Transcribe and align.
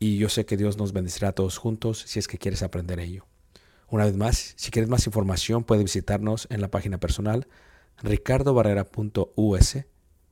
y 0.00 0.16
yo 0.18 0.28
sé 0.28 0.44
que 0.46 0.56
Dios 0.56 0.76
nos 0.78 0.92
bendecirá 0.92 1.28
a 1.28 1.32
todos 1.32 1.58
juntos 1.58 2.02
si 2.06 2.18
es 2.18 2.26
que 2.26 2.38
quieres 2.38 2.62
aprender 2.64 2.98
ello. 2.98 3.26
Una 3.88 4.04
vez 4.06 4.16
más, 4.16 4.54
si 4.56 4.70
quieres 4.70 4.88
más 4.88 5.06
información, 5.06 5.62
puedes 5.62 5.84
visitarnos 5.84 6.46
en 6.50 6.60
la 6.60 6.68
página 6.68 6.98
personal 6.98 7.46
ricardobarrera.us 8.02 9.76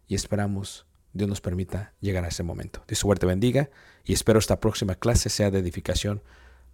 y 0.07 0.15
esperamos 0.15 0.87
Dios 1.13 1.29
nos 1.29 1.41
permita 1.41 1.93
llegar 2.01 2.25
a 2.25 2.29
ese 2.29 2.43
momento. 2.43 2.83
Dios 2.87 2.99
suerte 2.99 3.27
bendiga 3.27 3.71
y 4.05 4.13
espero 4.13 4.39
esta 4.39 4.61
próxima 4.61 4.95
clase 4.95 5.29
sea 5.29 5.51
de 5.51 5.59
edificación 5.59 6.23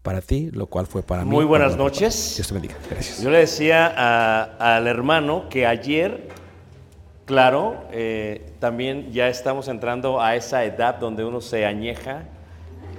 para 0.02 0.20
ti, 0.20 0.50
lo 0.52 0.66
cual 0.66 0.86
fue 0.86 1.02
para 1.02 1.24
mí. 1.24 1.30
Muy 1.30 1.44
buenas 1.46 1.76
noches. 1.76 2.34
Dios 2.36 2.48
te 2.48 2.54
bendiga. 2.54 2.74
Gracias. 2.90 3.22
Yo 3.22 3.30
le 3.30 3.38
decía 3.38 3.86
a- 3.96 4.76
al 4.76 4.86
hermano 4.86 5.48
que 5.48 5.66
ayer, 5.66 6.28
claro, 7.24 7.88
eh, 7.90 8.52
también 8.60 9.12
ya 9.12 9.28
estamos 9.28 9.68
entrando 9.68 10.20
a 10.20 10.36
esa 10.36 10.64
edad 10.64 10.96
donde 10.96 11.24
uno 11.24 11.40
se 11.40 11.64
añeja 11.64 12.24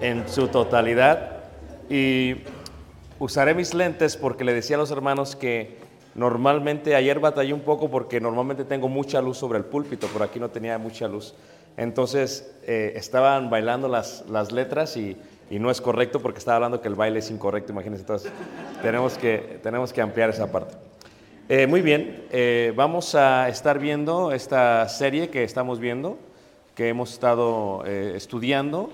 en 0.01 0.27
su 0.27 0.47
totalidad 0.47 1.43
y 1.89 2.37
usaré 3.19 3.53
mis 3.53 3.73
lentes 3.73 4.17
porque 4.17 4.43
le 4.43 4.53
decía 4.53 4.75
a 4.75 4.79
los 4.79 4.91
hermanos 4.91 5.35
que 5.35 5.77
normalmente 6.15 6.95
ayer 6.95 7.19
batallé 7.19 7.53
un 7.53 7.61
poco 7.61 7.89
porque 7.89 8.19
normalmente 8.19 8.63
tengo 8.63 8.87
mucha 8.87 9.21
luz 9.21 9.37
sobre 9.37 9.57
el 9.57 9.65
púlpito, 9.65 10.07
pero 10.11 10.25
aquí 10.25 10.39
no 10.39 10.49
tenía 10.49 10.77
mucha 10.77 11.07
luz. 11.07 11.33
Entonces 11.77 12.55
eh, 12.63 12.93
estaban 12.95 13.49
bailando 13.49 13.87
las, 13.87 14.25
las 14.29 14.51
letras 14.51 14.95
y, 14.97 15.17
y 15.49 15.59
no 15.59 15.69
es 15.69 15.81
correcto 15.81 16.19
porque 16.19 16.39
estaba 16.39 16.55
hablando 16.55 16.81
que 16.81 16.87
el 16.87 16.95
baile 16.95 17.19
es 17.19 17.29
incorrecto, 17.29 17.71
imagínense. 17.71 18.01
Entonces 18.01 18.31
tenemos 18.81 19.17
que, 19.17 19.59
tenemos 19.61 19.93
que 19.93 20.01
ampliar 20.01 20.29
esa 20.29 20.51
parte. 20.51 20.75
Eh, 21.47 21.67
muy 21.67 21.81
bien, 21.81 22.25
eh, 22.31 22.73
vamos 22.75 23.13
a 23.13 23.49
estar 23.49 23.77
viendo 23.77 24.31
esta 24.31 24.89
serie 24.89 25.29
que 25.29 25.43
estamos 25.43 25.79
viendo, 25.79 26.17
que 26.73 26.89
hemos 26.89 27.13
estado 27.13 27.83
eh, 27.85 28.13
estudiando 28.15 28.89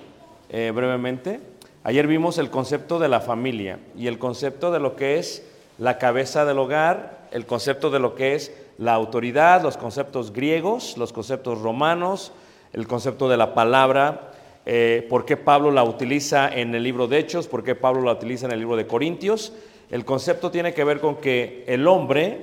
eh, 0.51 0.71
brevemente. 0.75 1.39
Ayer 1.83 2.07
vimos 2.07 2.37
el 2.37 2.49
concepto 2.49 2.99
de 2.99 3.07
la 3.07 3.21
familia 3.21 3.79
y 3.97 4.07
el 4.07 4.19
concepto 4.19 4.71
de 4.71 4.79
lo 4.79 4.97
que 4.97 5.17
es 5.17 5.47
la 5.77 5.97
cabeza 5.97 6.43
del 6.45 6.59
hogar, 6.59 7.27
el 7.31 7.45
concepto 7.45 7.89
de 7.89 7.99
lo 7.99 8.15
que 8.15 8.35
es 8.35 8.53
la 8.77 8.93
autoridad, 8.93 9.63
los 9.63 9.77
conceptos 9.77 10.33
griegos, 10.33 10.97
los 10.97 11.13
conceptos 11.13 11.61
romanos, 11.61 12.33
el 12.73 12.85
concepto 12.85 13.29
de 13.29 13.37
la 13.37 13.53
palabra, 13.53 14.33
eh, 14.65 15.07
por 15.09 15.25
qué 15.25 15.37
Pablo 15.37 15.71
la 15.71 15.83
utiliza 15.83 16.49
en 16.49 16.75
el 16.75 16.83
libro 16.83 17.07
de 17.07 17.19
Hechos, 17.19 17.47
por 17.47 17.63
qué 17.63 17.73
Pablo 17.73 18.01
la 18.01 18.11
utiliza 18.11 18.45
en 18.45 18.51
el 18.51 18.59
libro 18.59 18.75
de 18.75 18.85
Corintios. 18.85 19.53
El 19.89 20.03
concepto 20.03 20.51
tiene 20.51 20.73
que 20.73 20.83
ver 20.83 20.99
con 20.99 21.15
que 21.15 21.63
el 21.65 21.87
hombre 21.87 22.39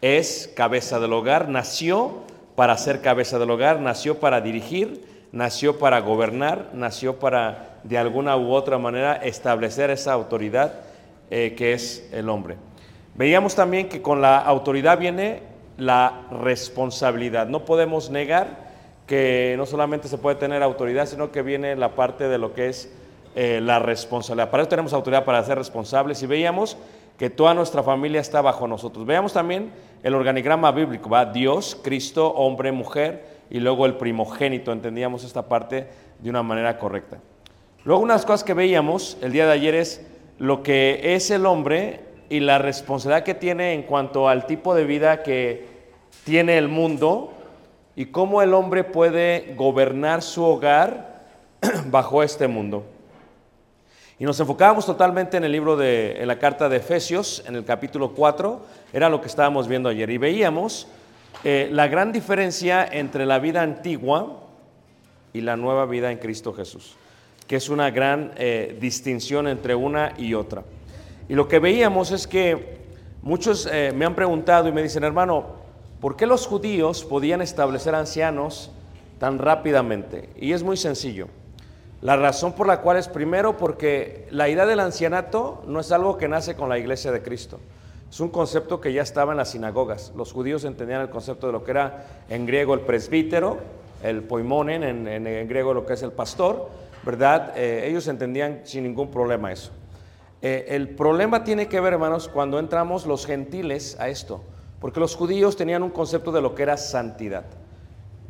es 0.00 0.50
cabeza 0.56 1.00
del 1.00 1.12
hogar, 1.12 1.48
nació 1.48 2.20
para 2.54 2.78
ser 2.78 3.00
cabeza 3.00 3.38
del 3.38 3.50
hogar, 3.50 3.80
nació 3.80 4.20
para 4.20 4.40
dirigir, 4.40 5.11
nació 5.32 5.78
para 5.78 6.00
gobernar, 6.00 6.68
nació 6.74 7.18
para 7.18 7.78
de 7.82 7.98
alguna 7.98 8.36
u 8.36 8.52
otra 8.52 8.78
manera 8.78 9.14
establecer 9.16 9.90
esa 9.90 10.12
autoridad 10.12 10.74
eh, 11.30 11.54
que 11.56 11.72
es 11.72 12.08
el 12.12 12.28
hombre. 12.28 12.56
Veíamos 13.14 13.54
también 13.54 13.88
que 13.88 14.02
con 14.02 14.20
la 14.20 14.38
autoridad 14.38 14.98
viene 14.98 15.42
la 15.78 16.26
responsabilidad. 16.30 17.46
No 17.46 17.64
podemos 17.64 18.10
negar 18.10 18.70
que 19.06 19.54
no 19.56 19.66
solamente 19.66 20.08
se 20.08 20.18
puede 20.18 20.36
tener 20.36 20.62
autoridad, 20.62 21.06
sino 21.06 21.32
que 21.32 21.42
viene 21.42 21.74
la 21.76 21.94
parte 21.94 22.28
de 22.28 22.38
lo 22.38 22.54
que 22.54 22.68
es 22.68 22.92
eh, 23.34 23.60
la 23.62 23.78
responsabilidad. 23.78 24.50
Para 24.50 24.62
eso 24.62 24.70
tenemos 24.70 24.92
autoridad 24.92 25.24
para 25.24 25.42
ser 25.42 25.58
responsables 25.58 26.22
y 26.22 26.26
veíamos 26.26 26.76
que 27.18 27.30
toda 27.30 27.54
nuestra 27.54 27.82
familia 27.82 28.20
está 28.20 28.40
bajo 28.42 28.66
nosotros. 28.68 29.06
Veamos 29.06 29.32
también 29.32 29.72
el 30.02 30.14
organigrama 30.14 30.70
bíblico, 30.72 31.08
va 31.08 31.24
Dios, 31.26 31.78
Cristo, 31.82 32.28
hombre, 32.32 32.72
mujer 32.72 33.31
y 33.52 33.60
luego 33.60 33.84
el 33.84 33.96
primogénito. 33.96 34.72
Entendíamos 34.72 35.24
esta 35.24 35.46
parte 35.46 35.86
de 36.18 36.30
una 36.30 36.42
manera 36.42 36.78
correcta. 36.78 37.18
Luego 37.84 38.02
unas 38.02 38.24
cosas 38.24 38.44
que 38.44 38.54
veíamos 38.54 39.18
el 39.20 39.30
día 39.30 39.44
de 39.44 39.52
ayer 39.52 39.74
es 39.74 40.00
lo 40.38 40.62
que 40.62 41.14
es 41.14 41.30
el 41.30 41.44
hombre 41.44 42.00
y 42.30 42.40
la 42.40 42.58
responsabilidad 42.58 43.24
que 43.24 43.34
tiene 43.34 43.74
en 43.74 43.82
cuanto 43.82 44.28
al 44.28 44.46
tipo 44.46 44.74
de 44.74 44.84
vida 44.84 45.22
que 45.22 45.66
tiene 46.24 46.56
el 46.56 46.68
mundo 46.68 47.34
y 47.94 48.06
cómo 48.06 48.40
el 48.40 48.54
hombre 48.54 48.84
puede 48.84 49.52
gobernar 49.54 50.22
su 50.22 50.42
hogar 50.44 51.26
bajo 51.90 52.22
este 52.22 52.48
mundo. 52.48 52.86
Y 54.18 54.24
nos 54.24 54.40
enfocábamos 54.40 54.86
totalmente 54.86 55.36
en 55.36 55.44
el 55.44 55.52
libro 55.52 55.76
de 55.76 56.22
en 56.22 56.26
la 56.26 56.38
carta 56.38 56.70
de 56.70 56.78
Efesios, 56.78 57.44
en 57.46 57.56
el 57.56 57.66
capítulo 57.66 58.14
4, 58.14 58.64
era 58.94 59.10
lo 59.10 59.20
que 59.20 59.26
estábamos 59.26 59.68
viendo 59.68 59.90
ayer. 59.90 60.08
Y 60.08 60.16
veíamos 60.16 60.86
eh, 61.44 61.68
la 61.72 61.88
gran 61.88 62.12
diferencia 62.12 62.86
entre 62.90 63.26
la 63.26 63.38
vida 63.38 63.62
antigua 63.62 64.40
y 65.32 65.40
la 65.40 65.56
nueva 65.56 65.86
vida 65.86 66.12
en 66.12 66.18
Cristo 66.18 66.52
Jesús, 66.52 66.96
que 67.46 67.56
es 67.56 67.68
una 67.68 67.90
gran 67.90 68.32
eh, 68.36 68.76
distinción 68.80 69.48
entre 69.48 69.74
una 69.74 70.14
y 70.16 70.34
otra. 70.34 70.62
Y 71.28 71.34
lo 71.34 71.48
que 71.48 71.58
veíamos 71.58 72.10
es 72.12 72.26
que 72.26 72.78
muchos 73.22 73.68
eh, 73.70 73.92
me 73.94 74.04
han 74.04 74.14
preguntado 74.14 74.68
y 74.68 74.72
me 74.72 74.82
dicen, 74.82 75.04
hermano, 75.04 75.46
¿por 76.00 76.16
qué 76.16 76.26
los 76.26 76.46
judíos 76.46 77.04
podían 77.04 77.42
establecer 77.42 77.94
ancianos 77.94 78.70
tan 79.18 79.38
rápidamente? 79.38 80.28
Y 80.36 80.52
es 80.52 80.62
muy 80.62 80.76
sencillo. 80.76 81.28
La 82.02 82.16
razón 82.16 82.52
por 82.52 82.66
la 82.66 82.80
cual 82.80 82.96
es 82.96 83.08
primero 83.08 83.56
porque 83.56 84.26
la 84.30 84.48
idea 84.48 84.66
del 84.66 84.80
ancianato 84.80 85.62
no 85.66 85.80
es 85.80 85.92
algo 85.92 86.18
que 86.18 86.28
nace 86.28 86.56
con 86.56 86.68
la 86.68 86.78
iglesia 86.78 87.12
de 87.12 87.22
Cristo. 87.22 87.60
Es 88.12 88.20
un 88.20 88.28
concepto 88.28 88.78
que 88.78 88.92
ya 88.92 89.00
estaba 89.00 89.32
en 89.32 89.38
las 89.38 89.52
sinagogas. 89.52 90.12
Los 90.14 90.34
judíos 90.34 90.64
entendían 90.64 91.00
el 91.00 91.08
concepto 91.08 91.46
de 91.46 91.54
lo 91.54 91.64
que 91.64 91.70
era 91.70 92.04
en 92.28 92.44
griego 92.44 92.74
el 92.74 92.80
presbítero, 92.80 93.56
el 94.02 94.22
poimonen, 94.22 94.82
en, 95.08 95.48
griego 95.48 95.72
lo 95.72 95.86
que 95.86 95.94
es 95.94 96.02
el 96.02 96.12
pastor, 96.12 96.68
¿verdad? 97.04 97.54
Eh, 97.56 97.88
ellos 97.88 98.06
entendían 98.08 98.60
sin 98.64 98.82
ningún 98.82 99.10
problema 99.10 99.50
eso. 99.50 99.70
Eh, 100.42 100.66
el 100.68 100.90
problema 100.90 101.42
tiene 101.42 101.68
que 101.68 101.80
ver, 101.80 101.94
hermanos, 101.94 102.28
cuando 102.28 102.58
entramos 102.58 103.06
los 103.06 103.24
gentiles 103.24 103.96
a 103.98 104.10
esto, 104.10 104.42
porque 104.78 105.00
los 105.00 105.16
judíos 105.16 105.56
tenían 105.56 105.82
un 105.82 105.88
concepto 105.88 106.32
de 106.32 106.42
lo 106.42 106.54
que 106.54 106.64
era 106.64 106.76
santidad. 106.76 107.44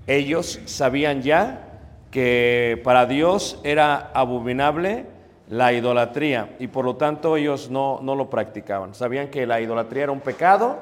Ellos 0.07 0.61
sabían 0.67 1.23
ya 1.23 1.81
que 2.13 2.81
para 2.85 3.07
Dios 3.07 3.59
era 3.65 4.13
abominable 4.15 5.07
la 5.53 5.71
idolatría 5.75 6.57
y 6.59 6.69
por 6.69 6.87
lo 6.87 6.97
tanto 6.97 7.37
ellos 7.37 7.69
no, 7.69 8.01
no 8.03 8.15
lo 8.15 8.31
practicaban. 8.31 8.95
Sabían 8.95 9.29
que 9.29 9.47
la 9.47 9.61
idolatría 9.61 10.05
era 10.05 10.13
un 10.13 10.21
pecado, 10.21 10.79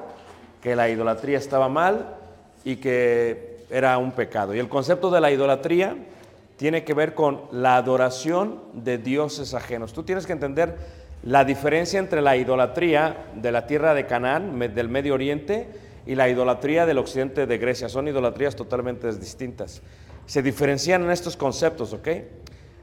que 0.61 0.77
la 0.77 0.87
idolatría 0.87 1.37
estaba 1.37 1.67
mal 1.67 2.15
y 2.63 2.77
que 2.77 3.65
era 3.69 3.97
un 3.97 4.13
pecado. 4.13 4.55
Y 4.55 4.59
el 4.59 4.69
concepto 4.69 5.11
de 5.11 5.19
la 5.19 5.29
idolatría 5.29 5.97
tiene 6.55 6.85
que 6.85 6.93
ver 6.93 7.13
con 7.15 7.41
la 7.51 7.75
adoración 7.75 8.61
de 8.71 8.97
dioses 8.97 9.53
ajenos. 9.53 9.91
Tú 9.91 10.03
tienes 10.03 10.25
que 10.25 10.31
entender 10.31 10.77
la 11.23 11.43
diferencia 11.43 11.99
entre 11.99 12.21
la 12.21 12.37
idolatría 12.37 13.25
de 13.35 13.51
la 13.51 13.67
tierra 13.67 13.93
de 13.93 14.05
Canaán, 14.05 14.57
del 14.73 14.87
Medio 14.87 15.15
Oriente, 15.15 15.67
y 16.05 16.15
la 16.15 16.29
idolatría 16.29 16.85
del 16.85 16.97
occidente 16.97 17.45
de 17.45 17.57
Grecia. 17.57 17.89
Son 17.89 18.07
idolatrías 18.07 18.55
totalmente 18.55 19.11
distintas. 19.11 19.81
Se 20.25 20.41
diferencian 20.41 21.03
en 21.03 21.11
estos 21.11 21.35
conceptos, 21.35 21.91
¿ok? 21.91 22.07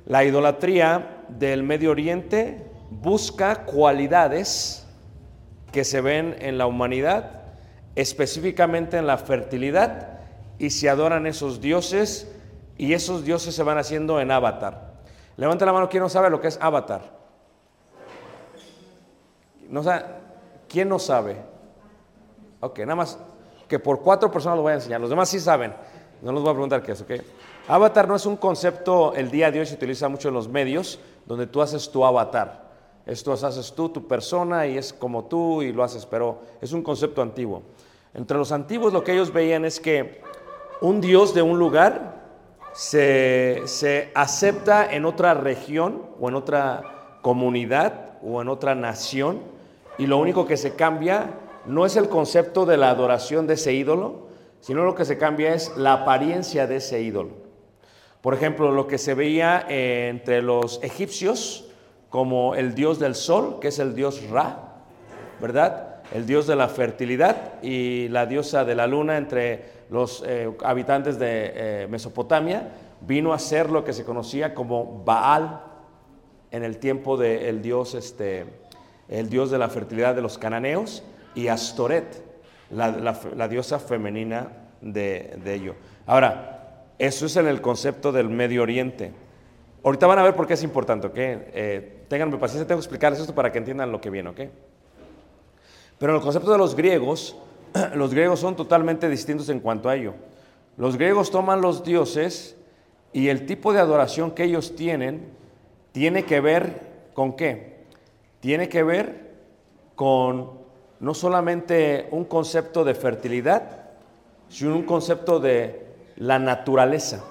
La 0.04 0.22
idolatría 0.22 1.17
del 1.28 1.62
Medio 1.62 1.90
Oriente 1.90 2.70
busca 2.90 3.64
cualidades 3.64 4.86
que 5.72 5.84
se 5.84 6.00
ven 6.00 6.36
en 6.40 6.58
la 6.58 6.66
humanidad, 6.66 7.42
específicamente 7.94 8.96
en 8.96 9.06
la 9.06 9.18
fertilidad, 9.18 10.18
y 10.58 10.70
se 10.70 10.88
adoran 10.88 11.26
esos 11.26 11.60
dioses, 11.60 12.30
y 12.76 12.92
esos 12.94 13.24
dioses 13.24 13.54
se 13.54 13.62
van 13.62 13.78
haciendo 13.78 14.20
en 14.20 14.30
avatar. 14.30 14.94
Levanta 15.36 15.66
la 15.66 15.72
mano, 15.72 15.88
¿quién 15.88 16.02
no 16.02 16.08
sabe 16.08 16.30
lo 16.30 16.40
que 16.40 16.48
es 16.48 16.58
avatar? 16.60 17.02
No 19.68 19.82
sabe- 19.82 20.04
¿Quién 20.68 20.88
no 20.88 20.98
sabe? 20.98 21.36
Ok, 22.60 22.78
nada 22.80 22.96
más 22.96 23.18
que 23.68 23.78
por 23.78 24.02
cuatro 24.02 24.30
personas 24.30 24.56
lo 24.56 24.62
voy 24.62 24.72
a 24.72 24.76
enseñar. 24.76 25.00
Los 25.00 25.10
demás 25.10 25.28
sí 25.28 25.38
saben. 25.38 25.74
No 26.22 26.32
los 26.32 26.42
voy 26.42 26.50
a 26.50 26.54
preguntar 26.54 26.82
qué 26.82 26.92
es, 26.92 27.00
¿ok? 27.00 27.10
Avatar 27.68 28.08
no 28.08 28.16
es 28.16 28.24
un 28.24 28.36
concepto, 28.36 29.12
el 29.14 29.30
día 29.30 29.50
de 29.50 29.60
hoy 29.60 29.66
se 29.66 29.74
utiliza 29.74 30.08
mucho 30.08 30.28
en 30.28 30.34
los 30.34 30.48
medios, 30.48 30.98
donde 31.26 31.46
tú 31.46 31.60
haces 31.60 31.90
tu 31.90 32.02
avatar. 32.02 32.66
Esto 33.04 33.30
haces 33.32 33.74
tú, 33.74 33.90
tu 33.90 34.08
persona, 34.08 34.66
y 34.66 34.78
es 34.78 34.94
como 34.94 35.26
tú 35.26 35.60
y 35.60 35.70
lo 35.70 35.84
haces, 35.84 36.06
pero 36.06 36.40
es 36.62 36.72
un 36.72 36.82
concepto 36.82 37.20
antiguo. 37.20 37.62
Entre 38.14 38.38
los 38.38 38.52
antiguos 38.52 38.94
lo 38.94 39.04
que 39.04 39.12
ellos 39.12 39.34
veían 39.34 39.66
es 39.66 39.80
que 39.80 40.22
un 40.80 41.02
dios 41.02 41.34
de 41.34 41.42
un 41.42 41.58
lugar 41.58 42.16
se, 42.72 43.62
se 43.66 44.12
acepta 44.14 44.90
en 44.90 45.04
otra 45.04 45.34
región 45.34 46.06
o 46.18 46.30
en 46.30 46.36
otra 46.36 47.18
comunidad 47.20 48.18
o 48.22 48.40
en 48.40 48.48
otra 48.48 48.74
nación 48.74 49.40
y 49.98 50.06
lo 50.06 50.16
único 50.16 50.46
que 50.46 50.56
se 50.56 50.74
cambia 50.74 51.34
no 51.66 51.84
es 51.84 51.96
el 51.96 52.08
concepto 52.08 52.64
de 52.64 52.78
la 52.78 52.88
adoración 52.88 53.46
de 53.46 53.54
ese 53.54 53.74
ídolo, 53.74 54.28
sino 54.60 54.84
lo 54.84 54.94
que 54.94 55.04
se 55.04 55.18
cambia 55.18 55.52
es 55.52 55.76
la 55.76 55.92
apariencia 55.92 56.66
de 56.66 56.76
ese 56.76 57.02
ídolo. 57.02 57.47
Por 58.28 58.34
ejemplo, 58.34 58.72
lo 58.72 58.86
que 58.86 58.98
se 58.98 59.14
veía 59.14 59.64
eh, 59.70 60.08
entre 60.10 60.42
los 60.42 60.80
egipcios 60.82 61.70
como 62.10 62.54
el 62.54 62.74
dios 62.74 62.98
del 62.98 63.14
sol, 63.14 63.56
que 63.58 63.68
es 63.68 63.78
el 63.78 63.94
dios 63.94 64.28
Ra, 64.28 64.74
¿verdad? 65.40 66.02
El 66.12 66.26
dios 66.26 66.46
de 66.46 66.54
la 66.54 66.68
fertilidad 66.68 67.54
y 67.62 68.08
la 68.08 68.26
diosa 68.26 68.66
de 68.66 68.74
la 68.74 68.86
luna 68.86 69.16
entre 69.16 69.64
los 69.88 70.22
eh, 70.26 70.54
habitantes 70.62 71.18
de 71.18 71.52
eh, 71.54 71.86
Mesopotamia, 71.88 72.68
vino 73.00 73.32
a 73.32 73.38
ser 73.38 73.70
lo 73.70 73.82
que 73.82 73.94
se 73.94 74.04
conocía 74.04 74.52
como 74.54 75.02
Baal 75.06 75.62
en 76.50 76.64
el 76.64 76.76
tiempo 76.76 77.16
del 77.16 77.62
dios, 77.62 77.94
este, 77.94 78.44
el 79.08 79.30
dios 79.30 79.50
de 79.50 79.56
la 79.56 79.70
fertilidad 79.70 80.14
de 80.14 80.20
los 80.20 80.36
cananeos 80.36 81.02
y 81.34 81.48
Astoret, 81.48 82.22
la, 82.72 83.48
diosa 83.48 83.78
femenina 83.78 84.48
de, 84.82 85.34
de 85.42 85.54
ello. 85.54 85.76
Ahora, 86.04 86.57
eso 86.98 87.26
es 87.26 87.36
en 87.36 87.46
el 87.46 87.60
concepto 87.60 88.10
del 88.10 88.28
Medio 88.28 88.62
Oriente. 88.62 89.12
Ahorita 89.84 90.06
van 90.06 90.18
a 90.18 90.22
ver 90.22 90.34
por 90.34 90.46
qué 90.46 90.54
es 90.54 90.62
importante, 90.62 91.06
¿ok? 91.06 91.14
Eh, 91.16 92.04
paciencia, 92.08 92.66
tengo 92.66 92.78
que 92.78 92.84
explicarles 92.84 93.20
esto 93.20 93.34
para 93.34 93.52
que 93.52 93.58
entiendan 93.58 93.92
lo 93.92 94.00
que 94.00 94.10
viene, 94.10 94.30
¿ok? 94.30 94.40
Pero 95.98 96.12
en 96.12 96.16
el 96.16 96.22
concepto 96.22 96.50
de 96.50 96.58
los 96.58 96.74
griegos, 96.74 97.36
los 97.94 98.12
griegos 98.12 98.40
son 98.40 98.56
totalmente 98.56 99.08
distintos 99.08 99.48
en 99.48 99.60
cuanto 99.60 99.88
a 99.88 99.94
ello. 99.96 100.14
Los 100.76 100.96
griegos 100.96 101.30
toman 101.30 101.60
los 101.60 101.84
dioses 101.84 102.56
y 103.12 103.28
el 103.28 103.46
tipo 103.46 103.72
de 103.72 103.80
adoración 103.80 104.32
que 104.32 104.44
ellos 104.44 104.74
tienen 104.74 105.28
tiene 105.92 106.24
que 106.24 106.40
ver 106.40 106.80
con 107.14 107.34
qué? 107.34 107.78
Tiene 108.40 108.68
que 108.68 108.82
ver 108.82 109.34
con 109.94 110.58
no 111.00 111.14
solamente 111.14 112.08
un 112.10 112.24
concepto 112.24 112.84
de 112.84 112.94
fertilidad, 112.94 113.88
sino 114.48 114.76
un 114.76 114.84
concepto 114.84 115.40
de 115.40 115.87
la 116.18 116.38
naturaleza. 116.38 117.24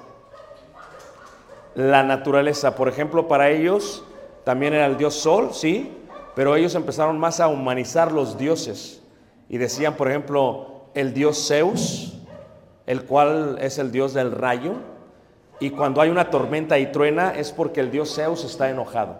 La 1.76 2.04
naturaleza, 2.04 2.76
por 2.76 2.88
ejemplo, 2.88 3.28
para 3.28 3.50
ellos 3.50 4.04
también 4.44 4.74
era 4.74 4.86
el 4.86 4.98
dios 4.98 5.14
Sol, 5.14 5.50
sí, 5.54 5.96
pero 6.36 6.56
ellos 6.56 6.74
empezaron 6.74 7.20
más 7.20 7.40
a 7.40 7.50
humanizar 7.50 8.12
los 8.12 8.38
dioses 8.38 9.04
y 9.50 9.58
decían, 9.58 9.96
por 9.96 10.08
ejemplo, 10.08 10.86
el 10.94 11.14
dios 11.14 11.48
Zeus, 11.48 12.14
el 12.86 13.04
cual 13.04 13.58
es 13.62 13.78
el 13.78 13.92
dios 13.92 14.14
del 14.14 14.32
rayo, 14.32 14.76
y 15.60 15.72
cuando 15.72 16.02
hay 16.02 16.10
una 16.10 16.30
tormenta 16.30 16.80
y 16.80 16.92
truena 16.92 17.32
es 17.32 17.52
porque 17.52 17.82
el 17.82 17.92
dios 17.92 18.16
Zeus 18.16 18.46
está 18.46 18.70
enojado. 18.70 19.20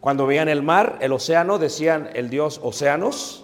Cuando 0.00 0.26
veían 0.26 0.48
el 0.48 0.62
mar, 0.62 0.98
el 1.00 1.12
océano, 1.12 1.58
decían 1.58 2.10
el 2.14 2.28
dios 2.28 2.60
Océanos, 2.62 3.41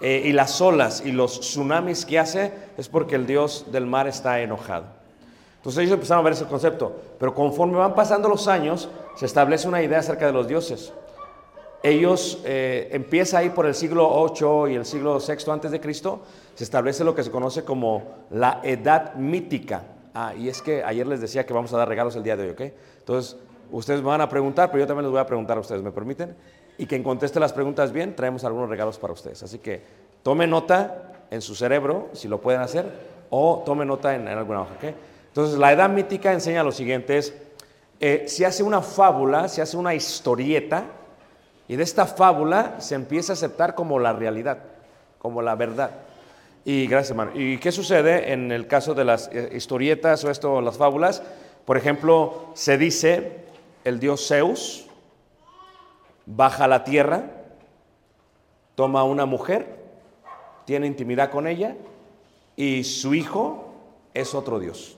eh, 0.00 0.22
y 0.24 0.32
las 0.32 0.60
olas 0.60 1.02
y 1.04 1.12
los 1.12 1.40
tsunamis 1.40 2.04
que 2.06 2.18
hace 2.18 2.52
es 2.76 2.88
porque 2.88 3.16
el 3.16 3.26
dios 3.26 3.66
del 3.70 3.86
mar 3.86 4.08
está 4.08 4.40
enojado. 4.40 4.86
Entonces 5.56 5.80
ellos 5.82 5.94
empezaron 5.94 6.22
a 6.22 6.24
ver 6.24 6.32
ese 6.32 6.46
concepto, 6.46 6.96
pero 7.18 7.34
conforme 7.34 7.76
van 7.76 7.94
pasando 7.94 8.28
los 8.28 8.48
años, 8.48 8.88
se 9.16 9.26
establece 9.26 9.68
una 9.68 9.82
idea 9.82 9.98
acerca 9.98 10.26
de 10.26 10.32
los 10.32 10.48
dioses. 10.48 10.92
Ellos 11.82 12.40
eh, 12.44 12.88
empieza 12.92 13.38
ahí 13.38 13.50
por 13.50 13.66
el 13.66 13.74
siglo 13.74 14.08
8 14.10 14.68
y 14.68 14.74
el 14.74 14.86
siglo 14.86 15.18
VI 15.18 15.50
antes 15.50 15.70
de 15.70 15.80
Cristo, 15.80 16.22
se 16.54 16.64
establece 16.64 17.04
lo 17.04 17.14
que 17.14 17.22
se 17.22 17.30
conoce 17.30 17.64
como 17.64 18.02
la 18.30 18.60
edad 18.62 19.14
mítica 19.14 19.84
Ah, 20.14 20.34
y 20.36 20.48
es 20.48 20.60
que 20.60 20.82
ayer 20.82 21.06
les 21.06 21.20
decía 21.20 21.46
que 21.46 21.52
vamos 21.52 21.72
a 21.72 21.78
dar 21.78 21.88
regalos 21.88 22.16
el 22.16 22.22
día 22.22 22.36
de 22.36 22.44
hoy, 22.44 22.50
¿ok? 22.50 22.60
Entonces, 22.98 23.36
ustedes 23.70 24.00
me 24.00 24.08
van 24.08 24.20
a 24.20 24.28
preguntar, 24.28 24.70
pero 24.70 24.80
yo 24.80 24.86
también 24.86 25.04
les 25.04 25.12
voy 25.12 25.20
a 25.20 25.26
preguntar 25.26 25.56
a 25.56 25.60
ustedes, 25.60 25.82
¿me 25.82 25.92
permiten? 25.92 26.34
Y 26.80 26.86
quien 26.86 27.02
conteste 27.02 27.38
las 27.38 27.52
preguntas 27.52 27.92
bien, 27.92 28.16
traemos 28.16 28.42
algunos 28.42 28.70
regalos 28.70 28.98
para 28.98 29.12
ustedes. 29.12 29.42
Así 29.42 29.58
que 29.58 29.82
tome 30.22 30.46
nota 30.46 31.12
en 31.30 31.42
su 31.42 31.54
cerebro, 31.54 32.08
si 32.14 32.26
lo 32.26 32.40
pueden 32.40 32.62
hacer, 32.62 32.90
o 33.28 33.62
tome 33.66 33.84
nota 33.84 34.14
en, 34.14 34.22
en 34.22 34.38
alguna 34.38 34.62
hoja, 34.62 34.72
¿ok? 34.76 34.94
Entonces, 35.28 35.58
la 35.58 35.72
edad 35.74 35.90
mítica 35.90 36.32
enseña 36.32 36.64
lo 36.64 36.72
siguiente, 36.72 37.18
es, 37.18 37.34
eh, 38.00 38.24
se 38.28 38.46
hace 38.46 38.62
una 38.62 38.80
fábula, 38.80 39.46
se 39.48 39.60
hace 39.60 39.76
una 39.76 39.94
historieta, 39.94 40.84
y 41.68 41.76
de 41.76 41.82
esta 41.82 42.06
fábula 42.06 42.76
se 42.78 42.94
empieza 42.94 43.32
a 43.32 43.34
aceptar 43.34 43.74
como 43.74 43.98
la 43.98 44.14
realidad, 44.14 44.60
como 45.18 45.42
la 45.42 45.56
verdad. 45.56 45.90
Y 46.64 46.86
gracias, 46.86 47.10
hermano. 47.10 47.32
¿Y 47.34 47.58
qué 47.58 47.72
sucede 47.72 48.32
en 48.32 48.50
el 48.52 48.66
caso 48.66 48.94
de 48.94 49.04
las 49.04 49.28
eh, 49.34 49.50
historietas 49.54 50.24
o 50.24 50.30
esto, 50.30 50.62
las 50.62 50.78
fábulas? 50.78 51.22
Por 51.66 51.76
ejemplo, 51.76 52.52
se 52.54 52.78
dice 52.78 53.44
el 53.84 54.00
dios 54.00 54.26
Zeus 54.26 54.86
baja 56.36 56.64
a 56.64 56.68
la 56.68 56.84
tierra, 56.84 57.24
toma 58.74 59.00
a 59.00 59.04
una 59.04 59.26
mujer, 59.26 59.80
tiene 60.64 60.86
intimidad 60.86 61.30
con 61.30 61.46
ella 61.46 61.76
y 62.56 62.84
su 62.84 63.14
hijo 63.14 63.74
es 64.14 64.34
otro 64.34 64.58
dios. 64.58 64.96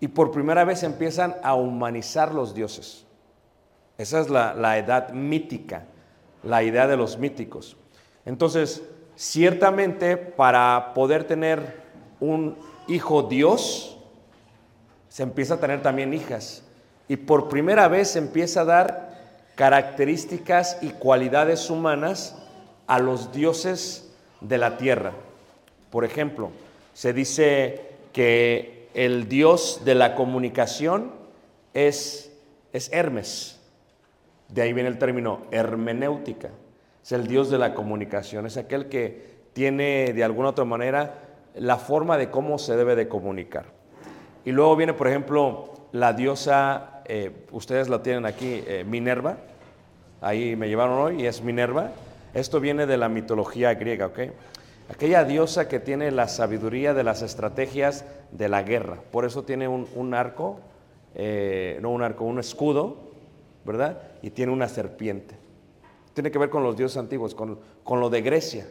Y 0.00 0.08
por 0.08 0.30
primera 0.32 0.64
vez 0.64 0.82
empiezan 0.82 1.36
a 1.42 1.54
humanizar 1.54 2.34
los 2.34 2.54
dioses. 2.54 3.04
Esa 3.98 4.20
es 4.20 4.30
la, 4.30 4.54
la 4.54 4.78
edad 4.78 5.10
mítica, 5.10 5.84
la 6.42 6.62
idea 6.62 6.86
de 6.86 6.96
los 6.96 7.18
míticos. 7.18 7.76
Entonces, 8.24 8.82
ciertamente 9.14 10.16
para 10.16 10.92
poder 10.94 11.24
tener 11.24 11.80
un 12.18 12.56
hijo 12.88 13.22
Dios, 13.24 13.98
se 15.08 15.22
empieza 15.22 15.54
a 15.54 15.60
tener 15.60 15.82
también 15.82 16.14
hijas. 16.14 16.64
Y 17.08 17.16
por 17.16 17.48
primera 17.48 17.88
vez 17.88 18.12
se 18.12 18.18
empieza 18.18 18.62
a 18.62 18.64
dar 18.64 19.09
características 19.54 20.78
y 20.80 20.90
cualidades 20.90 21.70
humanas 21.70 22.36
a 22.86 22.98
los 22.98 23.32
dioses 23.32 24.12
de 24.40 24.58
la 24.58 24.76
tierra. 24.78 25.12
Por 25.90 26.04
ejemplo, 26.04 26.50
se 26.94 27.12
dice 27.12 27.80
que 28.12 28.88
el 28.94 29.28
dios 29.28 29.82
de 29.84 29.94
la 29.94 30.14
comunicación 30.14 31.12
es, 31.74 32.32
es 32.72 32.92
Hermes. 32.92 33.60
De 34.48 34.62
ahí 34.62 34.72
viene 34.72 34.88
el 34.88 34.98
término 34.98 35.42
hermenéutica. 35.50 36.50
Es 37.02 37.12
el 37.12 37.26
Dios 37.26 37.50
de 37.50 37.58
la 37.58 37.74
comunicación. 37.74 38.46
Es 38.46 38.56
aquel 38.56 38.88
que 38.88 39.30
tiene 39.52 40.12
de 40.12 40.24
alguna 40.24 40.50
otra 40.50 40.64
manera 40.64 41.18
la 41.54 41.76
forma 41.76 42.16
de 42.16 42.30
cómo 42.30 42.58
se 42.58 42.76
debe 42.76 42.96
de 42.96 43.08
comunicar. 43.08 43.66
Y 44.44 44.52
luego 44.52 44.76
viene, 44.76 44.94
por 44.94 45.08
ejemplo, 45.08 45.72
la 45.92 46.12
diosa, 46.12 46.99
eh, 47.12 47.32
ustedes 47.50 47.88
la 47.88 48.04
tienen 48.04 48.24
aquí, 48.24 48.62
eh, 48.68 48.84
Minerva. 48.86 49.38
Ahí 50.20 50.54
me 50.54 50.68
llevaron 50.68 50.96
hoy 50.96 51.22
y 51.22 51.26
es 51.26 51.42
Minerva. 51.42 51.90
Esto 52.34 52.60
viene 52.60 52.86
de 52.86 52.96
la 52.96 53.08
mitología 53.08 53.74
griega, 53.74 54.06
¿ok? 54.06 54.20
Aquella 54.88 55.24
diosa 55.24 55.66
que 55.66 55.80
tiene 55.80 56.12
la 56.12 56.28
sabiduría 56.28 56.94
de 56.94 57.02
las 57.02 57.22
estrategias 57.22 58.04
de 58.30 58.48
la 58.48 58.62
guerra. 58.62 58.98
Por 59.10 59.24
eso 59.24 59.42
tiene 59.42 59.66
un, 59.66 60.14
arco, 60.14 60.60
eh, 61.16 61.80
no 61.82 61.90
un 61.90 62.02
arco, 62.02 62.24
un 62.24 62.38
escudo, 62.38 63.10
¿verdad? 63.64 64.00
Y 64.22 64.30
tiene 64.30 64.52
una 64.52 64.68
serpiente. 64.68 65.34
Tiene 66.14 66.30
que 66.30 66.38
ver 66.38 66.48
con 66.48 66.62
los 66.62 66.76
dioses 66.76 66.96
antiguos, 66.96 67.34
con, 67.34 67.58
con 67.82 67.98
lo 67.98 68.08
de 68.08 68.22
Grecia. 68.22 68.68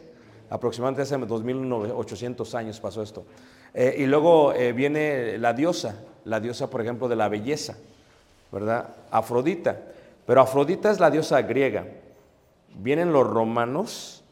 Aproximadamente 0.48 1.02
hace 1.02 1.18
2800 1.18 2.54
años 2.54 2.80
pasó 2.80 3.02
esto. 3.02 3.26
Y 3.74 4.06
luego 4.06 4.54
viene 4.74 5.36
la 5.36 5.52
diosa, 5.52 5.94
la 6.24 6.40
diosa, 6.40 6.70
por 6.70 6.80
ejemplo, 6.80 7.06
de 7.06 7.16
la 7.16 7.28
belleza, 7.28 7.76
¿verdad? 8.52 8.88
Afrodita. 9.10 9.78
Pero 10.26 10.40
Afrodita 10.40 10.90
es 10.90 11.00
la 11.00 11.10
diosa 11.10 11.42
griega. 11.42 11.86
Vienen 12.74 13.12
los 13.12 13.26
romanos 13.26 14.22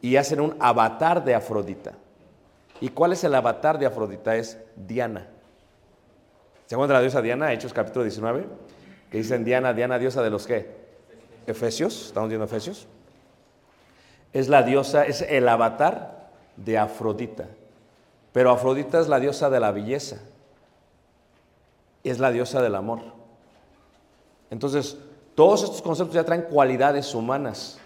y 0.00 0.16
hacen 0.16 0.40
un 0.40 0.56
avatar 0.60 1.24
de 1.24 1.34
Afrodita. 1.34 1.92
¿Y 2.80 2.90
cuál 2.90 3.12
es 3.12 3.24
el 3.24 3.34
avatar 3.34 3.78
de 3.78 3.86
Afrodita? 3.86 4.36
Es 4.36 4.58
Diana. 4.76 5.26
¿Se 6.66 6.74
acuerdan 6.74 6.96
la 6.96 7.00
diosa 7.00 7.22
Diana? 7.22 7.52
Hechos 7.52 7.72
capítulo 7.72 8.04
19 8.04 8.46
que 9.14 9.18
dicen 9.18 9.44
Diana, 9.44 9.72
Diana, 9.72 9.96
diosa 9.96 10.24
de 10.24 10.30
los 10.30 10.44
qué? 10.44 10.68
Efesios, 11.46 12.06
estamos 12.06 12.30
viendo 12.30 12.46
Efesios. 12.46 12.88
Es 14.32 14.48
la 14.48 14.64
diosa, 14.64 15.06
es 15.06 15.22
el 15.22 15.48
avatar 15.48 16.30
de 16.56 16.78
Afrodita. 16.78 17.46
Pero 18.32 18.50
Afrodita 18.50 18.98
es 18.98 19.06
la 19.06 19.20
diosa 19.20 19.50
de 19.50 19.60
la 19.60 19.70
belleza. 19.70 20.16
Es 22.02 22.18
la 22.18 22.32
diosa 22.32 22.60
del 22.60 22.74
amor. 22.74 23.02
Entonces, 24.50 24.98
todos 25.34 25.64
estos 25.64 25.82
conceptos 25.82 26.14
ya 26.14 26.24
traen 26.24 26.42
cualidades 26.42 27.14
humanas. 27.14 27.78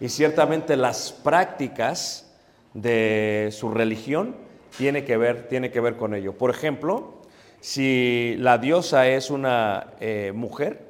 Y 0.00 0.08
ciertamente 0.08 0.76
las 0.76 1.12
prácticas 1.12 2.32
de 2.74 3.50
su 3.52 3.70
religión 3.70 4.36
tiene 4.76 5.04
que 5.04 5.16
ver, 5.16 5.48
tiene 5.48 5.70
que 5.70 5.80
ver 5.80 5.96
con 5.96 6.14
ello. 6.14 6.36
Por 6.36 6.50
ejemplo, 6.50 7.22
si 7.60 8.36
la 8.38 8.58
diosa 8.58 9.08
es 9.08 9.30
una 9.30 9.94
eh, 10.00 10.32
mujer, 10.34 10.84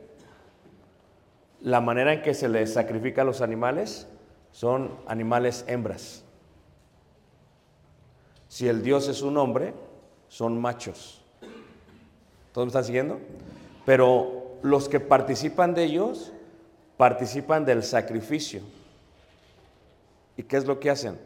la 1.60 1.80
manera 1.80 2.12
en 2.12 2.22
que 2.22 2.34
se 2.34 2.48
le 2.48 2.66
sacrifica 2.66 3.22
a 3.22 3.24
los 3.24 3.40
animales 3.40 4.06
son 4.52 4.90
animales 5.06 5.64
hembras. 5.68 6.24
Si 8.48 8.68
el 8.68 8.82
dios 8.82 9.08
es 9.08 9.22
un 9.22 9.36
hombre, 9.36 9.74
son 10.28 10.60
machos. 10.60 11.24
¿Todos 12.52 12.66
me 12.66 12.68
están 12.68 12.84
siguiendo? 12.84 13.20
Pero 13.84 14.43
los 14.64 14.88
que 14.88 14.98
participan 14.98 15.74
de 15.74 15.84
ellos 15.84 16.32
participan 16.96 17.66
del 17.66 17.82
sacrificio. 17.82 18.62
¿Y 20.38 20.44
qué 20.44 20.56
es 20.56 20.64
lo 20.64 20.80
que 20.80 20.88
hacen? 20.88 21.18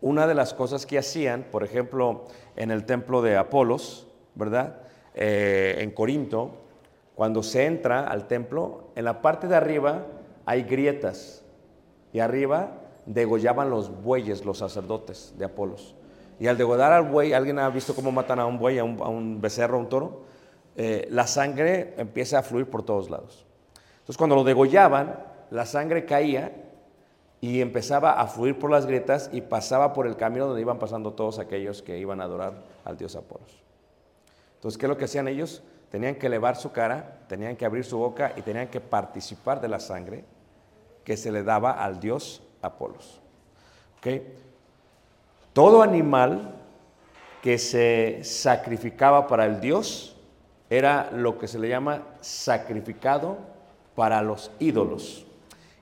Una 0.00 0.26
de 0.26 0.34
las 0.34 0.52
cosas 0.52 0.84
que 0.84 0.98
hacían, 0.98 1.44
por 1.44 1.62
ejemplo, 1.62 2.24
en 2.56 2.72
el 2.72 2.84
templo 2.84 3.22
de 3.22 3.36
Apolos, 3.36 4.08
¿verdad? 4.34 4.80
Eh, 5.14 5.76
en 5.78 5.92
Corinto, 5.92 6.56
cuando 7.14 7.44
se 7.44 7.66
entra 7.66 8.04
al 8.04 8.26
templo, 8.26 8.88
en 8.96 9.04
la 9.04 9.22
parte 9.22 9.46
de 9.46 9.54
arriba 9.54 10.04
hay 10.44 10.64
grietas 10.64 11.44
y 12.12 12.18
arriba 12.18 12.80
degollaban 13.06 13.70
los 13.70 14.02
bueyes, 14.02 14.44
los 14.44 14.58
sacerdotes 14.58 15.34
de 15.38 15.44
Apolos. 15.44 15.94
Y 16.40 16.48
al 16.48 16.58
degollar 16.58 16.92
al 16.92 17.04
buey, 17.04 17.32
¿alguien 17.32 17.60
ha 17.60 17.70
visto 17.70 17.94
cómo 17.94 18.10
matan 18.10 18.40
a 18.40 18.46
un 18.46 18.58
buey, 18.58 18.80
a 18.80 18.84
un, 18.84 19.00
a 19.00 19.08
un 19.08 19.40
becerro, 19.40 19.76
a 19.76 19.80
un 19.80 19.88
toro? 19.88 20.31
Eh, 20.76 21.06
la 21.10 21.26
sangre 21.26 21.94
empieza 21.98 22.38
a 22.38 22.42
fluir 22.42 22.68
por 22.68 22.82
todos 22.82 23.10
lados. 23.10 23.44
Entonces 23.94 24.16
cuando 24.16 24.36
lo 24.36 24.44
degollaban, 24.44 25.18
la 25.50 25.66
sangre 25.66 26.06
caía 26.06 26.52
y 27.40 27.60
empezaba 27.60 28.12
a 28.12 28.26
fluir 28.26 28.58
por 28.58 28.70
las 28.70 28.86
grietas 28.86 29.28
y 29.32 29.40
pasaba 29.40 29.92
por 29.92 30.06
el 30.06 30.16
camino 30.16 30.46
donde 30.46 30.60
iban 30.60 30.78
pasando 30.78 31.12
todos 31.12 31.38
aquellos 31.38 31.82
que 31.82 31.98
iban 31.98 32.20
a 32.20 32.24
adorar 32.24 32.54
al 32.84 32.96
dios 32.96 33.16
Apolos. 33.16 33.62
Entonces, 34.54 34.78
¿qué 34.78 34.86
es 34.86 34.88
lo 34.88 34.96
que 34.96 35.06
hacían 35.06 35.28
ellos? 35.28 35.62
Tenían 35.90 36.14
que 36.14 36.28
elevar 36.28 36.56
su 36.56 36.72
cara, 36.72 37.18
tenían 37.28 37.56
que 37.56 37.66
abrir 37.66 37.84
su 37.84 37.98
boca 37.98 38.32
y 38.36 38.42
tenían 38.42 38.68
que 38.68 38.80
participar 38.80 39.60
de 39.60 39.68
la 39.68 39.80
sangre 39.80 40.24
que 41.04 41.16
se 41.16 41.32
le 41.32 41.42
daba 41.42 41.72
al 41.72 42.00
dios 42.00 42.42
Apolos. 42.62 43.20
¿Ok? 43.98 44.22
Todo 45.52 45.82
animal 45.82 46.54
que 47.42 47.58
se 47.58 48.20
sacrificaba 48.22 49.26
para 49.26 49.44
el 49.46 49.60
dios 49.60 50.16
era 50.78 51.10
lo 51.12 51.36
que 51.38 51.48
se 51.48 51.58
le 51.58 51.68
llama 51.68 52.02
sacrificado 52.22 53.36
para 53.94 54.22
los 54.22 54.50
ídolos. 54.58 55.26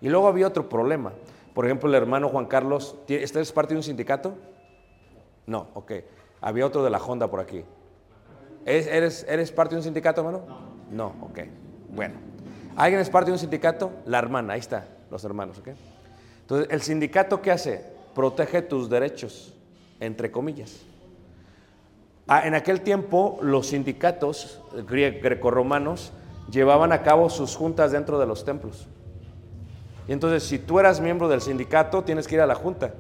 Y 0.00 0.08
luego 0.08 0.26
había 0.26 0.48
otro 0.48 0.68
problema. 0.68 1.12
Por 1.54 1.64
ejemplo, 1.64 1.88
el 1.88 1.94
hermano 1.94 2.28
Juan 2.28 2.46
Carlos, 2.46 2.96
¿este 3.06 3.40
es 3.40 3.52
parte 3.52 3.74
de 3.74 3.78
un 3.78 3.84
sindicato? 3.84 4.34
No, 5.46 5.68
ok. 5.74 5.92
Había 6.40 6.66
otro 6.66 6.82
de 6.82 6.90
la 6.90 6.98
Honda 6.98 7.30
por 7.30 7.38
aquí. 7.38 7.62
¿Eres, 8.66 9.24
¿Eres 9.28 9.52
parte 9.52 9.76
de 9.76 9.78
un 9.78 9.84
sindicato, 9.84 10.22
hermano? 10.22 10.42
No. 10.48 10.70
No, 10.90 11.26
ok. 11.26 11.38
Bueno. 11.90 12.14
¿Alguien 12.74 13.00
es 13.00 13.10
parte 13.10 13.26
de 13.26 13.34
un 13.34 13.38
sindicato? 13.38 13.92
La 14.06 14.18
hermana, 14.18 14.54
ahí 14.54 14.60
está, 14.60 14.88
los 15.08 15.22
hermanos, 15.22 15.58
¿ok? 15.58 15.68
Entonces, 16.40 16.68
¿el 16.70 16.82
sindicato 16.82 17.40
qué 17.40 17.52
hace? 17.52 17.84
Protege 18.14 18.62
tus 18.62 18.90
derechos, 18.90 19.54
entre 20.00 20.32
comillas. 20.32 20.80
Ah, 22.32 22.46
en 22.46 22.54
aquel 22.54 22.82
tiempo, 22.82 23.40
los 23.42 23.66
sindicatos 23.66 24.60
gre 24.86 25.10
grecorromanos 25.10 26.12
llevaban 26.48 26.92
a 26.92 27.02
cabo 27.02 27.28
sus 27.28 27.56
juntas 27.56 27.90
dentro 27.90 28.20
de 28.20 28.26
los 28.26 28.44
templos. 28.44 28.86
Y 30.06 30.12
entonces, 30.12 30.44
si 30.44 30.60
tú 30.60 30.78
eras 30.78 31.00
miembro 31.00 31.28
del 31.28 31.40
sindicato, 31.40 32.04
tienes 32.04 32.28
que 32.28 32.36
ir 32.36 32.40
a 32.40 32.46
la 32.46 32.54
junta. 32.54 32.94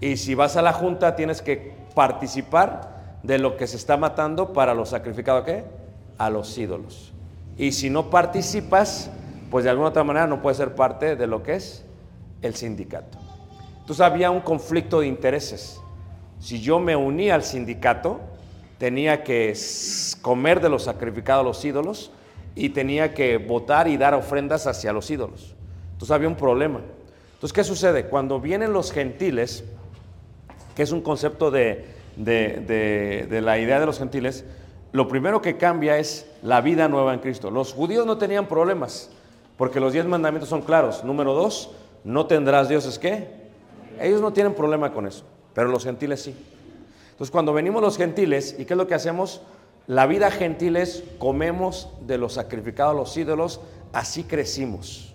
Y 0.00 0.16
si 0.16 0.34
vas 0.34 0.56
a 0.56 0.62
la 0.62 0.72
junta, 0.72 1.14
tienes 1.14 1.42
que 1.42 1.76
participar 1.94 3.20
de 3.22 3.38
lo 3.38 3.56
que 3.56 3.68
se 3.68 3.76
está 3.76 3.96
matando 3.96 4.52
para 4.52 4.74
lo 4.74 4.84
sacrificado 4.84 5.38
¿a 5.38 5.44
qué? 5.44 5.64
A 6.18 6.28
los 6.28 6.58
ídolos. 6.58 7.12
Y 7.56 7.70
si 7.70 7.88
no 7.88 8.10
participas, 8.10 9.12
pues 9.48 9.62
de 9.62 9.70
alguna 9.70 9.90
otra 9.90 10.02
manera 10.02 10.26
no 10.26 10.42
puedes 10.42 10.58
ser 10.58 10.74
parte 10.74 11.14
de 11.14 11.28
lo 11.28 11.44
que 11.44 11.54
es 11.54 11.84
el 12.42 12.56
sindicato. 12.56 13.16
Entonces 13.78 14.00
había 14.00 14.32
un 14.32 14.40
conflicto 14.40 14.98
de 14.98 15.06
intereses. 15.06 15.80
Si 16.44 16.60
yo 16.60 16.78
me 16.78 16.94
unía 16.94 17.36
al 17.36 17.42
sindicato, 17.42 18.20
tenía 18.76 19.24
que 19.24 19.54
comer 20.20 20.60
de 20.60 20.68
los 20.68 20.82
sacrificados 20.82 21.40
a 21.40 21.44
los 21.44 21.64
ídolos 21.64 22.10
y 22.54 22.68
tenía 22.68 23.14
que 23.14 23.38
votar 23.38 23.88
y 23.88 23.96
dar 23.96 24.12
ofrendas 24.12 24.66
hacia 24.66 24.92
los 24.92 25.10
ídolos. 25.10 25.54
Entonces 25.92 26.10
había 26.10 26.28
un 26.28 26.34
problema. 26.34 26.80
Entonces, 27.32 27.54
¿qué 27.54 27.64
sucede? 27.64 28.08
Cuando 28.08 28.40
vienen 28.40 28.74
los 28.74 28.92
gentiles, 28.92 29.64
que 30.76 30.82
es 30.82 30.92
un 30.92 31.00
concepto 31.00 31.50
de- 31.50 31.86
de- 32.16 33.26
de 33.26 33.40
la 33.40 33.58
idea 33.58 33.80
de 33.80 33.86
los 33.86 33.98
gentiles, 33.98 34.44
lo 34.92 35.08
primero 35.08 35.40
que 35.40 35.56
cambia 35.56 35.96
es 35.96 36.26
la 36.42 36.60
vida 36.60 36.88
nueva 36.88 37.14
en 37.14 37.20
Cristo. 37.20 37.50
Los 37.50 37.72
judíos 37.72 38.04
no 38.04 38.18
tenían 38.18 38.48
problemas, 38.48 39.08
porque 39.56 39.80
los 39.80 39.94
diez 39.94 40.04
mandamientos 40.04 40.50
son 40.50 40.60
claros. 40.60 41.04
Número 41.04 41.32
dos, 41.32 41.70
no 42.04 42.26
tendrás 42.26 42.68
dioses 42.68 42.98
qué. 42.98 43.28
Ellos 43.98 44.20
no 44.20 44.30
tienen 44.34 44.52
problema 44.52 44.92
con 44.92 45.06
eso, 45.06 45.24
pero 45.54 45.68
los 45.68 45.84
gentiles 45.84 46.22
sí. 46.22 46.34
Entonces, 47.12 47.30
cuando 47.30 47.52
venimos 47.52 47.80
los 47.80 47.96
gentiles, 47.96 48.56
¿y 48.58 48.64
qué 48.64 48.74
es 48.74 48.76
lo 48.76 48.86
que 48.86 48.94
hacemos? 48.94 49.40
La 49.86 50.06
vida 50.06 50.30
gentil 50.30 50.76
es 50.76 51.04
comemos 51.18 51.90
de 52.00 52.18
los 52.18 52.34
sacrificados 52.34 52.92
a 52.92 52.96
los 52.96 53.16
ídolos, 53.16 53.60
así 53.92 54.24
crecimos. 54.24 55.14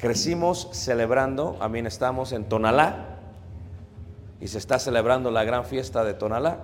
Crecimos 0.00 0.68
celebrando, 0.72 1.56
también 1.58 1.86
estamos 1.86 2.32
en 2.32 2.44
Tonalá, 2.44 3.18
y 4.40 4.48
se 4.48 4.56
está 4.56 4.78
celebrando 4.78 5.30
la 5.30 5.44
gran 5.44 5.66
fiesta 5.66 6.04
de 6.04 6.14
Tonalá. 6.14 6.60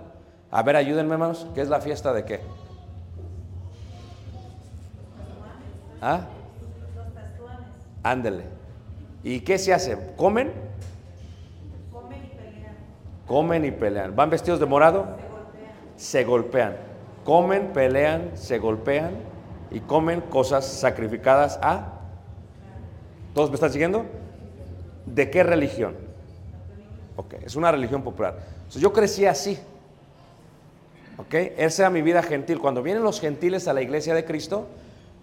A 0.51 0.63
ver, 0.63 0.77
ayúdenme, 0.77 1.13
hermanos, 1.13 1.47
¿qué 1.55 1.61
es 1.61 1.69
la 1.69 1.81
fiesta 1.81 2.15
de 2.15 2.25
qué? 2.25 2.41
¿Ah? 6.01 6.27
Ándele. 8.03 8.45
¿Y 9.23 9.41
qué 9.41 9.59
se 9.59 9.75
hace? 9.75 9.99
¿Comen? 10.17 10.66
Comen 13.27 13.65
y 13.65 13.71
pelean. 13.71 14.15
¿Van 14.15 14.31
vestidos 14.31 14.61
de 14.61 14.67
morado? 14.67 15.07
Se 15.97 16.25
golpean. 16.25 16.77
Comen, 17.25 17.73
pelean, 17.73 18.31
se 18.35 18.59
golpean 18.59 19.11
y 19.71 19.81
comen 19.81 20.21
cosas 20.21 20.65
sacrificadas 20.65 21.59
a... 21.61 21.93
¿Todos 23.35 23.51
me 23.51 23.55
están 23.55 23.73
siguiendo? 23.73 24.07
¿De 25.05 25.29
qué 25.31 25.43
religión? 25.43 25.97
Ok, 27.17 27.35
es 27.45 27.57
una 27.57 27.73
religión 27.73 28.03
popular. 28.03 28.39
Yo 28.71 28.93
crecí 28.93 29.27
así. 29.27 29.59
Ok, 31.19 31.35
esa 31.57 31.83
era 31.83 31.91
mi 31.91 32.03
vida 32.03 32.23
gentil. 32.23 32.61
Cuando 32.61 32.83
vienen 32.83 33.03
los 33.03 33.21
gentiles 33.21 33.67
a 33.69 33.73
la 33.73 33.83
iglesia 33.83 34.15
de 34.15 34.25
Cristo, 34.25 34.69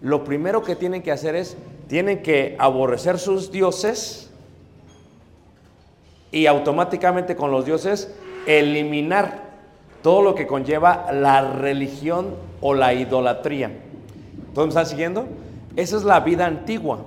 lo 0.00 0.24
primero 0.24 0.62
que 0.62 0.76
tienen 0.76 1.02
que 1.02 1.12
hacer 1.12 1.34
es, 1.36 1.56
tienen 1.86 2.22
que 2.22 2.56
aborrecer 2.58 3.18
sus 3.18 3.50
dioses 3.50 4.30
y 6.34 6.48
automáticamente 6.48 7.36
con 7.36 7.52
los 7.52 7.64
dioses 7.64 8.12
eliminar 8.46 9.44
todo 10.02 10.20
lo 10.20 10.34
que 10.34 10.48
conlleva 10.48 11.06
la 11.12 11.40
religión 11.52 12.34
o 12.60 12.74
la 12.74 12.92
idolatría. 12.92 13.70
¿Todos 14.52 14.66
me 14.66 14.70
están 14.70 14.86
siguiendo? 14.86 15.26
Esa 15.76 15.96
es 15.96 16.02
la 16.02 16.18
vida 16.20 16.46
antigua. 16.46 17.06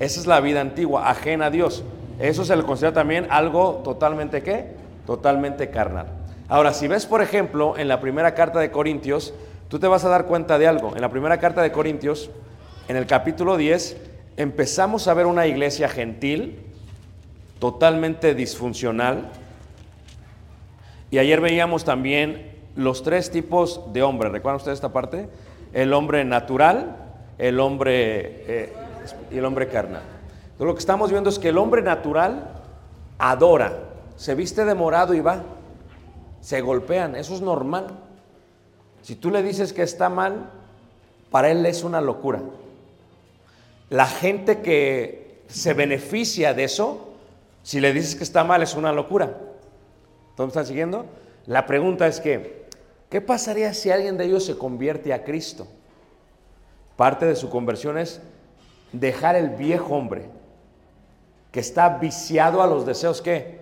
Esa 0.00 0.18
es 0.18 0.26
la 0.26 0.40
vida 0.40 0.60
antigua, 0.60 1.08
ajena 1.08 1.46
a 1.46 1.50
Dios. 1.50 1.84
Eso 2.18 2.44
se 2.44 2.56
le 2.56 2.64
considera 2.64 2.92
también 2.92 3.28
algo 3.30 3.80
totalmente 3.84 4.42
qué? 4.42 4.66
Totalmente 5.06 5.70
carnal. 5.70 6.06
Ahora, 6.48 6.74
si 6.74 6.88
ves, 6.88 7.06
por 7.06 7.22
ejemplo, 7.22 7.78
en 7.78 7.86
la 7.86 8.00
primera 8.00 8.34
carta 8.34 8.58
de 8.58 8.72
Corintios, 8.72 9.34
tú 9.68 9.78
te 9.78 9.86
vas 9.86 10.04
a 10.04 10.08
dar 10.08 10.26
cuenta 10.26 10.58
de 10.58 10.66
algo. 10.66 10.96
En 10.96 11.00
la 11.00 11.10
primera 11.10 11.38
carta 11.38 11.62
de 11.62 11.70
Corintios, 11.70 12.28
en 12.88 12.96
el 12.96 13.06
capítulo 13.06 13.56
10, 13.56 13.96
empezamos 14.36 15.06
a 15.06 15.14
ver 15.14 15.26
una 15.26 15.46
iglesia 15.46 15.88
gentil, 15.88 16.71
totalmente 17.62 18.34
disfuncional. 18.34 19.30
Y 21.12 21.18
ayer 21.18 21.40
veíamos 21.40 21.84
también 21.84 22.58
los 22.74 23.04
tres 23.04 23.30
tipos 23.30 23.92
de 23.92 24.02
hombre. 24.02 24.30
¿Recuerdan 24.30 24.56
ustedes 24.56 24.78
esta 24.78 24.92
parte? 24.92 25.28
El 25.72 25.92
hombre 25.92 26.24
natural, 26.24 26.96
el 27.38 27.60
hombre 27.60 28.42
eh, 28.48 28.72
y 29.30 29.38
el 29.38 29.44
hombre 29.44 29.68
carnal. 29.68 30.02
Entonces, 30.42 30.66
lo 30.66 30.74
que 30.74 30.80
estamos 30.80 31.12
viendo 31.12 31.30
es 31.30 31.38
que 31.38 31.50
el 31.50 31.58
hombre 31.58 31.82
natural 31.82 32.50
adora, 33.16 33.78
se 34.16 34.34
viste 34.34 34.64
de 34.64 34.74
morado 34.74 35.14
y 35.14 35.20
va, 35.20 35.44
se 36.40 36.62
golpean, 36.62 37.14
eso 37.14 37.32
es 37.32 37.42
normal. 37.42 37.86
Si 39.02 39.14
tú 39.14 39.30
le 39.30 39.40
dices 39.40 39.72
que 39.72 39.82
está 39.82 40.08
mal, 40.08 40.50
para 41.30 41.48
él 41.48 41.64
es 41.64 41.84
una 41.84 42.00
locura. 42.00 42.40
La 43.88 44.06
gente 44.06 44.62
que 44.62 45.44
se 45.46 45.74
beneficia 45.74 46.54
de 46.54 46.64
eso, 46.64 47.11
si 47.62 47.80
le 47.80 47.92
dices 47.92 48.16
que 48.16 48.24
está 48.24 48.44
mal, 48.44 48.62
es 48.62 48.74
una 48.74 48.92
locura. 48.92 49.36
¿Todos 50.36 50.48
están 50.48 50.66
siguiendo? 50.66 51.06
La 51.46 51.66
pregunta 51.66 52.06
es 52.06 52.20
que, 52.20 52.66
¿qué 53.10 53.20
pasaría 53.20 53.74
si 53.74 53.90
alguien 53.90 54.16
de 54.16 54.24
ellos 54.24 54.44
se 54.44 54.56
convierte 54.56 55.12
a 55.12 55.24
Cristo? 55.24 55.66
Parte 56.96 57.26
de 57.26 57.36
su 57.36 57.50
conversión 57.50 57.98
es 57.98 58.20
dejar 58.92 59.36
el 59.36 59.50
viejo 59.50 59.94
hombre 59.94 60.26
que 61.50 61.60
está 61.60 61.98
viciado 61.98 62.62
a 62.62 62.66
los 62.66 62.86
deseos 62.86 63.20
que 63.20 63.60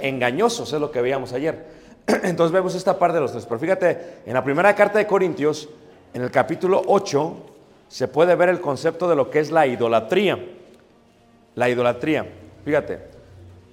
engañosos, 0.00 0.72
es 0.72 0.80
lo 0.80 0.90
que 0.90 1.00
veíamos 1.00 1.32
ayer. 1.32 1.66
Entonces 2.06 2.52
vemos 2.52 2.74
esta 2.74 2.98
parte 2.98 3.16
de 3.16 3.20
los 3.22 3.32
tres. 3.32 3.46
Pero 3.46 3.58
fíjate, 3.58 4.20
en 4.26 4.34
la 4.34 4.44
primera 4.44 4.74
carta 4.74 4.98
de 4.98 5.06
Corintios, 5.06 5.68
en 6.14 6.22
el 6.22 6.30
capítulo 6.30 6.82
8, 6.86 7.36
se 7.88 8.08
puede 8.08 8.34
ver 8.34 8.48
el 8.50 8.60
concepto 8.60 9.08
de 9.08 9.16
lo 9.16 9.30
que 9.30 9.40
es 9.40 9.50
la 9.50 9.66
idolatría. 9.66 10.38
La 11.54 11.68
idolatría. 11.68 12.26
Fíjate, 12.64 12.98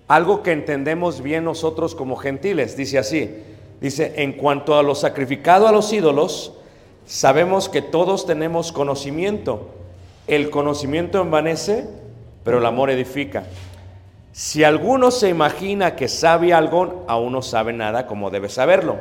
algo 0.07 0.43
que 0.43 0.51
entendemos 0.51 1.21
bien 1.21 1.43
nosotros 1.43 1.95
como 1.95 2.15
gentiles, 2.15 2.77
dice 2.77 2.97
así. 2.97 3.35
Dice, 3.81 4.13
en 4.17 4.33
cuanto 4.33 4.77
a 4.77 4.83
lo 4.83 4.95
sacrificado 4.95 5.67
a 5.67 5.71
los 5.71 5.91
ídolos, 5.91 6.53
sabemos 7.05 7.69
que 7.69 7.81
todos 7.81 8.25
tenemos 8.25 8.71
conocimiento. 8.71 9.69
El 10.27 10.49
conocimiento 10.49 11.21
envanece, 11.21 11.85
pero 12.43 12.59
el 12.59 12.65
amor 12.65 12.89
edifica. 12.89 13.43
Si 14.31 14.63
alguno 14.63 15.11
se 15.11 15.29
imagina 15.29 15.95
que 15.95 16.07
sabe 16.07 16.53
algo, 16.53 17.05
aún 17.07 17.33
no 17.33 17.41
sabe 17.41 17.73
nada 17.73 18.05
como 18.05 18.29
debe 18.29 18.49
saberlo. 18.49 18.97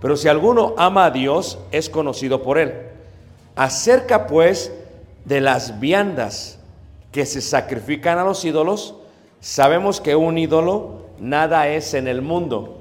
Pero 0.00 0.16
si 0.16 0.28
alguno 0.28 0.74
ama 0.76 1.06
a 1.06 1.10
Dios, 1.10 1.58
es 1.72 1.88
conocido 1.88 2.42
por 2.42 2.58
él. 2.58 2.74
Acerca 3.54 4.26
pues 4.26 4.72
de 5.24 5.40
las 5.40 5.80
viandas 5.80 6.58
que 7.16 7.24
se 7.24 7.40
sacrifican 7.40 8.18
a 8.18 8.24
los 8.24 8.44
ídolos, 8.44 8.94
sabemos 9.40 10.02
que 10.02 10.14
un 10.14 10.36
ídolo 10.36 11.06
nada 11.18 11.66
es 11.68 11.94
en 11.94 12.08
el 12.08 12.20
mundo. 12.20 12.76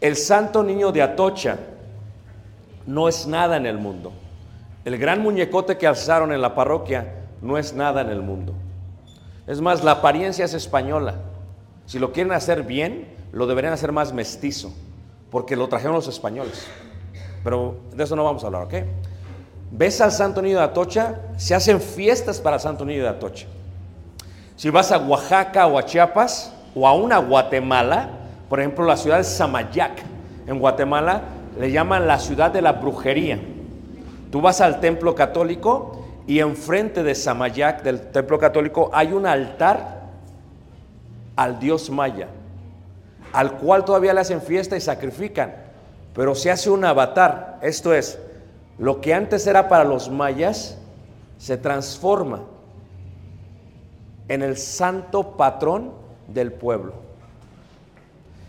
El 0.00 0.16
santo 0.16 0.64
niño 0.64 0.90
de 0.90 1.00
Atocha 1.00 1.56
no 2.88 3.08
es 3.08 3.28
nada 3.28 3.56
en 3.56 3.66
el 3.66 3.78
mundo. 3.78 4.10
El 4.84 4.98
gran 4.98 5.22
muñecote 5.22 5.78
que 5.78 5.86
alzaron 5.86 6.32
en 6.32 6.42
la 6.42 6.56
parroquia 6.56 7.06
no 7.40 7.56
es 7.56 7.72
nada 7.72 8.00
en 8.00 8.08
el 8.08 8.20
mundo. 8.20 8.52
Es 9.46 9.60
más, 9.60 9.84
la 9.84 9.92
apariencia 9.92 10.44
es 10.44 10.54
española. 10.54 11.14
Si 11.86 12.00
lo 12.00 12.10
quieren 12.10 12.32
hacer 12.32 12.64
bien, 12.64 13.14
lo 13.30 13.46
deberían 13.46 13.72
hacer 13.72 13.92
más 13.92 14.12
mestizo, 14.12 14.72
porque 15.30 15.54
lo 15.54 15.68
trajeron 15.68 15.94
los 15.94 16.08
españoles. 16.08 16.66
Pero 17.44 17.76
de 17.94 18.02
eso 18.02 18.16
no 18.16 18.24
vamos 18.24 18.42
a 18.42 18.48
hablar, 18.48 18.64
¿ok? 18.64 18.74
Ves 19.70 20.00
al 20.00 20.10
Santo 20.10 20.42
Niño 20.42 20.58
de 20.58 20.64
Atocha, 20.64 21.20
se 21.36 21.54
hacen 21.54 21.80
fiestas 21.80 22.40
para 22.40 22.58
Santo 22.58 22.84
Niño 22.84 23.02
de 23.02 23.08
Atocha. 23.08 23.46
Si 24.56 24.68
vas 24.68 24.90
a 24.92 24.98
Oaxaca 24.98 25.66
o 25.66 25.78
a 25.78 25.84
Chiapas 25.84 26.52
o 26.74 26.86
a 26.86 26.92
una 26.92 27.18
Guatemala, 27.18 28.10
por 28.48 28.58
ejemplo, 28.58 28.84
la 28.84 28.96
ciudad 28.96 29.18
de 29.18 29.24
Samayac, 29.24 30.02
en 30.46 30.58
Guatemala, 30.58 31.22
le 31.58 31.70
llaman 31.70 32.06
la 32.06 32.18
ciudad 32.18 32.50
de 32.50 32.60
la 32.60 32.72
brujería. 32.72 33.38
Tú 34.32 34.40
vas 34.40 34.60
al 34.60 34.80
templo 34.80 35.14
católico 35.14 36.04
y 36.26 36.40
enfrente 36.40 37.02
de 37.02 37.14
Samayac, 37.14 37.82
del 37.82 38.00
templo 38.10 38.38
católico, 38.38 38.90
hay 38.92 39.12
un 39.12 39.26
altar 39.26 40.00
al 41.36 41.58
dios 41.58 41.90
maya, 41.90 42.28
al 43.32 43.52
cual 43.52 43.84
todavía 43.84 44.12
le 44.12 44.20
hacen 44.20 44.42
fiesta 44.42 44.76
y 44.76 44.80
sacrifican, 44.80 45.54
pero 46.12 46.34
se 46.34 46.50
hace 46.50 46.70
un 46.70 46.84
avatar. 46.84 47.58
Esto 47.62 47.94
es, 47.94 48.18
lo 48.80 49.02
que 49.02 49.12
antes 49.12 49.46
era 49.46 49.68
para 49.68 49.84
los 49.84 50.08
mayas 50.08 50.78
se 51.36 51.58
transforma 51.58 52.40
en 54.26 54.40
el 54.42 54.56
santo 54.56 55.36
patrón 55.36 55.92
del 56.28 56.50
pueblo. 56.50 56.94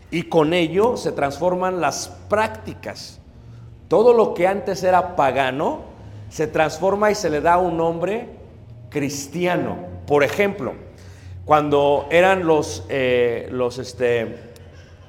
Y 0.09 0.23
con 0.23 0.53
ello 0.53 0.95
se 0.95 1.11
transforman 1.11 1.81
las 1.81 2.07
prácticas. 2.29 3.19
Todo 3.89 4.13
lo 4.13 4.33
que 4.33 4.47
antes 4.47 4.83
era 4.83 5.17
pagano 5.17 5.81
se 6.29 6.47
transforma 6.47 7.11
y 7.11 7.15
se 7.15 7.29
le 7.29 7.41
da 7.41 7.57
un 7.57 7.75
nombre 7.75 8.29
cristiano. 8.89 9.75
Por 10.07 10.23
ejemplo, 10.23 10.75
cuando 11.43 12.07
eran 12.09 12.47
los, 12.47 12.85
eh, 12.87 13.49
los, 13.51 13.79
este, 13.79 14.37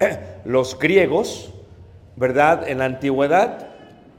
los 0.44 0.76
griegos, 0.80 1.52
¿verdad? 2.16 2.68
En 2.68 2.78
la 2.78 2.86
antigüedad, 2.86 3.71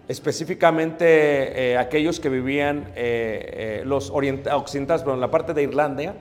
específicamente 0.08 1.72
eh, 1.72 1.78
aquellos 1.78 2.20
que 2.20 2.30
vivían, 2.30 2.92
eh, 2.96 3.82
eh, 3.82 3.84
los 3.86 4.10
occidentales, 4.10 5.04
pero 5.04 5.14
en 5.14 5.22
la 5.22 5.32
parte 5.32 5.54
de 5.54 5.64
Irlanda, 5.64 6.16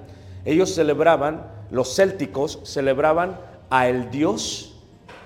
ellos 0.45 0.75
celebraban, 0.75 1.47
los 1.71 1.95
célticos 1.95 2.61
celebraban 2.65 3.37
a 3.71 3.89
el 3.89 4.11
dios 4.11 4.69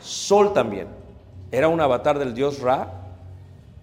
Sol 0.00 0.52
también. 0.52 0.86
era 1.50 1.68
un 1.68 1.80
avatar 1.80 2.18
del 2.18 2.32
dios 2.32 2.60
Ra, 2.60 2.88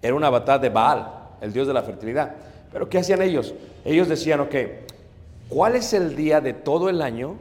era 0.00 0.14
un 0.14 0.24
avatar 0.24 0.60
de 0.60 0.70
Baal, 0.70 1.06
el 1.40 1.52
dios 1.52 1.66
de 1.66 1.74
la 1.74 1.82
fertilidad. 1.82 2.34
Pero 2.72 2.88
¿qué 2.88 2.98
hacían 2.98 3.20
ellos? 3.20 3.54
Ellos 3.84 4.08
decían, 4.08 4.40
ok, 4.40 4.54
¿cuál 5.48 5.76
es 5.76 5.92
el 5.92 6.16
día 6.16 6.40
de 6.40 6.54
todo 6.54 6.88
el 6.88 7.02
año 7.02 7.36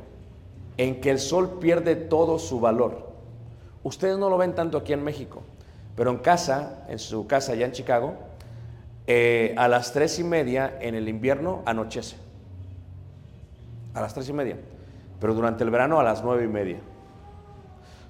en 0.78 1.00
que 1.00 1.12
el 1.12 1.20
sol 1.20 1.60
pierde 1.62 1.96
todo 1.96 2.40
su 2.40 2.60
valor? 2.60 3.10
Ustedes 3.84 4.18
no 4.18 4.30
lo 4.30 4.38
ven 4.38 4.54
tanto 4.54 4.78
aquí 4.78 4.92
en 4.92 5.04
México, 5.04 5.44
pero 5.96 6.12
en 6.12 6.18
casa, 6.18 6.86
en 6.90 7.00
su 7.00 7.28
casa 7.28 7.54
allá 7.54 7.66
en 7.66 7.72
Chicago, 7.72 8.16
eh, 9.06 9.54
a 9.58 9.68
las 9.68 9.92
tres 9.92 10.18
y 10.20 10.24
media 10.24 10.78
en 10.80 10.96
el 10.96 11.08
invierno 11.10 11.62
anochece. 11.66 12.16
A 13.94 14.02
las 14.02 14.14
tres 14.14 14.30
y 14.30 14.34
media. 14.34 14.58
Pero 15.20 15.34
durante 15.34 15.64
el 15.64 15.70
verano 15.70 16.00
a 16.00 16.04
las 16.04 16.24
nueve 16.24 16.46
y 16.46 16.48
media. 16.48 16.78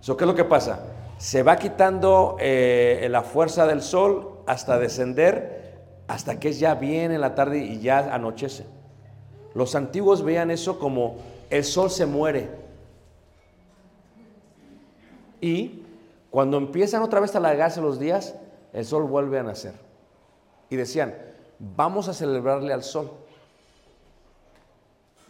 So, 0.01 0.15
¿Qué 0.17 0.23
es 0.23 0.27
lo 0.27 0.35
que 0.35 0.45
pasa? 0.45 0.79
Se 1.17 1.43
va 1.43 1.57
quitando 1.57 2.37
eh, 2.39 3.07
la 3.09 3.21
fuerza 3.21 3.65
del 3.65 3.81
sol 3.81 4.39
hasta 4.45 4.77
descender, 4.77 5.81
hasta 6.07 6.39
que 6.39 6.49
es 6.49 6.59
ya 6.59 6.75
bien 6.75 7.11
en 7.11 7.21
la 7.21 7.35
tarde 7.35 7.59
y 7.59 7.79
ya 7.79 8.13
anochece. 8.13 8.65
Los 9.53 9.75
antiguos 9.75 10.23
veían 10.23 10.51
eso 10.51 10.79
como 10.79 11.17
el 11.49 11.63
sol 11.63 11.89
se 11.91 12.05
muere. 12.05 12.49
Y 15.39 15.82
cuando 16.33 16.57
empiezan 16.57 17.03
otra 17.03 17.19
vez 17.19 17.35
a 17.35 17.37
alargarse 17.37 17.79
los 17.79 17.99
días, 17.99 18.33
el 18.73 18.85
sol 18.85 19.03
vuelve 19.03 19.37
a 19.37 19.43
nacer. 19.43 19.75
Y 20.67 20.75
decían, 20.75 21.15
vamos 21.59 22.07
a 22.07 22.13
celebrarle 22.15 22.73
al 22.73 22.81
sol. 22.81 23.11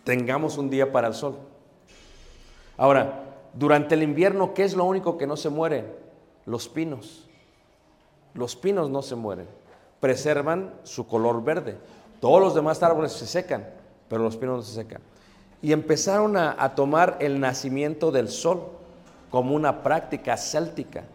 Tengamos 0.06 0.58
un 0.58 0.70
día 0.70 0.94
para 0.94 1.10
el 1.10 1.14
sol. 1.14 1.40
Ahora, 2.78 3.36
durante 3.54 3.96
el 3.96 4.04
invierno, 4.04 4.54
¿qué 4.54 4.64
es 4.64 4.78
lo 4.78 4.86
único 4.86 5.18
que 5.18 5.28
no 5.28 5.36
se 5.36 5.50
muere? 5.50 5.94
Los 6.46 6.70
pinos. 6.70 7.28
Los 8.34 8.56
pinos 8.56 8.90
no 8.90 9.02
se 9.02 9.16
mueren. 9.16 9.50
Preservan 10.00 10.74
su 10.84 11.06
color 11.06 11.44
verde. 11.44 11.76
Todos 12.22 12.40
los 12.40 12.56
demás 12.56 12.82
árboles 12.82 13.12
se 13.12 13.28
secan, 13.28 13.68
pero 14.08 14.24
los 14.24 14.38
pinos 14.38 14.56
no 14.56 14.64
se 14.64 14.74
secan. 14.74 15.02
Y 15.62 15.74
empezaron 15.74 16.38
a, 16.38 16.56
a 16.58 16.76
tomar 16.76 17.18
el 17.20 17.42
nacimiento 17.42 18.10
del 18.10 18.30
sol 18.30 18.70
como 19.34 19.56
una 19.56 19.82
práctica 19.82 20.38
céltica, 20.38 21.06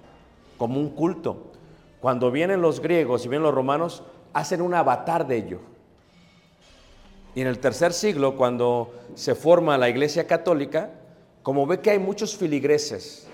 como 0.56 0.80
un 0.80 0.88
culto. 0.88 1.52
Cuando 2.00 2.32
vienen 2.32 2.60
los 2.60 2.80
griegos 2.80 3.24
y 3.24 3.28
vienen 3.28 3.44
los 3.44 3.54
romanos, 3.54 4.02
hacen 4.32 4.60
un 4.60 4.74
avatar 4.74 5.28
de 5.28 5.36
ello. 5.36 5.60
Y 7.36 7.42
en 7.42 7.46
el 7.46 7.60
tercer 7.60 7.92
siglo, 7.92 8.36
cuando 8.36 8.92
se 9.14 9.36
forma 9.36 9.78
la 9.78 9.88
Iglesia 9.88 10.26
Católica, 10.26 10.90
como 11.44 11.64
ve 11.68 11.78
que 11.78 11.90
hay 11.90 12.00
muchos 12.00 12.36
filigreses 12.36 13.28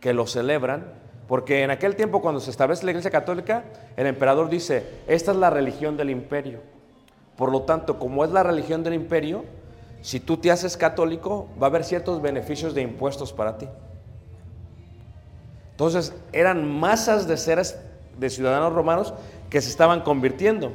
que 0.00 0.12
lo 0.12 0.26
celebran, 0.26 0.92
porque 1.28 1.62
en 1.62 1.70
aquel 1.70 1.94
tiempo 1.94 2.20
cuando 2.20 2.40
se 2.40 2.50
establece 2.50 2.84
la 2.84 2.90
Iglesia 2.90 3.12
Católica, 3.12 3.62
el 3.96 4.08
emperador 4.08 4.50
dice, 4.50 5.02
esta 5.06 5.30
es 5.30 5.36
la 5.36 5.50
religión 5.50 5.96
del 5.96 6.10
imperio. 6.10 6.62
Por 7.36 7.52
lo 7.52 7.62
tanto, 7.62 8.00
como 8.00 8.24
es 8.24 8.32
la 8.32 8.42
religión 8.42 8.82
del 8.82 8.94
imperio, 8.94 9.44
si 10.02 10.18
tú 10.18 10.36
te 10.36 10.50
haces 10.50 10.76
católico, 10.76 11.46
va 11.62 11.68
a 11.68 11.70
haber 11.70 11.84
ciertos 11.84 12.20
beneficios 12.20 12.74
de 12.74 12.82
impuestos 12.82 13.32
para 13.32 13.56
ti. 13.56 13.68
Entonces, 15.76 16.14
eran 16.32 16.66
masas 16.66 17.28
de 17.28 17.36
seres, 17.36 17.78
de 18.18 18.30
ciudadanos 18.30 18.72
romanos, 18.72 19.12
que 19.50 19.60
se 19.60 19.68
estaban 19.68 20.00
convirtiendo. 20.00 20.72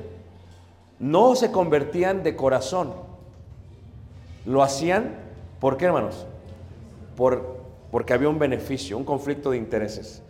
No 0.99 1.35
se 1.35 1.51
convertían 1.51 2.21
de 2.21 2.35
corazón. 2.35 2.93
Lo 4.45 4.61
hacían, 4.61 5.15
¿por 5.59 5.77
qué 5.77 5.85
hermanos? 5.85 6.27
Por, 7.17 7.63
porque 7.89 8.13
había 8.13 8.29
un 8.29 8.37
beneficio, 8.37 8.95
un 8.95 9.03
conflicto 9.03 9.49
de 9.49 9.57
intereses. 9.57 10.21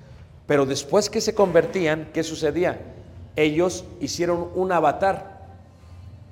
Pero 0.47 0.65
después 0.65 1.09
que 1.09 1.19
se 1.19 1.35
convertían, 1.35 2.07
¿qué 2.13 2.23
sucedía? 2.23 2.79
Ellos 3.35 3.83
hicieron 3.99 4.51
un 4.55 4.71
avatar. 4.71 5.47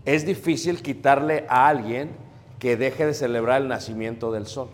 Es 0.06 0.26
difícil 0.26 0.82
quitarle 0.82 1.44
a 1.50 1.68
alguien 1.68 2.12
que 2.58 2.78
deje 2.78 3.06
de 3.06 3.14
celebrar 3.14 3.62
el 3.62 3.68
nacimiento 3.68 4.32
del 4.32 4.48
sol. 4.48 4.70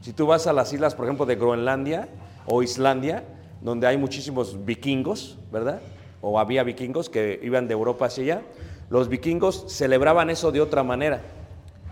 Si 0.00 0.12
tú 0.12 0.26
vas 0.26 0.48
a 0.48 0.52
las 0.52 0.72
islas, 0.72 0.96
por 0.96 1.04
ejemplo, 1.04 1.26
de 1.26 1.36
Groenlandia 1.36 2.08
o 2.50 2.62
Islandia, 2.62 3.24
donde 3.60 3.86
hay 3.86 3.96
muchísimos 3.96 4.64
vikingos, 4.64 5.38
¿verdad? 5.52 5.80
O 6.20 6.38
había 6.38 6.64
vikingos 6.64 7.08
que 7.08 7.38
iban 7.42 7.68
de 7.68 7.72
Europa 7.72 8.06
hacia 8.06 8.24
allá, 8.24 8.42
los 8.90 9.08
vikingos 9.08 9.64
celebraban 9.68 10.30
eso 10.30 10.50
de 10.50 10.60
otra 10.60 10.82
manera. 10.82 11.20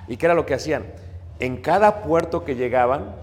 ¿Y 0.09 0.17
qué 0.17 0.27
era 0.27 0.35
lo 0.35 0.45
que 0.47 0.55
hacían? 0.55 0.87
En 1.39 1.59
cada 1.59 2.03
puerto 2.03 2.45
que 2.45 2.57
llegaban, 2.57 3.15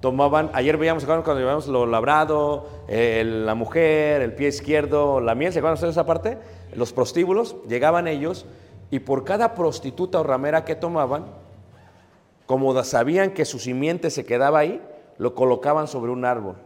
tomaban, 0.00 0.50
ayer 0.52 0.76
veíamos 0.76 1.04
cuando 1.06 1.38
llevamos 1.38 1.66
lo 1.68 1.86
labrado, 1.86 2.68
la 2.88 3.54
mujer, 3.54 4.20
el 4.20 4.34
pie 4.34 4.48
izquierdo, 4.48 5.20
la 5.20 5.34
miel, 5.34 5.52
¿se 5.52 5.60
acuerdan 5.60 5.74
ustedes 5.74 5.94
de 5.94 6.00
esa 6.00 6.06
parte? 6.06 6.38
Los 6.74 6.92
prostíbulos, 6.92 7.56
llegaban 7.68 8.06
ellos 8.06 8.44
y 8.90 8.98
por 8.98 9.24
cada 9.24 9.54
prostituta 9.54 10.20
o 10.20 10.22
ramera 10.24 10.66
que 10.66 10.74
tomaban, 10.74 11.24
como 12.44 12.82
sabían 12.84 13.30
que 13.30 13.46
su 13.46 13.58
simiente 13.58 14.10
se 14.10 14.26
quedaba 14.26 14.58
ahí, 14.58 14.82
lo 15.16 15.34
colocaban 15.34 15.86
sobre 15.86 16.12
un 16.12 16.24
árbol, 16.24 16.56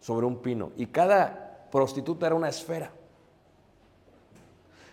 sobre 0.00 0.26
un 0.26 0.38
pino. 0.38 0.72
Y 0.76 0.86
cada 0.86 1.66
prostituta 1.70 2.26
era 2.26 2.34
una 2.34 2.48
esfera. 2.48 2.90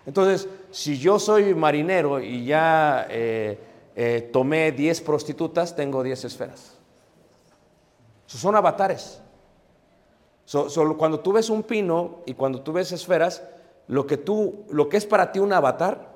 Entonces, 0.06 0.48
si 0.72 0.98
yo 1.00 1.20
soy 1.20 1.56
marinero 1.56 2.20
y 2.20 2.46
ya 2.46 3.08
eh, 3.10 3.60
eh, 3.96 4.30
tomé 4.32 4.72
10 4.72 5.02
prostitutas, 5.02 5.76
tengo 5.76 6.04
10 6.04 6.26
esferas. 6.26 6.78
So, 8.28 8.38
son 8.38 8.56
avatares. 8.56 9.22
So- 10.46 10.70
so, 10.70 10.96
cuando 10.98 11.20
tú 11.20 11.34
ves 11.34 11.50
un 11.50 11.64
pino 11.64 12.20
y 12.26 12.34
cuando 12.36 12.62
tú 12.62 12.72
ves 12.72 12.92
esferas, 12.92 13.44
lo 13.88 14.06
que, 14.06 14.18
tú, 14.18 14.66
lo 14.70 14.90
que 14.90 14.98
es 14.98 15.06
para 15.06 15.32
ti 15.32 15.40
un 15.40 15.54
avatar, 15.54 16.14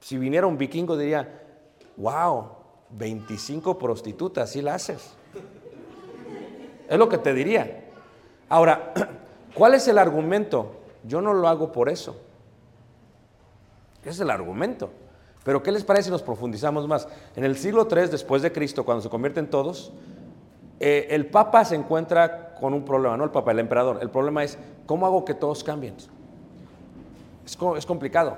si 0.00 0.18
viniera 0.18 0.46
un 0.46 0.56
vikingo 0.58 0.96
diría, 0.96 1.42
wow, 1.96 2.48
25 2.90 3.76
prostitutas, 3.78 4.50
sí 4.50 4.62
la 4.62 4.74
haces. 4.74 5.14
Es 6.88 6.98
lo 6.98 7.08
que 7.08 7.18
te 7.18 7.32
diría. 7.34 7.84
Ahora, 8.48 8.92
¿cuál 9.54 9.74
es 9.74 9.86
el 9.88 9.98
argumento? 9.98 10.72
Yo 11.04 11.20
no 11.20 11.34
lo 11.34 11.48
hago 11.48 11.72
por 11.72 11.88
eso. 11.88 12.16
Ese 14.02 14.10
es 14.10 14.20
el 14.20 14.30
argumento. 14.30 14.90
Pero 15.44 15.62
¿qué 15.62 15.70
les 15.72 15.84
parece 15.84 16.04
si 16.04 16.10
nos 16.10 16.22
profundizamos 16.22 16.86
más? 16.88 17.06
En 17.36 17.44
el 17.44 17.56
siglo 17.56 17.86
III 17.90 18.08
después 18.08 18.42
de 18.42 18.52
Cristo, 18.52 18.84
cuando 18.84 19.02
se 19.02 19.08
convierten 19.08 19.48
todos, 19.48 19.92
eh, 20.80 21.06
el 21.10 21.26
Papa 21.26 21.64
se 21.64 21.74
encuentra 21.76 22.54
con 22.54 22.74
un 22.74 22.84
problema, 22.84 23.16
no 23.16 23.24
el 23.24 23.30
Papa, 23.30 23.52
el 23.52 23.58
emperador. 23.60 23.98
El 24.02 24.10
problema 24.10 24.42
es, 24.44 24.58
¿cómo 24.86 25.06
hago 25.06 25.24
que 25.24 25.34
todos 25.34 25.62
cambien? 25.62 25.94
Es, 27.44 27.56
co- 27.56 27.76
es 27.76 27.86
complicado. 27.86 28.36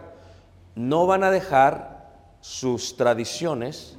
No 0.74 1.06
van 1.06 1.24
a 1.24 1.30
dejar 1.30 2.08
sus 2.40 2.96
tradiciones 2.96 3.96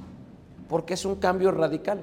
porque 0.68 0.94
es 0.94 1.04
un 1.04 1.16
cambio 1.16 1.50
radical. 1.50 2.00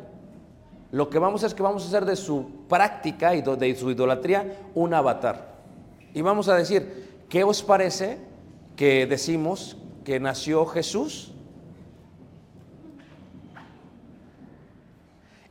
Lo 0.92 1.10
que 1.10 1.20
vamos 1.20 1.44
a 1.44 1.48
hacer 1.48 1.54
es 1.54 1.58
que 1.58 1.64
vamos 1.64 1.84
a 1.84 1.88
hacer 1.88 2.06
de 2.06 2.16
su 2.16 2.50
práctica 2.70 3.36
y 3.36 3.42
de 3.42 3.76
su 3.76 3.92
idolatría 3.92 4.60
un 4.74 4.94
avatar. 4.94 5.58
Y 6.14 6.22
vamos 6.22 6.48
a 6.48 6.56
decir, 6.56 7.24
¿qué 7.30 7.44
os 7.44 7.62
parece 7.62 8.18
que 8.76 9.06
decimos 9.06 9.78
que 10.06 10.20
nació 10.20 10.66
Jesús? 10.66 11.34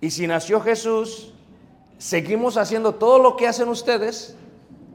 Y 0.00 0.10
si 0.10 0.26
nació 0.26 0.60
Jesús, 0.60 1.32
seguimos 1.98 2.56
haciendo 2.56 2.94
todo 2.94 3.18
lo 3.18 3.36
que 3.36 3.46
hacen 3.46 3.68
ustedes, 3.68 4.36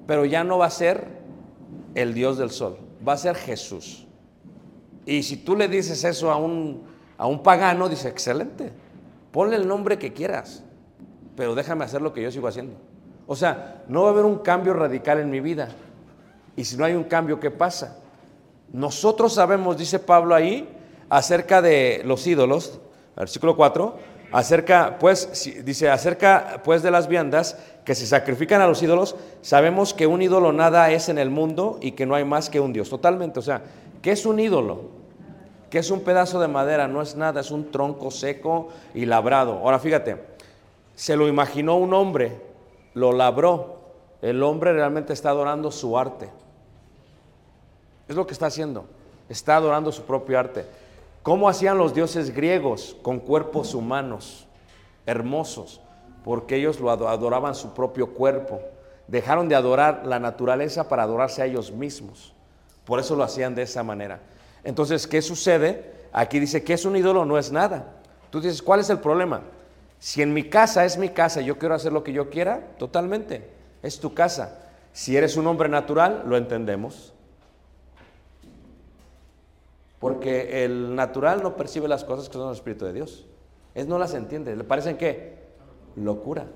pero 0.08 0.26
ya 0.26 0.44
no 0.44 0.58
va 0.58 0.68
a 0.68 0.72
ser 0.72 1.08
el 1.96 2.14
Dios 2.14 2.38
del 2.38 2.52
sol, 2.52 2.78
va 3.08 3.14
a 3.14 3.18
ser 3.18 3.36
Jesús. 3.36 4.08
Y 5.06 5.24
si 5.24 5.38
tú 5.38 5.56
le 5.56 5.68
dices 5.68 6.04
eso 6.04 6.32
a 6.32 6.38
un, 6.38 6.84
a 7.18 7.28
un 7.28 7.42
pagano, 7.44 7.90
dice, 7.90 8.08
excelente, 8.08 8.72
ponle 9.32 9.56
el 9.56 9.68
nombre 9.68 9.98
que 9.98 10.14
quieras, 10.14 10.64
pero 11.36 11.56
déjame 11.56 11.86
hacer 11.86 12.02
lo 12.02 12.14
que 12.14 12.22
yo 12.22 12.32
sigo 12.32 12.48
haciendo. 12.48 12.76
O 13.28 13.36
sea, 13.36 13.84
no 13.88 14.04
va 14.04 14.10
a 14.10 14.12
haber 14.12 14.26
un 14.26 14.40
cambio 14.40 14.74
radical 14.74 15.20
en 15.20 15.30
mi 15.30 15.40
vida. 15.40 15.70
Y 16.56 16.66
si 16.66 16.76
no 16.76 16.86
hay 16.86 16.94
un 16.94 17.06
cambio, 17.06 17.40
¿qué 17.40 17.50
pasa? 17.50 17.98
Nosotros 18.74 19.34
sabemos, 19.34 19.78
dice 19.78 20.00
Pablo 20.00 20.36
ahí, 20.36 20.68
acerca 21.10 21.62
de 21.62 22.02
los 22.06 22.26
ídolos, 22.28 22.80
versículo 23.16 23.56
4, 23.56 23.96
acerca, 24.32 24.98
pues, 25.00 25.50
dice, 25.64 25.90
acerca, 25.90 26.62
pues, 26.64 26.84
de 26.84 26.92
las 26.92 27.08
viandas 27.08 27.58
que 27.86 27.96
se 27.96 28.06
sacrifican 28.06 28.62
a 28.62 28.68
los 28.68 28.82
ídolos, 28.82 29.16
sabemos 29.42 29.94
que 29.94 30.08
un 30.08 30.22
ídolo 30.22 30.54
nada 30.54 30.92
es 30.92 31.10
en 31.10 31.18
el 31.18 31.30
mundo 31.30 31.80
y 31.82 31.92
que 31.94 32.06
no 32.06 32.16
hay 32.16 32.26
más 32.26 32.50
que 32.50 32.60
un 32.60 32.74
Dios. 32.74 32.90
Totalmente, 32.90 33.40
o 33.40 33.44
sea, 33.44 33.62
¿qué 34.02 34.12
es 34.12 34.26
un 34.26 34.40
ídolo? 34.40 35.01
¿Qué 35.72 35.80
es 35.80 35.90
un 35.90 36.02
pedazo 36.02 36.40
de 36.40 36.48
madera? 36.48 36.88
No 36.88 37.02
es 37.02 37.16
nada, 37.16 37.42
es 37.42 37.50
un 37.50 37.72
tronco 37.72 38.12
seco 38.12 38.68
y 38.94 39.06
labrado. 39.06 39.54
Ahora 39.54 39.80
fíjate, 39.80 40.22
se 40.96 41.16
lo 41.16 41.28
imaginó 41.28 41.78
un 41.78 41.94
hombre, 41.96 42.40
lo 42.94 43.12
labró. 43.14 43.80
El 44.22 44.44
hombre 44.44 44.74
realmente 44.74 45.14
está 45.14 45.30
adorando 45.32 45.72
su 45.72 45.98
arte. 45.98 46.30
Es 48.08 48.16
lo 48.16 48.28
que 48.28 48.34
está 48.34 48.48
haciendo. 48.48 48.86
Está 49.30 49.56
adorando 49.56 49.92
su 49.92 50.04
propio 50.04 50.38
arte. 50.38 50.66
¿Cómo 51.24 51.48
hacían 51.48 51.78
los 51.78 51.94
dioses 51.94 52.34
griegos 52.36 52.98
con 53.02 53.20
cuerpos 53.20 53.74
humanos, 53.74 54.46
hermosos? 55.06 55.82
porque 56.24 56.56
ellos 56.58 56.80
lo 56.80 56.92
ado- 56.92 57.08
adoraban 57.10 57.56
su 57.56 57.74
propio 57.74 58.14
cuerpo. 58.14 58.62
Dejaron 59.08 59.50
de 59.50 59.56
adorar 59.56 60.04
la 60.06 60.20
naturaleza 60.20 60.88
para 60.88 61.02
adorarse 61.02 61.42
a 61.42 61.46
ellos 61.48 61.72
mismos. 61.72 62.32
Por 62.86 63.00
eso 63.00 63.16
lo 63.16 63.24
hacían 63.24 63.56
de 63.56 63.64
esa 63.64 63.82
manera. 63.82 64.20
Entonces, 64.64 65.08
¿qué 65.08 65.22
sucede? 65.22 65.92
Aquí 66.12 66.40
dice 66.40 66.64
que 66.64 66.74
es 66.74 66.86
un 66.86 66.96
ídolo, 66.96 67.26
no 67.26 67.38
es 67.38 67.52
nada. 67.52 67.94
Tú 68.30 68.42
dices, 68.42 68.62
¿cuál 68.62 68.80
es 68.80 68.90
el 68.90 69.00
problema? 69.00 69.42
Si 70.00 70.22
en 70.22 70.34
mi 70.34 70.50
casa 70.50 70.86
es 70.86 70.98
mi 70.98 71.10
casa 71.10 71.42
yo 71.42 71.60
quiero 71.60 71.76
hacer 71.76 71.94
lo 71.94 72.04
que 72.04 72.14
yo 72.14 72.30
quiera, 72.30 72.76
totalmente, 72.78 73.50
es 73.84 74.00
tu 74.00 74.14
casa. 74.14 74.68
Si 74.94 75.16
eres 75.16 75.38
un 75.38 75.48
hombre 75.48 75.70
natural, 75.70 76.24
lo 76.26 76.38
entendemos. 76.38 77.14
Porque 80.00 80.66
el 80.66 80.96
natural 80.96 81.44
no 81.44 81.56
percibe 81.56 81.88
las 81.88 82.04
cosas 82.04 82.28
que 82.28 82.34
son 82.34 82.48
el 82.48 82.56
Espíritu 82.56 82.86
de 82.86 82.94
Dios. 82.94 83.26
Él 83.76 83.88
no 83.88 84.00
las 84.00 84.14
entiende. 84.14 84.56
¿Le 84.56 84.64
parecen 84.64 84.98
qué? 84.98 85.38
Locura. 85.96 86.48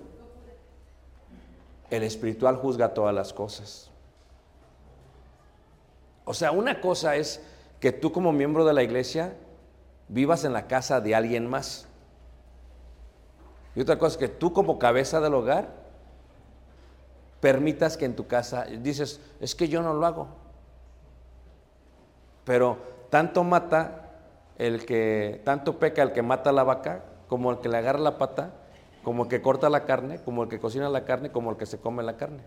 El 1.91 2.03
espiritual 2.03 2.55
juzga 2.57 2.93
todas 2.93 3.13
las 3.13 3.31
cosas. 3.31 3.91
O 6.25 6.33
sea, 6.33 6.51
una 6.51 6.81
cosa 6.81 7.15
es 7.15 7.41
que 7.79 7.91
tú 7.91 8.11
como 8.11 8.31
miembro 8.31 8.65
de 8.65 8.73
la 8.73 8.83
iglesia 8.83 9.35
vivas 10.07 10.43
en 10.45 10.53
la 10.53 10.67
casa 10.67 11.01
de 11.01 11.15
alguien 11.15 11.47
más. 11.47 11.87
Y 13.75 13.81
otra 13.81 13.97
cosa 13.97 14.13
es 14.13 14.17
que 14.17 14.27
tú 14.27 14.53
como 14.53 14.79
cabeza 14.79 15.19
del 15.19 15.33
hogar 15.33 15.69
permitas 17.41 17.97
que 17.97 18.05
en 18.05 18.15
tu 18.15 18.27
casa, 18.27 18.63
dices, 18.63 19.19
es 19.39 19.53
que 19.55 19.67
yo 19.67 19.81
no 19.81 19.93
lo 19.93 20.05
hago. 20.05 20.27
Pero 22.45 22.77
tanto 23.09 23.43
mata 23.43 24.13
el 24.57 24.85
que, 24.85 25.41
tanto 25.43 25.77
peca 25.77 26.01
el 26.01 26.13
que 26.13 26.21
mata 26.21 26.51
la 26.51 26.63
vaca, 26.63 27.03
como 27.27 27.51
el 27.51 27.59
que 27.59 27.69
le 27.69 27.77
agarra 27.77 27.99
la 27.99 28.17
pata, 28.17 28.51
como 29.03 29.23
el 29.23 29.29
que 29.29 29.41
corta 29.41 29.69
la 29.69 29.85
carne, 29.85 30.19
como 30.23 30.43
el 30.43 30.49
que 30.49 30.59
cocina 30.59 30.89
la 30.89 31.05
carne, 31.05 31.31
como 31.31 31.51
el 31.51 31.57
que 31.57 31.65
se 31.65 31.79
come 31.79 32.01
la 32.03 32.17
carne. 32.17 32.43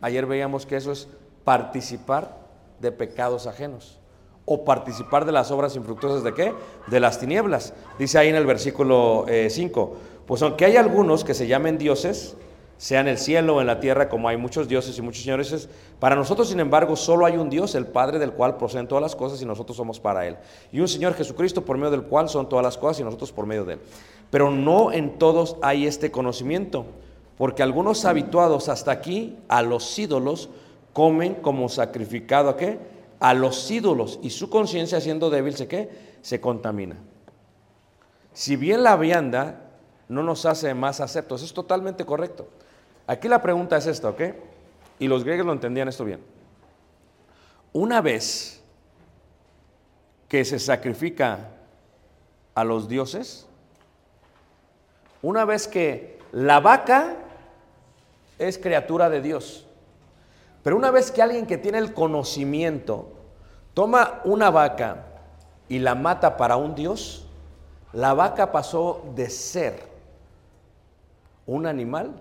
Ayer 0.00 0.24
veíamos 0.26 0.66
que 0.66 0.76
eso 0.76 0.92
es 0.92 1.08
participar 1.44 2.36
de 2.80 2.92
pecados 2.92 3.46
ajenos 3.46 4.00
o 4.46 4.64
participar 4.64 5.26
de 5.26 5.32
las 5.32 5.50
obras 5.50 5.76
infructuosas 5.76 6.22
de 6.24 6.32
qué? 6.32 6.54
De 6.86 7.00
las 7.00 7.20
tinieblas. 7.20 7.74
Dice 7.98 8.16
ahí 8.18 8.28
en 8.28 8.36
el 8.36 8.46
versículo 8.46 9.26
5, 9.50 9.96
pues 10.26 10.40
aunque 10.42 10.64
hay 10.64 10.76
algunos 10.76 11.24
que 11.24 11.34
se 11.34 11.46
llamen 11.46 11.76
dioses, 11.76 12.36
sea 12.78 13.00
en 13.00 13.08
el 13.08 13.16
cielo 13.18 13.56
o 13.56 13.60
en 13.60 13.66
la 13.66 13.80
tierra, 13.80 14.08
como 14.08 14.28
hay 14.28 14.36
muchos 14.36 14.68
dioses 14.68 14.96
y 14.98 15.02
muchos 15.02 15.22
señores, 15.22 15.50
es- 15.50 15.68
para 15.98 16.14
nosotros, 16.14 16.48
sin 16.50 16.60
embargo, 16.60 16.94
solo 16.94 17.24
hay 17.24 17.38
un 17.38 17.48
Dios, 17.48 17.74
el 17.74 17.86
Padre, 17.86 18.18
del 18.18 18.32
cual 18.32 18.56
proceden 18.58 18.86
todas 18.86 19.00
las 19.02 19.16
cosas 19.16 19.40
y 19.40 19.46
nosotros 19.46 19.76
somos 19.78 19.98
para 19.98 20.26
Él. 20.26 20.36
Y 20.72 20.80
un 20.80 20.88
Señor 20.88 21.14
Jesucristo, 21.14 21.64
por 21.64 21.78
medio 21.78 21.90
del 21.90 22.02
cual 22.02 22.28
son 22.28 22.48
todas 22.48 22.62
las 22.62 22.76
cosas 22.76 23.00
y 23.00 23.04
nosotros 23.04 23.32
por 23.32 23.46
medio 23.46 23.64
de 23.64 23.74
Él. 23.74 23.80
Pero 24.30 24.50
no 24.50 24.92
en 24.92 25.18
todos 25.18 25.56
hay 25.62 25.86
este 25.86 26.10
conocimiento, 26.10 26.84
porque 27.38 27.62
algunos 27.62 28.04
habituados 28.04 28.68
hasta 28.68 28.90
aquí 28.90 29.36
a 29.48 29.62
los 29.62 29.98
ídolos 29.98 30.50
comen 30.92 31.34
como 31.34 31.68
sacrificado 31.70 32.50
a 32.50 32.56
qué? 32.56 32.78
A 33.26 33.34
los 33.34 33.68
ídolos 33.72 34.20
y 34.22 34.30
su 34.30 34.48
conciencia 34.48 35.00
siendo 35.00 35.30
débil 35.30 35.56
se 35.56 35.66
qué? 35.66 35.90
Se 36.22 36.40
contamina. 36.40 36.94
Si 38.32 38.54
bien 38.54 38.84
la 38.84 38.94
vianda 38.94 39.62
no 40.08 40.22
nos 40.22 40.46
hace 40.46 40.72
más 40.74 41.00
aceptos, 41.00 41.42
es 41.42 41.52
totalmente 41.52 42.06
correcto. 42.06 42.46
Aquí 43.04 43.26
la 43.26 43.42
pregunta 43.42 43.78
es 43.78 43.86
esta, 43.86 44.10
¿ok? 44.10 44.20
Y 45.00 45.08
los 45.08 45.24
griegos 45.24 45.44
lo 45.44 45.52
entendían 45.52 45.88
esto 45.88 46.04
bien. 46.04 46.20
Una 47.72 48.00
vez 48.00 48.62
que 50.28 50.44
se 50.44 50.60
sacrifica 50.60 51.48
a 52.54 52.62
los 52.62 52.88
dioses, 52.88 53.48
una 55.20 55.44
vez 55.44 55.66
que 55.66 56.20
la 56.30 56.60
vaca 56.60 57.16
es 58.38 58.56
criatura 58.56 59.10
de 59.10 59.20
Dios, 59.20 59.66
pero 60.62 60.76
una 60.76 60.92
vez 60.92 61.10
que 61.10 61.22
alguien 61.22 61.44
que 61.44 61.58
tiene 61.58 61.78
el 61.78 61.92
conocimiento 61.92 63.14
toma 63.76 64.22
una 64.24 64.48
vaca 64.48 65.04
y 65.68 65.80
la 65.80 65.94
mata 65.94 66.38
para 66.38 66.56
un 66.56 66.74
Dios, 66.74 67.26
la 67.92 68.14
vaca 68.14 68.50
pasó 68.50 69.04
de 69.14 69.28
ser 69.28 69.86
un 71.44 71.66
animal 71.66 72.18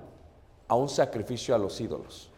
a 0.67 0.75
un 0.75 0.89
sacrificio 0.89 1.55
a 1.55 1.57
los 1.57 1.79
ídolos. 1.79 2.29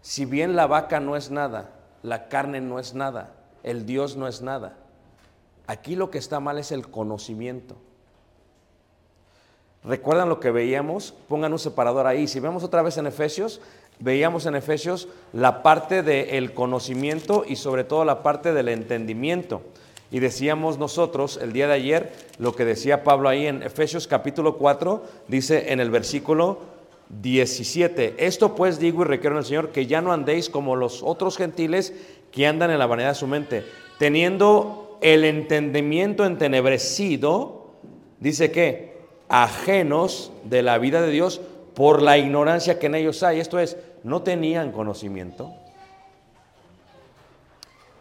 Si 0.00 0.24
bien 0.24 0.56
la 0.56 0.66
vaca 0.66 0.98
no 0.98 1.14
es 1.14 1.30
nada, 1.30 1.70
la 2.02 2.26
carne 2.26 2.60
no 2.60 2.80
es 2.80 2.92
nada, 2.92 3.34
el 3.62 3.86
Dios 3.86 4.16
no 4.16 4.26
es 4.26 4.42
nada, 4.42 4.74
aquí 5.68 5.94
lo 5.94 6.10
que 6.10 6.18
está 6.18 6.40
mal 6.40 6.58
es 6.58 6.72
el 6.72 6.90
conocimiento. 6.90 7.76
¿Recuerdan 9.84 10.28
lo 10.28 10.40
que 10.40 10.50
veíamos? 10.50 11.12
Pongan 11.28 11.52
un 11.52 11.58
separador 11.60 12.06
ahí. 12.08 12.26
Si 12.26 12.40
vemos 12.40 12.64
otra 12.64 12.82
vez 12.82 12.98
en 12.98 13.06
Efesios, 13.06 13.60
veíamos 14.00 14.46
en 14.46 14.56
Efesios 14.56 15.08
la 15.32 15.62
parte 15.62 16.02
del 16.02 16.52
conocimiento 16.52 17.44
y 17.46 17.56
sobre 17.56 17.84
todo 17.84 18.04
la 18.04 18.22
parte 18.22 18.52
del 18.52 18.68
entendimiento. 18.68 19.62
Y 20.10 20.18
decíamos 20.18 20.78
nosotros 20.78 21.38
el 21.40 21.52
día 21.52 21.68
de 21.68 21.74
ayer 21.74 22.12
lo 22.38 22.56
que 22.56 22.64
decía 22.64 23.04
Pablo 23.04 23.28
ahí 23.28 23.46
en 23.46 23.62
Efesios 23.62 24.08
capítulo 24.08 24.56
4, 24.56 25.04
dice 25.28 25.72
en 25.72 25.78
el 25.78 25.90
versículo 25.90 26.58
17, 27.20 28.14
esto 28.18 28.56
pues 28.56 28.80
digo 28.80 29.02
y 29.02 29.06
requiero 29.06 29.36
en 29.36 29.40
el 29.40 29.44
Señor 29.44 29.70
que 29.70 29.86
ya 29.86 30.00
no 30.00 30.12
andéis 30.12 30.48
como 30.48 30.74
los 30.74 31.02
otros 31.02 31.36
gentiles 31.36 31.92
que 32.32 32.46
andan 32.46 32.70
en 32.70 32.78
la 32.78 32.86
vanidad 32.86 33.10
de 33.10 33.14
su 33.14 33.26
mente, 33.26 33.64
teniendo 33.98 34.98
el 35.00 35.24
entendimiento 35.24 36.24
entenebrecido, 36.24 37.70
dice 38.18 38.50
que 38.50 38.98
ajenos 39.28 40.32
de 40.44 40.62
la 40.62 40.78
vida 40.78 41.02
de 41.02 41.10
Dios 41.10 41.40
por 41.74 42.02
la 42.02 42.18
ignorancia 42.18 42.78
que 42.78 42.86
en 42.86 42.96
ellos 42.96 43.22
hay. 43.22 43.40
Esto 43.40 43.58
es, 43.58 43.76
no 44.02 44.22
tenían 44.22 44.72
conocimiento. 44.72 45.52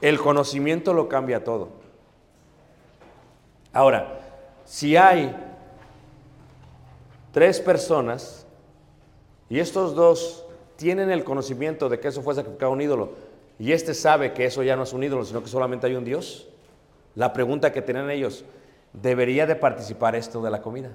El 0.01 0.19
conocimiento 0.19 0.93
lo 0.93 1.09
cambia 1.09 1.43
todo. 1.43 1.69
Ahora, 3.73 4.19
si 4.65 4.95
hay 4.95 5.35
tres 7.31 7.59
personas 7.59 8.45
y 9.49 9.59
estos 9.59 9.95
dos 9.95 10.45
tienen 10.75 11.11
el 11.11 11.23
conocimiento 11.23 11.89
de 11.89 11.99
que 11.99 12.07
eso 12.07 12.21
fue 12.21 12.35
sacrificado 12.35 12.71
a 12.71 12.75
un 12.75 12.81
ídolo 12.81 13.13
y 13.59 13.73
este 13.73 13.93
sabe 13.93 14.33
que 14.33 14.45
eso 14.45 14.63
ya 14.63 14.75
no 14.75 14.83
es 14.83 14.93
un 14.93 15.03
ídolo, 15.03 15.25
sino 15.25 15.43
que 15.43 15.49
solamente 15.49 15.87
hay 15.87 15.95
un 15.95 16.05
Dios, 16.05 16.47
la 17.15 17.33
pregunta 17.33 17.73
que 17.73 17.81
tienen 17.81 18.09
ellos, 18.09 18.45
¿debería 18.93 19.45
de 19.45 19.55
participar 19.55 20.15
esto 20.15 20.41
de 20.41 20.49
la 20.49 20.61
comida? 20.61 20.91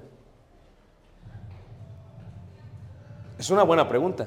Es 3.38 3.50
una 3.50 3.62
buena 3.62 3.86
pregunta. 3.88 4.26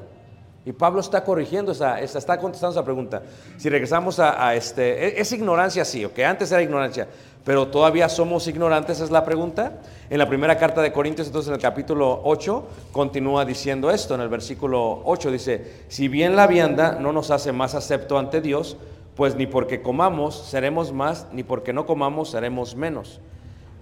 Y 0.68 0.74
Pablo 0.74 1.00
está 1.00 1.24
corrigiendo 1.24 1.72
esa, 1.72 1.98
está 2.02 2.38
contestando 2.38 2.74
esa 2.74 2.84
pregunta. 2.84 3.22
Si 3.56 3.70
regresamos 3.70 4.20
a, 4.20 4.50
a 4.50 4.54
este, 4.54 5.18
e- 5.18 5.22
es, 5.22 5.32
ignorancia, 5.32 5.86
sí, 5.86 6.04
ok, 6.04 6.20
antes 6.20 6.52
era 6.52 6.62
ignorancia, 6.62 7.08
pero 7.46 7.70
todavía 7.70 8.10
somos 8.10 8.50
ignorantes, 8.50 9.00
es 9.00 9.10
la 9.10 9.24
pregunta. 9.24 9.80
En 10.10 10.18
la 10.18 10.28
primera 10.28 10.58
carta 10.58 10.82
de 10.82 10.92
Corintios, 10.92 11.28
entonces 11.28 11.48
en 11.48 11.56
el 11.56 11.62
capítulo 11.62 12.20
8, 12.26 12.68
continúa 12.92 13.46
diciendo 13.46 13.90
esto, 13.90 14.16
en 14.16 14.20
el 14.20 14.28
versículo 14.28 15.04
8 15.06 15.32
dice, 15.32 15.84
si 15.88 16.10
bien 16.10 16.36
la 16.36 16.48
vianda 16.48 16.98
no 17.00 17.14
nos 17.14 17.32
hace 17.32 17.54
más 17.54 17.74
acepto 17.74 18.20
ante 18.20 18.42
Dios, 18.42 18.76
pues 19.16 19.36
ni 19.36 19.48
porque 19.48 19.82
comamos 19.82 20.36
seremos 20.36 20.92
más, 20.92 21.28
ni 21.32 21.44
porque 21.44 21.72
no 21.72 21.86
comamos 21.86 22.32
seremos 22.32 22.76
menos. 22.76 23.22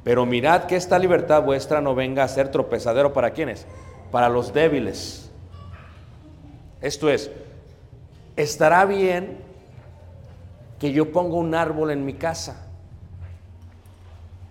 Pero 0.04 0.28
mirad 0.28 0.65
que 0.65 0.76
esta 0.76 1.00
libertad 1.00 1.41
vuestra 1.41 1.82
no 1.82 1.95
venga 1.95 2.24
a 2.24 2.28
ser 2.28 2.52
tropezadero 2.52 3.12
para 3.12 3.32
quienes, 3.32 3.65
para 4.12 4.30
los 4.30 4.54
débiles. 4.54 5.32
Esto 6.86 7.10
es, 7.10 7.32
estará 8.36 8.86
bien 8.86 9.39
que 10.78 10.91
yo 10.91 11.12
ponga 11.12 11.34
un 11.34 11.56
árbol 11.56 11.89
en 11.89 12.06
mi 12.06 12.13
casa. 12.13 12.67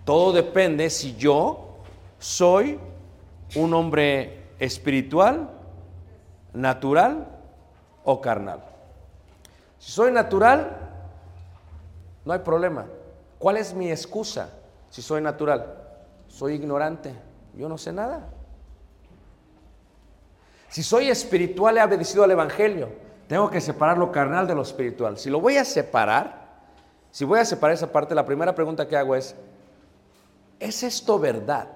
Todo 0.03 0.33
depende 0.33 0.89
si 0.89 1.15
yo 1.15 1.77
soy 2.19 2.77
un 3.55 3.73
hombre 3.73 4.49
espiritual, 4.59 5.49
natural 6.51 7.25
o 8.03 8.19
carnal. 8.19 8.65
Si 9.79 9.93
soy 9.93 10.11
natural, 10.11 10.77
no 12.25 12.33
hay 12.33 12.39
problema. 12.39 12.85
¿Cuál 13.39 13.55
es 13.55 13.73
mi 13.73 13.89
excusa 13.89 14.49
si 14.89 15.01
soy 15.01 15.21
natural? 15.21 15.73
Soy 16.27 16.55
ignorante, 16.55 17.13
yo 17.53 17.69
no 17.69 17.77
sé 17.77 17.93
nada. 17.93 18.27
Si 20.75 20.83
soy 20.83 21.09
espiritual, 21.09 21.77
he 21.77 21.81
obedecido 21.81 22.25
al 22.25 22.31
Evangelio. 22.31 22.89
Tengo 23.29 23.49
que 23.49 23.61
separar 23.61 23.97
lo 23.97 24.11
carnal 24.11 24.45
de 24.45 24.53
lo 24.53 24.61
espiritual. 24.61 25.17
Si 25.17 25.29
lo 25.29 25.39
voy 25.39 25.55
a 25.55 25.63
separar, 25.63 26.49
si 27.11 27.23
voy 27.23 27.39
a 27.39 27.45
separar 27.45 27.75
esa 27.75 27.93
parte, 27.93 28.13
la 28.13 28.25
primera 28.25 28.53
pregunta 28.53 28.85
que 28.85 28.97
hago 28.97 29.15
es, 29.15 29.37
¿es 30.59 30.83
esto 30.83 31.17
verdad? 31.17 31.69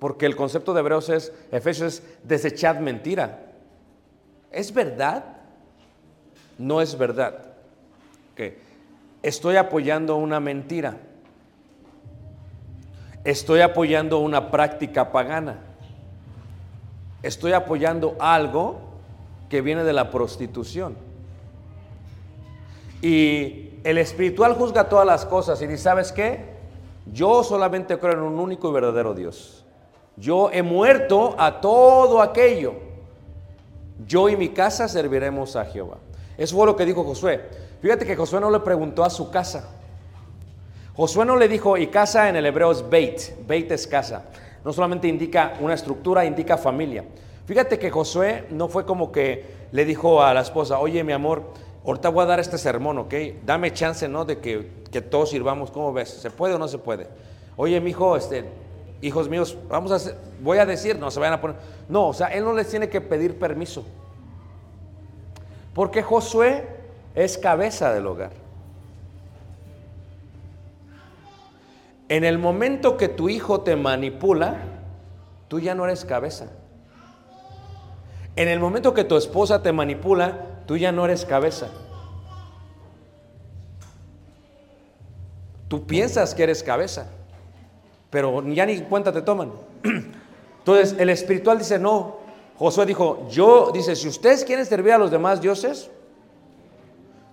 Porque 0.00 0.26
el 0.26 0.34
concepto 0.34 0.74
de 0.74 0.80
Hebreos 0.80 1.08
es, 1.08 1.32
Efesios 1.52 2.00
es 2.00 2.02
desechad 2.24 2.80
mentira. 2.80 3.46
¿Es 4.50 4.74
verdad? 4.74 5.24
No 6.58 6.80
es 6.80 6.98
verdad. 6.98 7.52
Ok. 8.32 8.54
Estoy 9.22 9.54
apoyando 9.54 10.16
una 10.16 10.40
mentira. 10.40 10.96
estoy 13.22 13.60
apoyando 13.60 14.18
una 14.18 14.50
práctica 14.50 15.12
pagana. 15.12 15.67
Estoy 17.22 17.52
apoyando 17.52 18.16
algo 18.20 18.78
que 19.48 19.60
viene 19.60 19.84
de 19.84 19.92
la 19.92 20.10
prostitución. 20.10 20.96
Y 23.02 23.80
el 23.84 23.98
espiritual 23.98 24.54
juzga 24.54 24.88
todas 24.88 25.06
las 25.06 25.24
cosas 25.24 25.60
y 25.62 25.66
dice, 25.66 25.84
¿sabes 25.84 26.12
qué? 26.12 26.58
Yo 27.12 27.42
solamente 27.42 27.98
creo 27.98 28.12
en 28.12 28.20
un 28.20 28.38
único 28.38 28.68
y 28.68 28.72
verdadero 28.72 29.14
Dios. 29.14 29.64
Yo 30.16 30.50
he 30.52 30.62
muerto 30.62 31.34
a 31.38 31.60
todo 31.60 32.20
aquello. 32.20 32.74
Yo 34.06 34.28
y 34.28 34.36
mi 34.36 34.50
casa 34.50 34.88
serviremos 34.88 35.56
a 35.56 35.64
Jehová. 35.64 35.98
Eso 36.36 36.56
fue 36.56 36.66
lo 36.66 36.76
que 36.76 36.84
dijo 36.84 37.04
Josué. 37.04 37.48
Fíjate 37.80 38.04
que 38.04 38.16
Josué 38.16 38.40
no 38.40 38.50
le 38.50 38.60
preguntó 38.60 39.04
a 39.04 39.10
su 39.10 39.30
casa. 39.30 39.68
Josué 40.94 41.24
no 41.24 41.36
le 41.36 41.46
dijo, 41.46 41.76
y 41.76 41.86
casa 41.86 42.28
en 42.28 42.36
el 42.36 42.46
hebreo 42.46 42.72
es 42.72 42.88
Beit. 42.88 43.46
Beit 43.46 43.70
es 43.70 43.86
casa. 43.86 44.24
No 44.64 44.72
solamente 44.72 45.08
indica 45.08 45.54
una 45.60 45.74
estructura, 45.74 46.24
indica 46.24 46.56
familia. 46.56 47.04
Fíjate 47.46 47.78
que 47.78 47.90
Josué 47.90 48.46
no 48.50 48.68
fue 48.68 48.84
como 48.84 49.10
que 49.10 49.44
le 49.72 49.84
dijo 49.84 50.22
a 50.22 50.34
la 50.34 50.42
esposa, 50.42 50.78
oye 50.78 51.02
mi 51.04 51.12
amor, 51.12 51.44
ahorita 51.84 52.10
voy 52.10 52.24
a 52.24 52.26
dar 52.26 52.40
este 52.40 52.58
sermón, 52.58 52.98
¿ok? 52.98 53.14
Dame 53.46 53.72
chance, 53.72 54.06
¿no? 54.08 54.24
De 54.24 54.38
que, 54.38 54.70
que 54.90 55.00
todos 55.00 55.30
sirvamos, 55.30 55.70
¿cómo 55.70 55.92
ves? 55.92 56.10
¿Se 56.10 56.30
puede 56.30 56.54
o 56.54 56.58
no 56.58 56.68
se 56.68 56.78
puede? 56.78 57.06
Oye, 57.56 57.80
mi 57.80 57.90
hijo, 57.90 58.16
este, 58.16 58.44
hijos 59.00 59.28
míos, 59.28 59.56
vamos 59.68 59.92
a 59.92 59.96
hacer, 59.96 60.16
voy 60.40 60.58
a 60.58 60.66
decir, 60.66 60.98
no 60.98 61.10
se 61.10 61.20
vayan 61.20 61.34
a 61.34 61.40
poner. 61.40 61.56
No, 61.88 62.08
o 62.08 62.14
sea, 62.14 62.28
él 62.28 62.44
no 62.44 62.52
les 62.52 62.68
tiene 62.68 62.88
que 62.88 63.00
pedir 63.00 63.38
permiso. 63.38 63.84
Porque 65.74 66.02
Josué 66.02 66.66
es 67.14 67.38
cabeza 67.38 67.92
del 67.92 68.06
hogar. 68.06 68.32
En 72.08 72.24
el 72.24 72.38
momento 72.38 72.96
que 72.96 73.08
tu 73.08 73.28
hijo 73.28 73.60
te 73.60 73.76
manipula, 73.76 74.56
tú 75.48 75.60
ya 75.60 75.74
no 75.74 75.84
eres 75.84 76.04
cabeza. 76.04 76.46
En 78.36 78.48
el 78.48 78.60
momento 78.60 78.94
que 78.94 79.04
tu 79.04 79.16
esposa 79.16 79.62
te 79.62 79.72
manipula, 79.72 80.62
tú 80.66 80.76
ya 80.76 80.92
no 80.92 81.04
eres 81.04 81.24
cabeza. 81.24 81.68
Tú 85.68 85.86
piensas 85.86 86.34
que 86.34 86.44
eres 86.44 86.62
cabeza, 86.62 87.08
pero 88.08 88.42
ya 88.46 88.64
ni 88.64 88.80
cuenta 88.80 89.12
te 89.12 89.20
toman. 89.20 89.52
Entonces 90.60 90.96
el 90.98 91.10
espiritual 91.10 91.58
dice, 91.58 91.78
no, 91.78 92.16
Josué 92.56 92.86
dijo, 92.86 93.28
yo, 93.28 93.70
dice, 93.72 93.94
si 93.94 94.08
ustedes 94.08 94.44
quieren 94.44 94.64
servir 94.64 94.92
a 94.92 94.98
los 94.98 95.10
demás 95.10 95.40
dioses, 95.40 95.90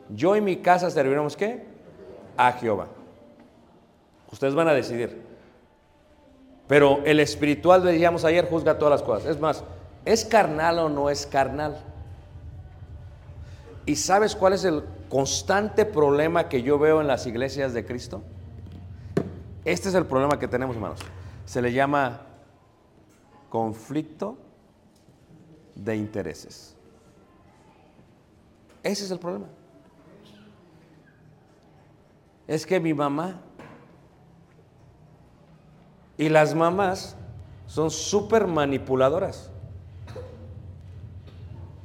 yo 0.09 0.35
y 0.35 0.41
mi 0.41 0.57
casa 0.57 0.89
serviremos 0.89 1.37
qué? 1.37 1.65
A 2.35 2.51
Jehová. 2.51 2.87
Ustedes 4.31 4.55
van 4.55 4.67
a 4.67 4.73
decidir. 4.73 5.23
Pero 6.67 7.01
el 7.05 7.19
espiritual, 7.19 7.83
decíamos 7.83 8.25
ayer, 8.25 8.49
juzga 8.49 8.77
todas 8.77 8.99
las 8.99 9.03
cosas. 9.03 9.29
Es 9.29 9.39
más, 9.39 9.63
¿es 10.03 10.25
carnal 10.25 10.79
o 10.79 10.89
no 10.89 11.09
es 11.09 11.25
carnal? 11.25 11.77
¿Y 13.85 13.95
sabes 13.97 14.35
cuál 14.35 14.53
es 14.53 14.65
el 14.65 14.83
constante 15.09 15.85
problema 15.85 16.49
que 16.49 16.63
yo 16.63 16.79
veo 16.79 17.01
en 17.01 17.07
las 17.07 17.27
iglesias 17.27 17.73
de 17.73 17.85
Cristo? 17.85 18.23
Este 19.63 19.89
es 19.89 19.95
el 19.95 20.05
problema 20.05 20.39
que 20.39 20.47
tenemos, 20.47 20.75
hermanos. 20.75 20.99
Se 21.45 21.61
le 21.61 21.71
llama 21.71 22.21
conflicto 23.49 24.37
de 25.75 25.95
intereses. 25.95 26.75
Ese 28.81 29.05
es 29.05 29.11
el 29.11 29.19
problema. 29.19 29.47
Es 32.47 32.65
que 32.65 32.79
mi 32.79 32.93
mamá 32.93 33.41
y 36.17 36.29
las 36.29 36.53
mamás 36.55 37.15
son 37.67 37.91
súper 37.91 38.47
manipuladoras. 38.47 39.49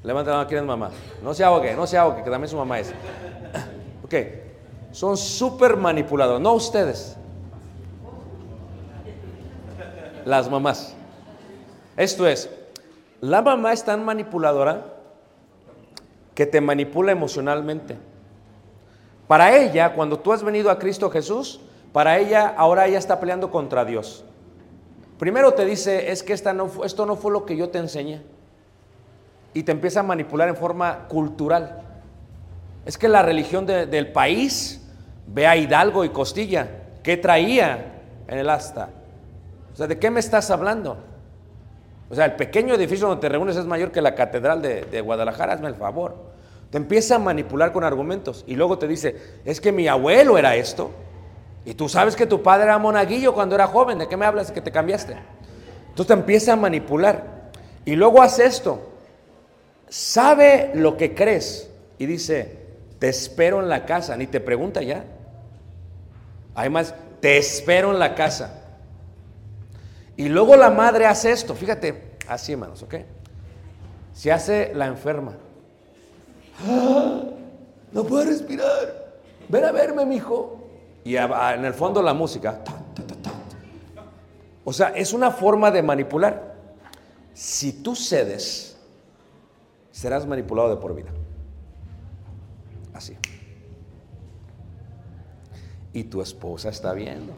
Levanta 0.03 0.31
la 0.31 0.39
mano, 0.39 0.49
¿quién 0.49 0.65
mamá? 0.65 0.91
No 1.23 1.35
se 1.35 1.45
ahogue, 1.45 1.75
no 1.75 1.87
se 1.87 1.99
ahogue, 1.99 2.23
que 2.23 2.31
también 2.31 2.49
su 2.49 2.57
mamá 2.57 2.81
es. 2.81 2.93
Ok, 4.03 4.15
son 4.91 5.17
súper 5.17 5.77
manipuladoras, 5.77 6.41
no 6.41 6.55
ustedes. 6.55 7.17
Las 10.25 10.51
mamás. 10.51 10.97
Esto 11.97 12.27
es, 12.27 12.51
la 13.21 13.41
mamá 13.41 13.73
es 13.73 13.85
tan 13.85 14.05
manipuladora 14.05 14.87
que 16.35 16.45
te 16.47 16.61
manipula 16.61 17.13
emocionalmente. 17.13 17.99
Para 19.29 19.57
ella, 19.57 19.95
cuando 19.95 20.19
tú 20.19 20.33
has 20.33 20.43
venido 20.43 20.71
a 20.71 20.79
Cristo 20.79 21.09
Jesús, 21.09 21.61
para 21.93 22.19
ella 22.19 22.55
ahora 22.57 22.87
ella 22.87 22.99
está 22.99 23.19
peleando 23.21 23.51
contra 23.51 23.85
Dios. 23.85 24.25
Primero 25.19 25.53
te 25.55 25.65
dice, 25.65 26.11
es 26.11 26.23
que 26.23 26.33
esta 26.33 26.53
no, 26.53 26.71
esto 26.85 27.05
no 27.07 27.17
fue 27.17 27.31
lo 27.33 27.45
que 27.45 27.57
yo 27.57 27.69
te 27.71 27.79
enseñé. 27.79 28.23
Y 29.53 29.65
te 29.65 29.73
empieza 29.73 30.01
a 30.01 30.03
manipular 30.03 30.49
en 30.49 30.57
forma 30.57 31.09
cultural. 31.09 31.81
Es 32.87 32.97
que 32.97 33.09
la 33.09 33.23
religión 33.23 33.67
de- 33.67 33.87
del 33.87 34.13
país, 34.13 34.81
ve 35.27 35.47
a 35.47 35.57
Hidalgo 35.57 36.05
y 36.05 36.09
Costilla, 36.11 36.69
¿qué 37.03 37.17
traía 37.17 38.01
en 38.29 38.39
el 38.39 38.49
asta? 38.49 38.89
O 39.73 39.77
sea, 39.77 39.87
¿de 39.87 39.99
qué 39.99 40.11
me 40.11 40.21
estás 40.21 40.51
hablando? 40.51 40.97
O 42.09 42.15
sea, 42.15 42.25
el 42.25 42.33
pequeño 42.33 42.75
edificio 42.75 43.07
donde 43.07 43.21
te 43.21 43.29
reúnes 43.29 43.57
es 43.57 43.67
mayor 43.67 43.93
que 43.93 44.01
la 44.01 44.15
catedral 44.15 44.63
de, 44.63 44.83
de 44.83 45.01
Guadalajara, 45.01 45.53
hazme 45.53 45.69
el 45.69 45.75
favor. 45.75 46.15
Te 46.71 46.79
empieza 46.79 47.17
a 47.17 47.19
manipular 47.19 47.73
con 47.73 47.85
argumentos 47.85 48.45
y 48.47 48.55
luego 48.57 48.79
te 48.79 48.89
dice, 48.89 49.17
es 49.45 49.61
que 49.61 49.71
mi 49.73 49.87
abuelo 49.89 50.39
era 50.39 50.55
esto. 50.57 50.91
Y 51.65 51.75
tú 51.75 51.89
sabes 51.89 52.17
que 52.17 52.27
tu 52.27 52.43
padre 52.43 52.65
era 52.65 52.79
monaguillo 52.79 53.35
cuando 53.35 53.55
era 53.55 53.67
joven, 53.67 53.99
¿de 53.99 54.09
qué 54.09 54.17
me 54.17 54.27
hablas 54.27 54.51
que 54.51 54.61
te 54.61 54.73
cambiaste? 54.73 55.17
Entonces 55.89 56.07
te 56.07 56.13
empieza 56.13 56.55
a 56.55 56.57
manipular. 56.57 57.51
Y 57.85 57.97
luego 57.97 58.23
hace 58.23 58.47
esto. 58.47 58.81
Sabe 59.89 60.71
lo 60.75 60.97
que 60.97 61.15
crees 61.15 61.69
y 61.99 62.07
dice, 62.07 62.59
te 62.99 63.09
espero 63.09 63.61
en 63.61 63.69
la 63.69 63.85
casa, 63.85 64.17
ni 64.17 64.27
te 64.27 64.41
pregunta 64.41 64.83
ya. 64.83 65.05
Además, 66.55 66.95
te 67.21 67.37
espero 67.39 67.91
en 67.91 67.99
la 67.99 68.15
casa. 68.15 68.63
Y 70.17 70.29
luego 70.29 70.57
la 70.57 70.71
madre 70.71 71.07
hace 71.07 71.33
esto, 71.33 71.55
fíjate, 71.55 72.17
así 72.29 72.53
hermanos, 72.53 72.83
¿ok? 72.83 72.97
Se 74.13 74.31
hace 74.31 74.73
la 74.75 74.87
enferma. 74.87 75.37
¡Ah! 76.67 77.23
No 77.93 78.05
puedo 78.05 78.25
respirar. 78.25 79.17
Ven 79.49 79.65
a 79.65 79.73
verme, 79.73 80.07
mijo. 80.07 80.60
Y 81.05 81.17
en 81.17 81.65
el 81.65 81.75
fondo 81.75 82.03
la 82.03 82.15
música. 82.15 82.63
O 84.65 84.73
sea, 84.73 84.89
es 84.89 85.13
una 85.13 85.31
forma 85.31 85.71
de 85.71 85.83
manipular. 85.83 86.55
Si 87.33 87.83
tú 87.83 87.97
cedes, 87.97 88.77
serás 89.91 90.27
manipulado 90.27 90.71
de 90.71 90.77
por 90.77 90.95
vida. 90.95 91.11
Así. 92.93 93.17
Y 95.93 96.05
tu 96.05 96.21
esposa 96.21 96.69
está 96.69 96.93
viendo. 96.93 97.33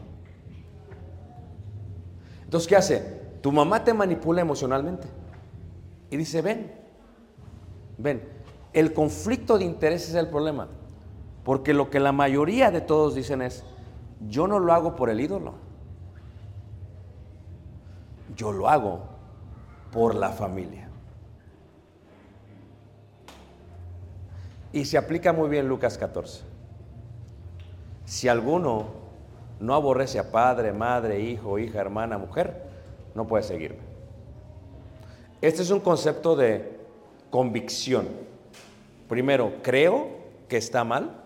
Entonces, 2.43 2.67
¿qué 2.67 2.75
hace? 2.75 3.21
Tu 3.41 3.51
mamá 3.51 3.83
te 3.83 3.93
manipula 3.93 4.41
emocionalmente. 4.41 5.07
Y 6.11 6.17
dice, 6.17 6.41
ven, 6.41 6.71
ven, 7.97 8.21
el 8.73 8.93
conflicto 8.93 9.57
de 9.57 9.65
intereses 9.65 10.09
es 10.09 10.15
el 10.15 10.29
problema. 10.29 10.67
Porque 11.43 11.73
lo 11.73 11.89
que 11.89 11.99
la 11.99 12.11
mayoría 12.11 12.71
de 12.71 12.81
todos 12.81 13.15
dicen 13.15 13.41
es, 13.41 13.63
yo 14.27 14.47
no 14.47 14.59
lo 14.59 14.73
hago 14.73 14.95
por 14.95 15.09
el 15.09 15.19
ídolo. 15.19 15.55
Yo 18.35 18.51
lo 18.51 18.69
hago 18.69 19.01
por 19.91 20.15
la 20.15 20.29
familia. 20.29 20.89
Y 24.71 24.85
se 24.85 24.97
aplica 24.97 25.33
muy 25.33 25.49
bien 25.49 25.67
Lucas 25.67 25.97
14. 25.97 26.43
Si 28.05 28.27
alguno 28.27 28.87
no 29.59 29.75
aborrece 29.75 30.19
a 30.19 30.31
padre, 30.31 30.73
madre, 30.73 31.19
hijo, 31.19 31.59
hija, 31.59 31.79
hermana, 31.79 32.17
mujer, 32.17 32.63
no 33.13 33.27
puede 33.27 33.43
seguirme. 33.43 33.79
Este 35.41 35.61
es 35.61 35.69
un 35.69 35.79
concepto 35.79 36.35
de 36.35 36.79
convicción. 37.29 38.07
Primero, 39.07 39.53
creo 39.61 40.07
que 40.47 40.57
está 40.57 40.83
mal. 40.83 41.22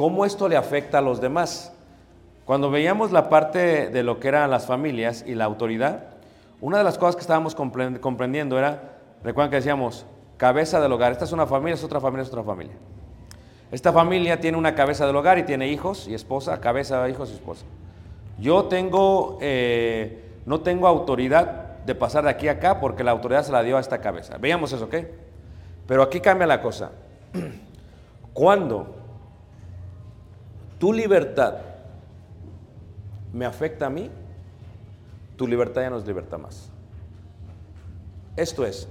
¿Cómo 0.00 0.24
esto 0.24 0.48
le 0.48 0.56
afecta 0.56 0.96
a 0.96 1.00
los 1.02 1.20
demás? 1.20 1.74
Cuando 2.46 2.70
veíamos 2.70 3.12
la 3.12 3.28
parte 3.28 3.90
de 3.90 4.02
lo 4.02 4.18
que 4.18 4.28
eran 4.28 4.50
las 4.50 4.64
familias 4.64 5.22
y 5.26 5.34
la 5.34 5.44
autoridad, 5.44 6.04
una 6.62 6.78
de 6.78 6.84
las 6.84 6.96
cosas 6.96 7.16
que 7.16 7.20
estábamos 7.20 7.54
compre- 7.54 8.00
comprendiendo 8.00 8.58
era, 8.58 8.92
recuerdan 9.22 9.50
que 9.50 9.56
decíamos, 9.56 10.06
cabeza 10.38 10.80
del 10.80 10.90
hogar. 10.90 11.12
Esta 11.12 11.26
es 11.26 11.32
una 11.32 11.44
familia, 11.46 11.74
es 11.74 11.84
otra 11.84 12.00
familia, 12.00 12.22
es 12.22 12.30
otra 12.30 12.42
familia. 12.42 12.72
Esta 13.70 13.92
familia 13.92 14.40
tiene 14.40 14.56
una 14.56 14.74
cabeza 14.74 15.06
del 15.06 15.14
hogar 15.16 15.36
y 15.36 15.42
tiene 15.42 15.68
hijos 15.68 16.08
y 16.08 16.14
esposa, 16.14 16.58
cabeza, 16.62 17.06
hijos 17.10 17.28
y 17.28 17.34
esposa. 17.34 17.66
Yo 18.38 18.64
tengo, 18.64 19.36
eh, 19.42 20.24
no 20.46 20.60
tengo 20.62 20.88
autoridad 20.88 21.76
de 21.84 21.94
pasar 21.94 22.24
de 22.24 22.30
aquí 22.30 22.48
a 22.48 22.52
acá 22.52 22.80
porque 22.80 23.04
la 23.04 23.10
autoridad 23.10 23.42
se 23.42 23.52
la 23.52 23.62
dio 23.62 23.76
a 23.76 23.80
esta 23.80 24.00
cabeza. 24.00 24.38
Veamos 24.38 24.72
eso, 24.72 24.86
¿ok? 24.86 24.94
Pero 25.86 26.02
aquí 26.02 26.20
cambia 26.20 26.46
la 26.46 26.62
cosa. 26.62 26.90
Cuando 28.32 28.99
tu 30.80 30.92
libertad 30.92 31.58
me 33.32 33.44
afecta 33.44 33.86
a 33.86 33.90
mí, 33.90 34.10
tu 35.36 35.46
libertad 35.46 35.82
ya 35.82 35.90
no 35.90 35.98
es 35.98 36.06
libertad 36.06 36.38
más. 36.38 36.70
Esto 38.34 38.64
es, 38.64 38.88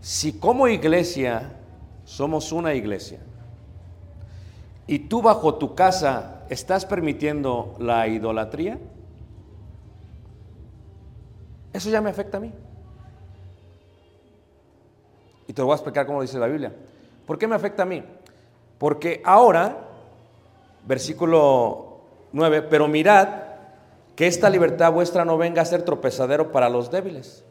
si 0.00 0.32
como 0.32 0.66
iglesia 0.66 1.52
somos 2.04 2.50
una 2.50 2.74
iglesia 2.74 3.20
y 4.86 4.98
tú 4.98 5.22
bajo 5.22 5.54
tu 5.54 5.74
casa 5.74 6.42
estás 6.48 6.84
permitiendo 6.84 7.76
la 7.78 8.08
idolatría, 8.08 8.78
eso 11.72 11.90
ya 11.90 12.00
me 12.00 12.10
afecta 12.10 12.38
a 12.38 12.40
mí. 12.40 12.52
Y 15.46 15.52
te 15.52 15.62
lo 15.62 15.66
voy 15.66 15.74
a 15.74 15.76
explicar 15.76 16.06
cómo 16.06 16.22
dice 16.22 16.38
la 16.38 16.46
Biblia. 16.46 16.74
¿Por 17.24 17.38
qué 17.38 17.46
me 17.46 17.54
afecta 17.54 17.84
a 17.84 17.86
mí? 17.86 18.02
Porque 18.78 19.22
ahora, 19.24 19.89
versículo 20.86 22.00
9, 22.32 22.62
pero 22.62 22.88
mirad 22.88 23.28
que 24.16 24.26
esta 24.26 24.50
libertad 24.50 24.92
vuestra 24.92 25.24
no 25.24 25.38
venga 25.38 25.62
a 25.62 25.64
ser 25.64 25.82
tropezadero 25.82 26.52
para 26.52 26.68
los 26.68 26.90
débiles. 26.90 27.44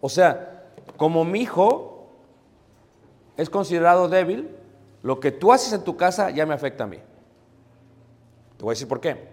O 0.00 0.08
sea, 0.08 0.64
como 0.96 1.24
mi 1.24 1.40
hijo 1.40 2.08
es 3.36 3.48
considerado 3.48 4.08
débil, 4.08 4.56
lo 5.02 5.20
que 5.20 5.30
tú 5.30 5.52
haces 5.52 5.72
en 5.72 5.84
tu 5.84 5.96
casa 5.96 6.30
ya 6.30 6.46
me 6.46 6.54
afecta 6.54 6.84
a 6.84 6.86
mí. 6.86 6.98
Te 8.56 8.64
voy 8.64 8.72
a 8.72 8.74
decir 8.74 8.88
por 8.88 9.00
qué. 9.00 9.30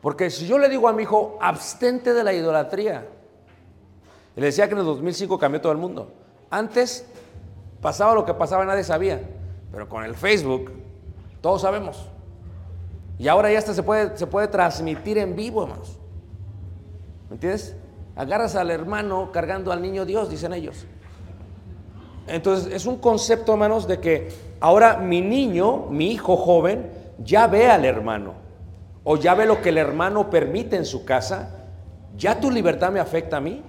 Porque 0.00 0.30
si 0.30 0.46
yo 0.46 0.58
le 0.58 0.68
digo 0.68 0.88
a 0.88 0.92
mi 0.92 1.04
hijo, 1.04 1.38
abstente 1.40 2.12
de 2.12 2.24
la 2.24 2.32
idolatría, 2.32 3.06
le 4.36 4.46
decía 4.46 4.66
que 4.66 4.74
en 4.74 4.80
el 4.80 4.84
2005 4.84 5.38
cambió 5.38 5.60
todo 5.60 5.72
el 5.72 5.78
mundo. 5.78 6.12
Antes 6.50 7.06
pasaba 7.80 8.14
lo 8.14 8.24
que 8.24 8.34
pasaba, 8.34 8.64
nadie 8.64 8.84
sabía. 8.84 9.20
Pero 9.70 9.88
con 9.88 10.04
el 10.04 10.14
Facebook, 10.14 10.72
todos 11.44 11.60
sabemos. 11.60 12.06
Y 13.18 13.28
ahora 13.28 13.52
ya 13.52 13.58
hasta 13.58 13.74
se 13.74 13.82
puede, 13.82 14.16
se 14.16 14.26
puede 14.26 14.48
transmitir 14.48 15.18
en 15.18 15.36
vivo, 15.36 15.64
hermanos. 15.64 15.98
¿Me 17.28 17.34
entiendes? 17.34 17.76
Agarras 18.16 18.56
al 18.56 18.70
hermano 18.70 19.30
cargando 19.30 19.70
al 19.70 19.82
niño 19.82 20.06
Dios, 20.06 20.30
dicen 20.30 20.54
ellos. 20.54 20.86
Entonces, 22.28 22.72
es 22.72 22.86
un 22.86 22.96
concepto, 22.96 23.52
hermanos, 23.52 23.86
de 23.86 24.00
que 24.00 24.28
ahora 24.58 24.96
mi 24.96 25.20
niño, 25.20 25.88
mi 25.90 26.12
hijo 26.12 26.38
joven, 26.38 26.90
ya 27.18 27.46
ve 27.46 27.68
al 27.68 27.84
hermano. 27.84 28.32
O 29.02 29.18
ya 29.18 29.34
ve 29.34 29.44
lo 29.44 29.60
que 29.60 29.68
el 29.68 29.76
hermano 29.76 30.30
permite 30.30 30.76
en 30.76 30.86
su 30.86 31.04
casa. 31.04 31.66
¿Ya 32.16 32.40
tu 32.40 32.50
libertad 32.50 32.90
me 32.90 33.00
afecta 33.00 33.36
a 33.36 33.40
mí? 33.40 33.62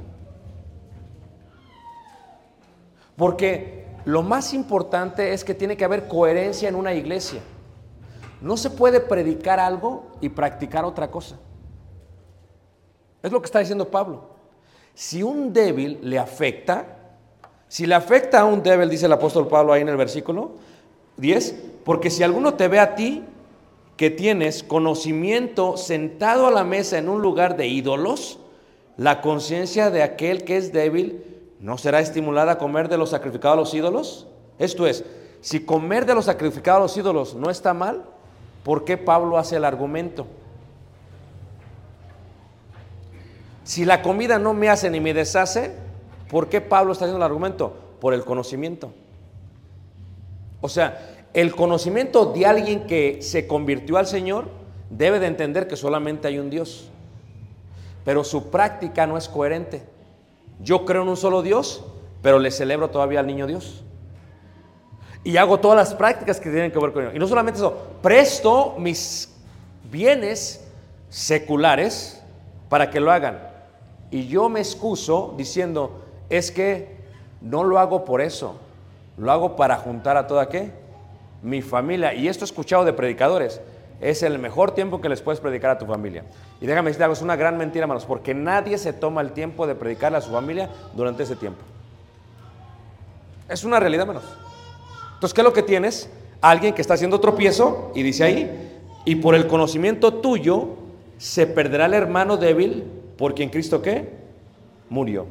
Porque 3.18 3.86
lo 4.06 4.24
más 4.24 4.54
importante 4.54 5.34
es 5.34 5.44
que 5.44 5.54
tiene 5.54 5.76
que 5.76 5.84
haber 5.84 6.08
coherencia 6.08 6.70
en 6.70 6.76
una 6.76 6.94
iglesia. 6.94 7.42
No 8.46 8.58
se 8.58 8.70
puede 8.70 9.00
predicar 9.00 9.60
algo 9.60 10.04
y 10.22 10.30
practicar 10.30 10.86
otra 10.86 11.10
cosa. 11.10 11.40
Es 13.24 13.32
lo 13.32 13.42
que 13.42 13.48
está 13.48 13.58
diciendo 13.58 13.90
Pablo. 13.90 14.30
Si 14.94 15.24
un 15.24 15.52
débil 15.52 15.98
le 16.04 16.20
afecta, 16.20 16.86
si 17.68 17.88
le 17.88 17.96
afecta 17.96 18.42
a 18.42 18.46
un 18.46 18.62
débil, 18.62 18.88
dice 18.88 19.08
el 19.08 19.14
apóstol 19.14 19.48
Pablo 19.48 19.74
ahí 19.74 19.82
en 19.82 19.90
el 19.90 19.98
versículo 19.98 20.52
10, 21.18 21.56
porque 21.84 22.12
si 22.12 22.22
alguno 22.22 22.54
te 22.54 22.68
ve 22.68 22.80
a 22.80 22.94
ti 22.94 23.24
que 23.98 24.12
tienes 24.12 24.62
conocimiento 24.62 25.76
sentado 25.76 26.46
a 26.46 26.52
la 26.52 26.64
mesa 26.64 27.00
en 27.00 27.10
un 27.10 27.24
lugar 27.24 27.58
de 27.58 27.66
ídolos, 27.66 28.38
la 28.96 29.22
conciencia 29.22 29.90
de 29.90 30.04
aquel 30.04 30.44
que 30.44 30.58
es 30.58 30.72
débil 30.72 31.42
no 31.60 31.80
será 31.80 32.00
estimulada 32.00 32.52
a 32.52 32.58
comer 32.60 32.90
de 32.90 33.00
los 33.00 33.10
sacrificados 33.10 33.58
a 33.58 33.62
los 33.62 33.74
ídolos. 33.74 34.28
Esto 34.60 34.86
es, 34.86 35.04
si 35.42 35.66
comer 35.66 36.06
de 36.06 36.14
los 36.14 36.26
sacrificados 36.26 36.78
a 36.78 36.84
los 36.84 36.96
ídolos 36.98 37.34
no 37.34 37.50
está 37.50 37.74
mal, 37.74 38.06
¿por 38.66 38.84
qué 38.84 38.98
Pablo 38.98 39.38
hace 39.38 39.56
el 39.56 39.64
argumento? 39.64 40.28
Si 43.64 43.86
la 43.86 44.02
comida 44.02 44.40
no 44.40 44.54
me 44.54 44.70
hace 44.70 44.90
ni 44.90 45.00
me 45.00 45.14
deshace, 45.14 45.72
¿por 46.30 46.50
qué 46.50 46.60
Pablo 46.60 46.92
está 46.92 47.06
haciendo 47.06 47.24
el 47.24 47.32
argumento? 47.32 47.74
Por 48.02 48.14
el 48.14 48.26
conocimiento. 48.26 48.92
O 50.62 50.68
sea, 50.68 51.16
el 51.34 51.56
conocimiento 51.56 52.26
de 52.26 52.46
alguien 52.48 52.88
que 52.88 53.22
se 53.22 53.46
convirtió 53.46 53.98
al 53.98 54.08
Señor 54.08 54.50
debe 54.90 55.20
de 55.20 55.28
entender 55.28 55.68
que 55.68 55.76
solamente 55.76 56.28
hay 56.28 56.40
un 56.40 56.50
Dios. 56.50 56.90
Pero 58.04 58.24
su 58.24 58.50
práctica 58.50 59.06
no 59.06 59.16
es 59.16 59.30
coherente. 59.30 59.84
Yo 60.60 60.86
creo 60.86 61.04
en 61.04 61.10
un 61.10 61.18
solo 61.18 61.44
Dios, 61.44 61.86
pero 62.24 62.40
le 62.40 62.50
celebro 62.50 62.90
todavía 62.90 63.20
al 63.20 63.28
niño 63.28 63.46
Dios. 63.46 63.84
Y 65.26 65.36
hago 65.38 65.60
todas 65.60 65.76
las 65.76 65.94
prácticas 65.94 66.40
que 66.40 66.50
tienen 66.50 66.72
que 66.72 66.80
ver 66.80 66.94
con 66.94 67.04
él. 67.04 67.12
Y 67.16 67.20
no 67.20 67.28
solamente 67.28 67.60
eso, 67.60 67.76
presto 68.02 68.76
mis 68.78 69.34
bienes 69.92 70.64
seculares 71.10 72.22
para 72.70 72.92
que 72.92 73.00
lo 73.00 73.12
hagan. 73.12 73.40
Y 74.12 74.28
yo 74.28 74.48
me 74.50 74.60
excuso 74.60 75.34
diciendo, 75.36 76.04
es 76.30 76.52
que 76.52 76.96
no 77.42 77.64
lo 77.64 77.80
hago 77.80 78.06
por 78.06 78.22
eso, 78.22 78.56
lo 79.18 79.32
hago 79.32 79.56
para 79.56 79.78
juntar 79.78 80.16
a 80.16 80.28
toda 80.28 80.48
qué? 80.48 80.72
Mi 81.42 81.62
familia. 81.62 82.14
Y 82.14 82.28
esto 82.28 82.44
he 82.44 82.48
escuchado 82.48 82.86
de 82.86 82.94
predicadores. 82.94 83.62
Es 84.02 84.22
el 84.22 84.38
mejor 84.38 84.72
tiempo 84.72 85.02
que 85.02 85.10
les 85.10 85.22
puedes 85.22 85.40
predicar 85.40 85.72
a 85.72 85.80
tu 85.80 85.88
familia. 85.88 86.24
Y 86.62 86.68
déjame 86.68 86.90
decirte 86.90 87.04
algo, 87.04 87.14
es 87.14 87.22
una 87.22 87.36
gran 87.36 87.58
mentira, 87.58 87.84
hermanos, 87.84 88.06
porque 88.06 88.36
nadie 88.36 88.78
se 88.78 88.94
toma 88.94 89.22
el 89.22 89.32
tiempo 89.32 89.66
de 89.66 89.74
predicarle 89.74 90.20
a 90.20 90.22
su 90.22 90.32
familia 90.32 90.70
durante 90.94 91.24
ese 91.24 91.36
tiempo. 91.36 91.62
Es 93.50 93.64
una 93.64 93.80
realidad, 93.80 94.02
hermanos. 94.08 94.45
Entonces, 95.26 95.34
¿qué 95.34 95.42
es 95.42 95.46
lo 95.46 95.54
que 95.54 95.64
tienes? 95.64 96.10
Alguien 96.40 96.76
que 96.76 96.84
está 96.84 96.94
haciendo 96.94 97.20
tropiezo 97.20 97.92
y 97.96 98.04
dice 98.04 98.24
ahí, 98.26 98.70
y 99.06 99.16
por 99.16 99.34
el 99.34 99.48
conocimiento 99.48 100.14
tuyo 100.14 100.76
se 101.18 101.48
perderá 101.48 101.88
el 101.88 101.96
hermano 101.96 102.38
débil 102.38 102.84
por 103.18 103.34
quien 103.34 103.50
Cristo 103.50 103.82
qué? 103.82 104.08
Murió. 104.88 105.26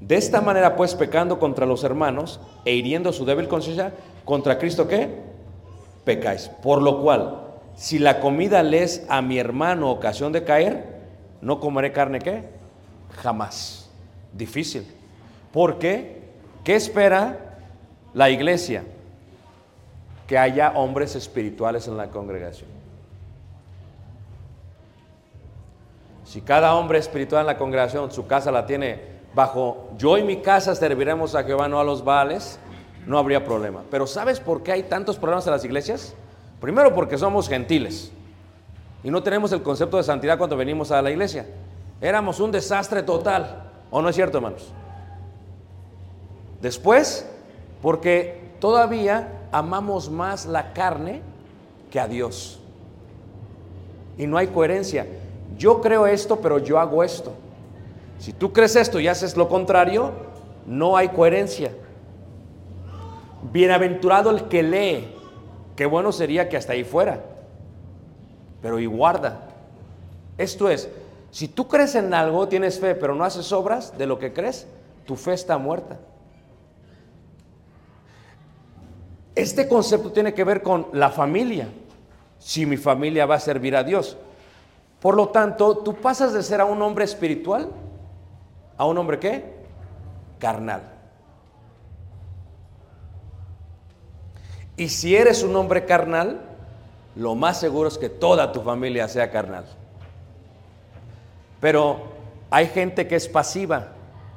De 0.00 0.16
esta 0.16 0.40
manera, 0.40 0.76
pues, 0.76 0.94
pecando 0.94 1.38
contra 1.38 1.66
los 1.66 1.84
hermanos 1.84 2.40
e 2.64 2.72
hiriendo 2.72 3.12
su 3.12 3.26
débil 3.26 3.48
conciencia, 3.48 3.92
contra 4.24 4.58
Cristo 4.58 4.88
qué? 4.88 5.10
Pecáis. 6.06 6.48
Por 6.62 6.80
lo 6.80 7.02
cual, 7.02 7.48
si 7.74 7.98
la 7.98 8.20
comida 8.20 8.62
le 8.62 8.82
es 8.82 9.04
a 9.10 9.20
mi 9.20 9.38
hermano 9.38 9.90
ocasión 9.90 10.32
de 10.32 10.42
caer, 10.42 10.86
no 11.42 11.60
comeré 11.60 11.92
carne 11.92 12.18
qué? 12.18 12.44
Jamás. 13.22 13.90
Difícil. 14.32 14.86
¿Por 15.52 15.78
qué? 15.78 16.22
¿Qué 16.64 16.76
espera 16.76 17.45
la 18.16 18.30
iglesia? 18.30 18.82
Que 20.26 20.38
haya 20.38 20.70
hombres 20.70 21.14
espirituales 21.14 21.86
en 21.86 21.98
la 21.98 22.08
congregación. 22.08 22.70
Si 26.24 26.40
cada 26.40 26.74
hombre 26.74 26.98
espiritual 26.98 27.42
en 27.42 27.46
la 27.46 27.58
congregación 27.58 28.10
su 28.10 28.26
casa 28.26 28.50
la 28.50 28.66
tiene 28.66 29.00
bajo 29.34 29.90
yo 29.98 30.16
y 30.16 30.24
mi 30.24 30.38
casa 30.38 30.74
serviremos 30.74 31.34
a 31.34 31.44
Jehová, 31.44 31.68
no 31.68 31.78
a 31.78 31.84
los 31.84 32.02
Baales, 32.02 32.58
no 33.06 33.18
habría 33.18 33.44
problema. 33.44 33.82
Pero 33.90 34.06
¿sabes 34.06 34.40
por 34.40 34.62
qué 34.62 34.72
hay 34.72 34.82
tantos 34.84 35.18
problemas 35.18 35.46
en 35.46 35.52
las 35.52 35.64
iglesias? 35.64 36.14
Primero 36.58 36.94
porque 36.94 37.18
somos 37.18 37.50
gentiles 37.50 38.10
y 39.04 39.10
no 39.10 39.22
tenemos 39.22 39.52
el 39.52 39.62
concepto 39.62 39.98
de 39.98 40.02
santidad 40.04 40.38
cuando 40.38 40.56
venimos 40.56 40.90
a 40.90 41.02
la 41.02 41.10
iglesia. 41.10 41.46
Éramos 42.00 42.40
un 42.40 42.50
desastre 42.50 43.02
total, 43.02 43.70
¿o 43.90 44.00
no 44.00 44.08
es 44.08 44.16
cierto, 44.16 44.38
hermanos? 44.38 44.72
Después, 46.62 47.28
porque 47.86 48.50
todavía 48.58 49.46
amamos 49.52 50.10
más 50.10 50.44
la 50.44 50.72
carne 50.72 51.22
que 51.88 52.00
a 52.00 52.08
Dios. 52.08 52.58
Y 54.18 54.26
no 54.26 54.38
hay 54.38 54.48
coherencia. 54.48 55.06
Yo 55.56 55.80
creo 55.80 56.04
esto, 56.08 56.40
pero 56.40 56.58
yo 56.58 56.80
hago 56.80 57.04
esto. 57.04 57.32
Si 58.18 58.32
tú 58.32 58.52
crees 58.52 58.74
esto 58.74 58.98
y 58.98 59.06
haces 59.06 59.36
lo 59.36 59.48
contrario, 59.48 60.10
no 60.66 60.96
hay 60.96 61.10
coherencia. 61.10 61.70
Bienaventurado 63.52 64.30
el 64.30 64.48
que 64.48 64.64
lee. 64.64 65.14
Qué 65.76 65.86
bueno 65.86 66.10
sería 66.10 66.48
que 66.48 66.56
hasta 66.56 66.72
ahí 66.72 66.82
fuera. 66.82 67.20
Pero 68.62 68.80
y 68.80 68.86
guarda. 68.86 69.46
Esto 70.36 70.68
es, 70.68 70.88
si 71.30 71.46
tú 71.46 71.68
crees 71.68 71.94
en 71.94 72.12
algo, 72.14 72.48
tienes 72.48 72.80
fe, 72.80 72.96
pero 72.96 73.14
no 73.14 73.22
haces 73.22 73.52
obras 73.52 73.96
de 73.96 74.08
lo 74.08 74.18
que 74.18 74.32
crees, 74.32 74.66
tu 75.04 75.14
fe 75.14 75.34
está 75.34 75.56
muerta. 75.56 75.98
Este 79.36 79.68
concepto 79.68 80.10
tiene 80.10 80.34
que 80.34 80.42
ver 80.42 80.62
con 80.62 80.88
la 80.92 81.10
familia. 81.10 81.68
Si 82.40 82.66
mi 82.66 82.76
familia 82.76 83.26
va 83.26 83.36
a 83.36 83.40
servir 83.40 83.76
a 83.76 83.84
Dios. 83.84 84.16
Por 85.00 85.14
lo 85.14 85.28
tanto, 85.28 85.78
tú 85.78 85.94
pasas 85.94 86.32
de 86.32 86.42
ser 86.42 86.60
a 86.60 86.64
un 86.64 86.82
hombre 86.82 87.04
espiritual 87.04 87.70
a 88.76 88.84
un 88.84 88.98
hombre 88.98 89.18
qué? 89.18 89.44
Carnal. 90.38 90.82
Y 94.76 94.88
si 94.90 95.16
eres 95.16 95.42
un 95.42 95.56
hombre 95.56 95.86
carnal, 95.86 96.40
lo 97.14 97.34
más 97.34 97.58
seguro 97.58 97.88
es 97.88 97.96
que 97.96 98.10
toda 98.10 98.52
tu 98.52 98.60
familia 98.60 99.08
sea 99.08 99.30
carnal. 99.30 99.64
Pero 101.60 102.02
hay 102.50 102.66
gente 102.66 103.08
que 103.08 103.16
es 103.16 103.26
pasiva. 103.26 103.88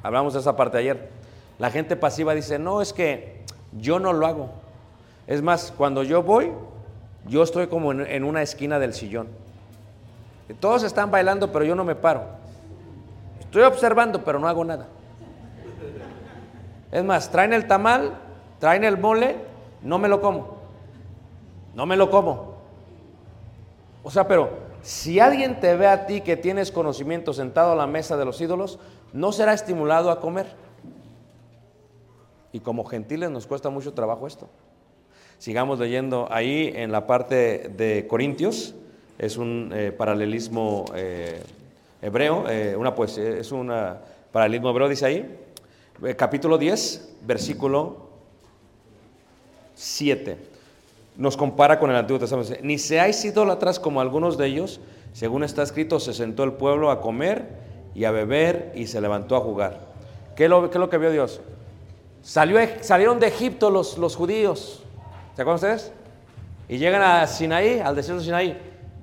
Hablamos 0.02 0.32
de 0.32 0.40
esa 0.40 0.56
parte 0.56 0.78
ayer. 0.78 1.10
La 1.58 1.70
gente 1.70 1.94
pasiva 1.94 2.34
dice, 2.34 2.58
no, 2.58 2.80
es 2.80 2.94
que 2.94 3.44
yo 3.72 3.98
no 3.98 4.14
lo 4.14 4.26
hago. 4.26 4.50
Es 5.30 5.42
más, 5.42 5.72
cuando 5.76 6.02
yo 6.02 6.24
voy, 6.24 6.50
yo 7.28 7.44
estoy 7.44 7.68
como 7.68 7.92
en, 7.92 8.24
una 8.24 8.42
esquina 8.42 8.80
del 8.80 8.92
sillón. 8.92 9.28
Todos 10.58 10.82
están 10.82 11.12
bailando, 11.12 11.52
pero 11.52 11.64
yo 11.64 11.76
no 11.76 11.84
me 11.84 11.94
paro. 11.94 12.24
Estoy 13.38 13.62
observando, 13.62 14.24
pero 14.24 14.40
no 14.40 14.48
hago 14.48 14.64
nada. 14.64 14.88
Es 16.90 17.04
más, 17.04 17.30
traen 17.30 17.52
el 17.52 17.68
tamal, 17.68 18.12
traen 18.58 18.82
el 18.82 18.98
mole, 18.98 19.36
no 19.82 20.00
me 20.00 20.08
lo 20.08 20.20
como. 20.20 20.56
No 21.76 21.86
me 21.86 21.96
lo 21.96 22.10
como. 22.10 22.56
O 24.02 24.10
sea, 24.10 24.26
pero 24.26 24.50
si 24.82 25.20
alguien 25.20 25.60
te 25.60 25.76
ve 25.76 25.86
a 25.86 26.06
ti 26.06 26.22
que 26.22 26.36
tienes 26.36 26.72
conocimiento 26.72 27.32
sentado 27.34 27.70
a 27.70 27.76
la 27.76 27.86
mesa 27.86 28.16
de 28.16 28.24
los 28.24 28.40
ídolos, 28.40 28.80
no 29.12 29.30
será 29.30 29.52
estimulado 29.52 30.10
a 30.10 30.18
comer. 30.18 30.48
Y 32.50 32.58
como 32.58 32.84
gentiles 32.84 33.30
nos 33.30 33.46
cuesta 33.46 33.70
mucho 33.70 33.94
trabajo 33.94 34.26
esto. 34.26 34.48
Sigamos 35.40 35.78
leyendo 35.78 36.28
ahí 36.30 36.70
en 36.74 36.92
la 36.92 37.06
parte 37.06 37.70
de 37.74 38.06
Corintios, 38.06 38.74
es 39.18 39.38
un 39.38 39.72
eh, 39.74 39.90
paralelismo 39.90 40.84
eh, 40.94 41.42
hebreo, 42.02 42.44
eh, 42.46 42.76
una 42.76 42.94
pues, 42.94 43.16
es 43.16 43.50
un 43.50 43.72
paralelismo 44.32 44.68
hebreo, 44.68 44.86
dice 44.86 45.06
ahí, 45.06 45.38
capítulo 46.18 46.58
10, 46.58 47.14
versículo 47.22 48.10
7. 49.76 50.36
Nos 51.16 51.38
compara 51.38 51.78
con 51.78 51.88
el 51.88 51.96
Antiguo 51.96 52.20
Testamento. 52.20 52.52
Ni 52.62 52.76
seáis 52.76 53.24
idólatras 53.24 53.80
como 53.80 54.02
algunos 54.02 54.36
de 54.36 54.46
ellos, 54.46 54.78
según 55.14 55.42
está 55.42 55.62
escrito, 55.62 56.00
se 56.00 56.12
sentó 56.12 56.44
el 56.44 56.52
pueblo 56.52 56.90
a 56.90 57.00
comer 57.00 57.48
y 57.94 58.04
a 58.04 58.10
beber 58.10 58.72
y 58.74 58.88
se 58.88 59.00
levantó 59.00 59.36
a 59.36 59.40
jugar. 59.40 59.88
¿Qué 60.36 60.44
es 60.44 60.50
lo, 60.50 60.68
qué 60.68 60.76
es 60.76 60.80
lo 60.80 60.90
que 60.90 60.98
vio 60.98 61.10
Dios? 61.10 61.40
Salió, 62.22 62.58
salieron 62.82 63.18
de 63.18 63.28
Egipto 63.28 63.70
los, 63.70 63.96
los 63.96 64.16
judíos. 64.16 64.79
¿Se 65.34 65.42
acuerdan 65.42 65.54
ustedes? 65.54 65.92
Y 66.68 66.78
llegan 66.78 67.02
a 67.02 67.26
Sinaí, 67.26 67.80
al 67.80 67.96
desierto 67.96 68.20
de 68.20 68.26
Sinaí, 68.26 68.58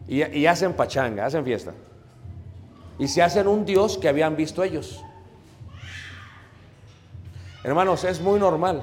y, 0.07 0.23
y 0.23 0.45
hacen 0.45 0.73
pachanga, 0.73 1.25
hacen 1.25 1.43
fiesta. 1.43 1.73
Y 2.99 3.07
se 3.07 3.21
hacen 3.21 3.47
un 3.47 3.65
Dios 3.65 3.97
que 3.97 4.07
habían 4.07 4.35
visto 4.35 4.63
ellos. 4.63 5.03
Hermanos, 7.63 8.03
es 8.03 8.21
muy 8.21 8.39
normal. 8.39 8.81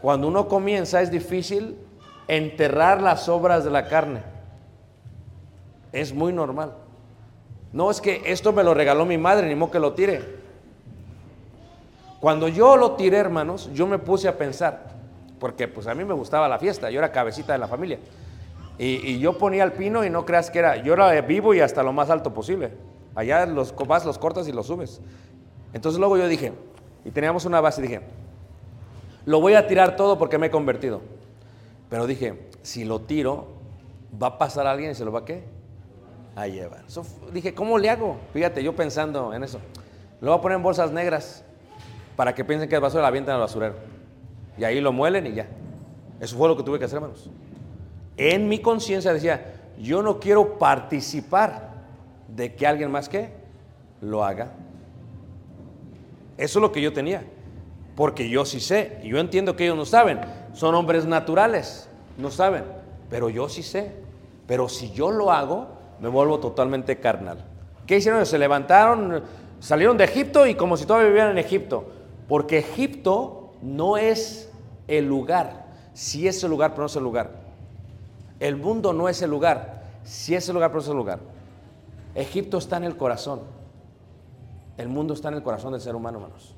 Cuando 0.00 0.28
uno 0.28 0.48
comienza 0.48 1.00
es 1.00 1.10
difícil 1.10 1.76
enterrar 2.28 3.02
las 3.02 3.28
obras 3.28 3.64
de 3.64 3.70
la 3.70 3.86
carne. 3.86 4.22
Es 5.92 6.12
muy 6.12 6.32
normal. 6.32 6.74
No 7.72 7.90
es 7.90 8.00
que 8.00 8.22
esto 8.26 8.52
me 8.52 8.62
lo 8.62 8.72
regaló 8.72 9.04
mi 9.04 9.18
madre, 9.18 9.48
ni 9.48 9.54
modo 9.54 9.72
que 9.72 9.78
lo 9.78 9.94
tire. 9.94 10.22
Cuando 12.20 12.48
yo 12.48 12.76
lo 12.76 12.92
tiré, 12.92 13.18
hermanos, 13.18 13.68
yo 13.74 13.86
me 13.86 13.98
puse 13.98 14.28
a 14.28 14.38
pensar, 14.38 14.93
porque 15.44 15.68
pues 15.68 15.86
a 15.88 15.94
mí 15.94 16.06
me 16.06 16.14
gustaba 16.14 16.48
la 16.48 16.58
fiesta, 16.58 16.90
yo 16.90 17.00
era 17.00 17.12
cabecita 17.12 17.52
de 17.52 17.58
la 17.58 17.68
familia. 17.68 17.98
Y, 18.78 19.18
yo 19.18 19.36
ponía 19.36 19.62
el 19.62 19.72
pino 19.72 20.02
y 20.02 20.08
no 20.08 20.24
creas 20.24 20.50
que 20.50 20.58
era, 20.58 20.76
yo 20.76 20.94
era 20.94 21.20
vivo 21.20 21.52
y 21.52 21.60
hasta 21.60 21.82
lo 21.82 21.92
más 21.92 22.08
alto 22.08 22.32
posible. 22.32 22.70
Allá 23.14 23.44
los 23.44 23.74
vas, 23.86 24.06
los 24.06 24.16
cortas 24.18 24.48
y 24.48 24.52
los 24.52 24.68
subes. 24.68 25.02
Entonces 25.74 25.98
luego 25.98 26.16
yo 26.16 26.28
dije, 26.28 26.54
y 27.04 27.10
teníamos 27.10 27.44
una 27.44 27.60
base, 27.60 27.82
dije, 27.82 28.00
lo 29.26 29.38
voy 29.42 29.52
a 29.52 29.66
tirar 29.66 29.96
todo 29.96 30.16
porque 30.16 30.38
me 30.38 30.46
he 30.46 30.50
convertido. 30.50 31.02
Pero 31.90 32.06
dije, 32.06 32.48
si 32.62 32.86
lo 32.86 33.02
tiro, 33.02 33.48
va 34.10 34.28
a 34.28 34.38
pasar 34.38 34.66
alguien 34.66 34.92
y 34.92 34.94
se 34.94 35.04
lo 35.04 35.12
va 35.12 35.18
a 35.18 35.24
qué? 35.26 35.44
A 36.36 36.46
llevar. 36.46 36.84
Fu- 36.88 37.30
dije, 37.34 37.52
¿cómo 37.52 37.76
le 37.76 37.90
hago? 37.90 38.16
Fíjate, 38.32 38.64
yo 38.64 38.74
pensando 38.74 39.34
en 39.34 39.44
eso. 39.44 39.60
Lo 40.22 40.30
voy 40.30 40.38
a 40.38 40.40
poner 40.40 40.56
en 40.56 40.62
bolsas 40.62 40.90
negras 40.90 41.44
para 42.16 42.34
que 42.34 42.46
piensen 42.46 42.66
que 42.66 42.76
es 42.76 42.80
basura 42.80 43.02
la 43.02 43.08
avientan 43.08 43.34
al 43.34 43.42
basurero. 43.42 43.74
Y 44.56 44.64
ahí 44.64 44.80
lo 44.80 44.92
muelen 44.92 45.26
y 45.26 45.34
ya. 45.34 45.46
Eso 46.20 46.36
fue 46.36 46.48
lo 46.48 46.56
que 46.56 46.62
tuve 46.62 46.78
que 46.78 46.84
hacer, 46.84 46.96
hermanos. 46.96 47.30
En 48.16 48.48
mi 48.48 48.60
conciencia 48.60 49.12
decía, 49.12 49.54
yo 49.78 50.02
no 50.02 50.20
quiero 50.20 50.58
participar 50.58 51.72
de 52.28 52.54
que 52.54 52.66
alguien 52.66 52.90
más 52.90 53.08
que 53.08 53.30
lo 54.00 54.24
haga. 54.24 54.52
Eso 56.36 56.58
es 56.58 56.62
lo 56.62 56.72
que 56.72 56.80
yo 56.80 56.92
tenía. 56.92 57.24
Porque 57.96 58.28
yo 58.28 58.44
sí 58.44 58.60
sé. 58.60 58.98
Y 59.02 59.08
yo 59.08 59.18
entiendo 59.18 59.56
que 59.56 59.64
ellos 59.64 59.76
no 59.76 59.84
saben. 59.84 60.20
Son 60.52 60.74
hombres 60.74 61.06
naturales. 61.06 61.88
No 62.18 62.30
saben. 62.30 62.64
Pero 63.10 63.28
yo 63.28 63.48
sí 63.48 63.62
sé. 63.62 63.92
Pero 64.46 64.68
si 64.68 64.90
yo 64.92 65.10
lo 65.10 65.32
hago, 65.32 65.68
me 66.00 66.08
vuelvo 66.08 66.40
totalmente 66.40 66.98
carnal. 66.98 67.38
¿Qué 67.86 67.96
hicieron? 67.98 68.24
Se 68.26 68.38
levantaron, 68.38 69.22
salieron 69.60 69.96
de 69.96 70.04
Egipto 70.04 70.46
y 70.46 70.54
como 70.54 70.76
si 70.76 70.86
todavía 70.86 71.08
vivieran 71.08 71.32
en 71.32 71.38
Egipto. 71.38 71.88
Porque 72.28 72.58
Egipto 72.58 73.43
no 73.64 73.96
es 73.96 74.50
el 74.86 75.06
lugar. 75.06 75.64
Sí 75.94 76.28
es 76.28 76.44
el 76.44 76.50
lugar, 76.50 76.72
pero 76.72 76.82
no 76.82 76.86
es 76.86 76.96
el 76.96 77.02
lugar. 77.02 77.30
El 78.38 78.56
mundo 78.56 78.92
no 78.92 79.08
es 79.08 79.22
el 79.22 79.30
lugar. 79.30 79.84
Sí 80.04 80.34
es 80.34 80.46
el 80.48 80.54
lugar, 80.54 80.70
pero 80.70 80.80
no 80.80 80.84
es 80.84 80.90
el 80.90 80.96
lugar. 80.96 81.20
Egipto 82.14 82.58
está 82.58 82.76
en 82.76 82.84
el 82.84 82.96
corazón. 82.96 83.40
El 84.76 84.88
mundo 84.88 85.14
está 85.14 85.28
en 85.28 85.34
el 85.34 85.42
corazón 85.42 85.72
del 85.72 85.80
ser 85.80 85.94
humano, 85.94 86.18
hermanos. 86.18 86.54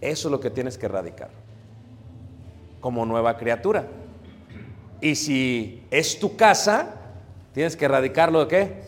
Eso 0.00 0.28
es 0.28 0.32
lo 0.32 0.38
que 0.38 0.50
tienes 0.50 0.78
que 0.78 0.86
erradicar 0.86 1.30
como 2.80 3.04
nueva 3.04 3.36
criatura. 3.36 3.86
Y 5.00 5.16
si 5.16 5.82
es 5.90 6.20
tu 6.20 6.36
casa, 6.36 6.94
tienes 7.52 7.76
que 7.76 7.86
erradicarlo 7.86 8.40
de 8.40 8.48
qué? 8.48 8.82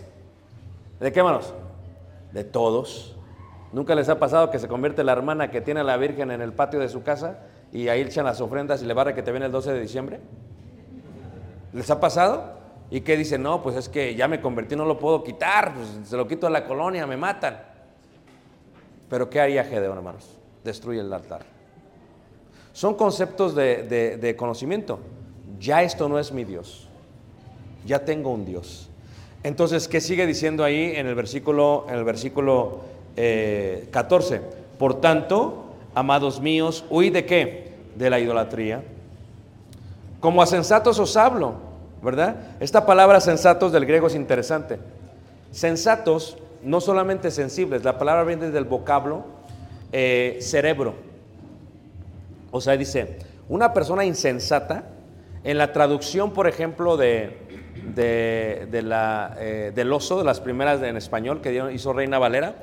¿De 1.00 1.10
qué, 1.10 1.18
hermanos? 1.18 1.52
De 2.32 2.44
todos. 2.44 3.15
¿Nunca 3.72 3.94
les 3.94 4.08
ha 4.08 4.18
pasado 4.18 4.50
que 4.50 4.58
se 4.58 4.68
convierte 4.68 5.04
la 5.04 5.12
hermana 5.12 5.50
que 5.50 5.60
tiene 5.60 5.80
a 5.80 5.84
la 5.84 5.96
Virgen 5.96 6.30
en 6.30 6.40
el 6.40 6.52
patio 6.52 6.78
de 6.78 6.88
su 6.88 7.02
casa 7.02 7.38
y 7.72 7.88
ahí 7.88 8.00
echan 8.02 8.24
las 8.24 8.40
ofrendas 8.40 8.82
y 8.82 8.86
le 8.86 8.94
barra 8.94 9.14
que 9.14 9.22
te 9.22 9.30
viene 9.32 9.46
el 9.46 9.52
12 9.52 9.72
de 9.72 9.80
diciembre? 9.80 10.20
¿Les 11.72 11.90
ha 11.90 12.00
pasado? 12.00 12.54
¿Y 12.90 13.00
qué 13.00 13.16
dicen? 13.16 13.42
No, 13.42 13.62
pues 13.62 13.76
es 13.76 13.88
que 13.88 14.14
ya 14.14 14.28
me 14.28 14.40
convertí, 14.40 14.76
no 14.76 14.84
lo 14.84 14.98
puedo 14.98 15.22
quitar, 15.24 15.74
pues 15.74 16.08
se 16.08 16.16
lo 16.16 16.26
quito 16.28 16.46
a 16.46 16.50
la 16.50 16.64
colonia, 16.64 17.06
me 17.06 17.16
matan. 17.16 17.58
Pero 19.10 19.28
¿qué 19.28 19.40
haría 19.40 19.64
Gedeón, 19.64 19.96
hermanos? 19.98 20.38
Destruye 20.64 21.00
el 21.00 21.12
altar. 21.12 21.42
Son 22.72 22.94
conceptos 22.94 23.54
de, 23.54 23.82
de- 23.82 24.16
de 24.16 24.36
conocimiento. 24.36 25.00
Ya 25.58 25.82
esto 25.82 26.08
no 26.08 26.18
es 26.18 26.32
mi 26.32 26.44
Dios. 26.44 26.88
Ya 27.84 28.04
tengo 28.04 28.30
un 28.30 28.44
Dios. 28.44 28.88
Entonces, 29.42 29.86
¿qué 29.88 30.00
sigue 30.00 30.26
diciendo 30.26 30.64
ahí 30.64 30.92
en 30.96 31.06
el 31.06 31.14
versículo, 31.14 31.86
en 31.88 31.94
el 31.96 32.04
versículo 32.04 32.80
eh, 33.16 33.88
14? 33.90 34.40
Por 34.78 35.00
tanto, 35.00 35.64
amados 35.94 36.40
míos, 36.40 36.84
huid 36.90 37.12
de 37.12 37.24
qué? 37.26 37.72
De 37.96 38.10
la 38.10 38.18
idolatría. 38.20 38.82
Como 40.20 40.42
a 40.42 40.46
sensatos 40.46 40.98
os 40.98 41.16
hablo, 41.16 41.54
¿verdad? 42.02 42.36
Esta 42.60 42.84
palabra 42.86 43.20
sensatos 43.20 43.72
del 43.72 43.86
griego 43.86 44.06
es 44.06 44.14
interesante. 44.14 44.78
Sensatos, 45.50 46.36
no 46.62 46.80
solamente 46.80 47.30
sensibles, 47.30 47.84
la 47.84 47.98
palabra 47.98 48.24
viene 48.24 48.50
del 48.50 48.64
vocablo 48.64 49.24
eh, 49.92 50.38
cerebro. 50.40 50.94
O 52.50 52.60
sea, 52.60 52.76
dice, 52.76 53.18
una 53.48 53.72
persona 53.72 54.04
insensata, 54.04 54.84
en 55.44 55.58
la 55.58 55.72
traducción, 55.72 56.32
por 56.32 56.48
ejemplo, 56.48 56.96
de, 56.96 57.38
de- 57.94 58.82
la, 58.82 59.36
eh, 59.38 59.72
del 59.74 59.92
oso, 59.92 60.18
de 60.18 60.24
las 60.24 60.40
primeras 60.40 60.82
en 60.82 60.96
español 60.96 61.40
que 61.40 61.70
hizo 61.72 61.92
Reina 61.92 62.18
Valera, 62.18 62.56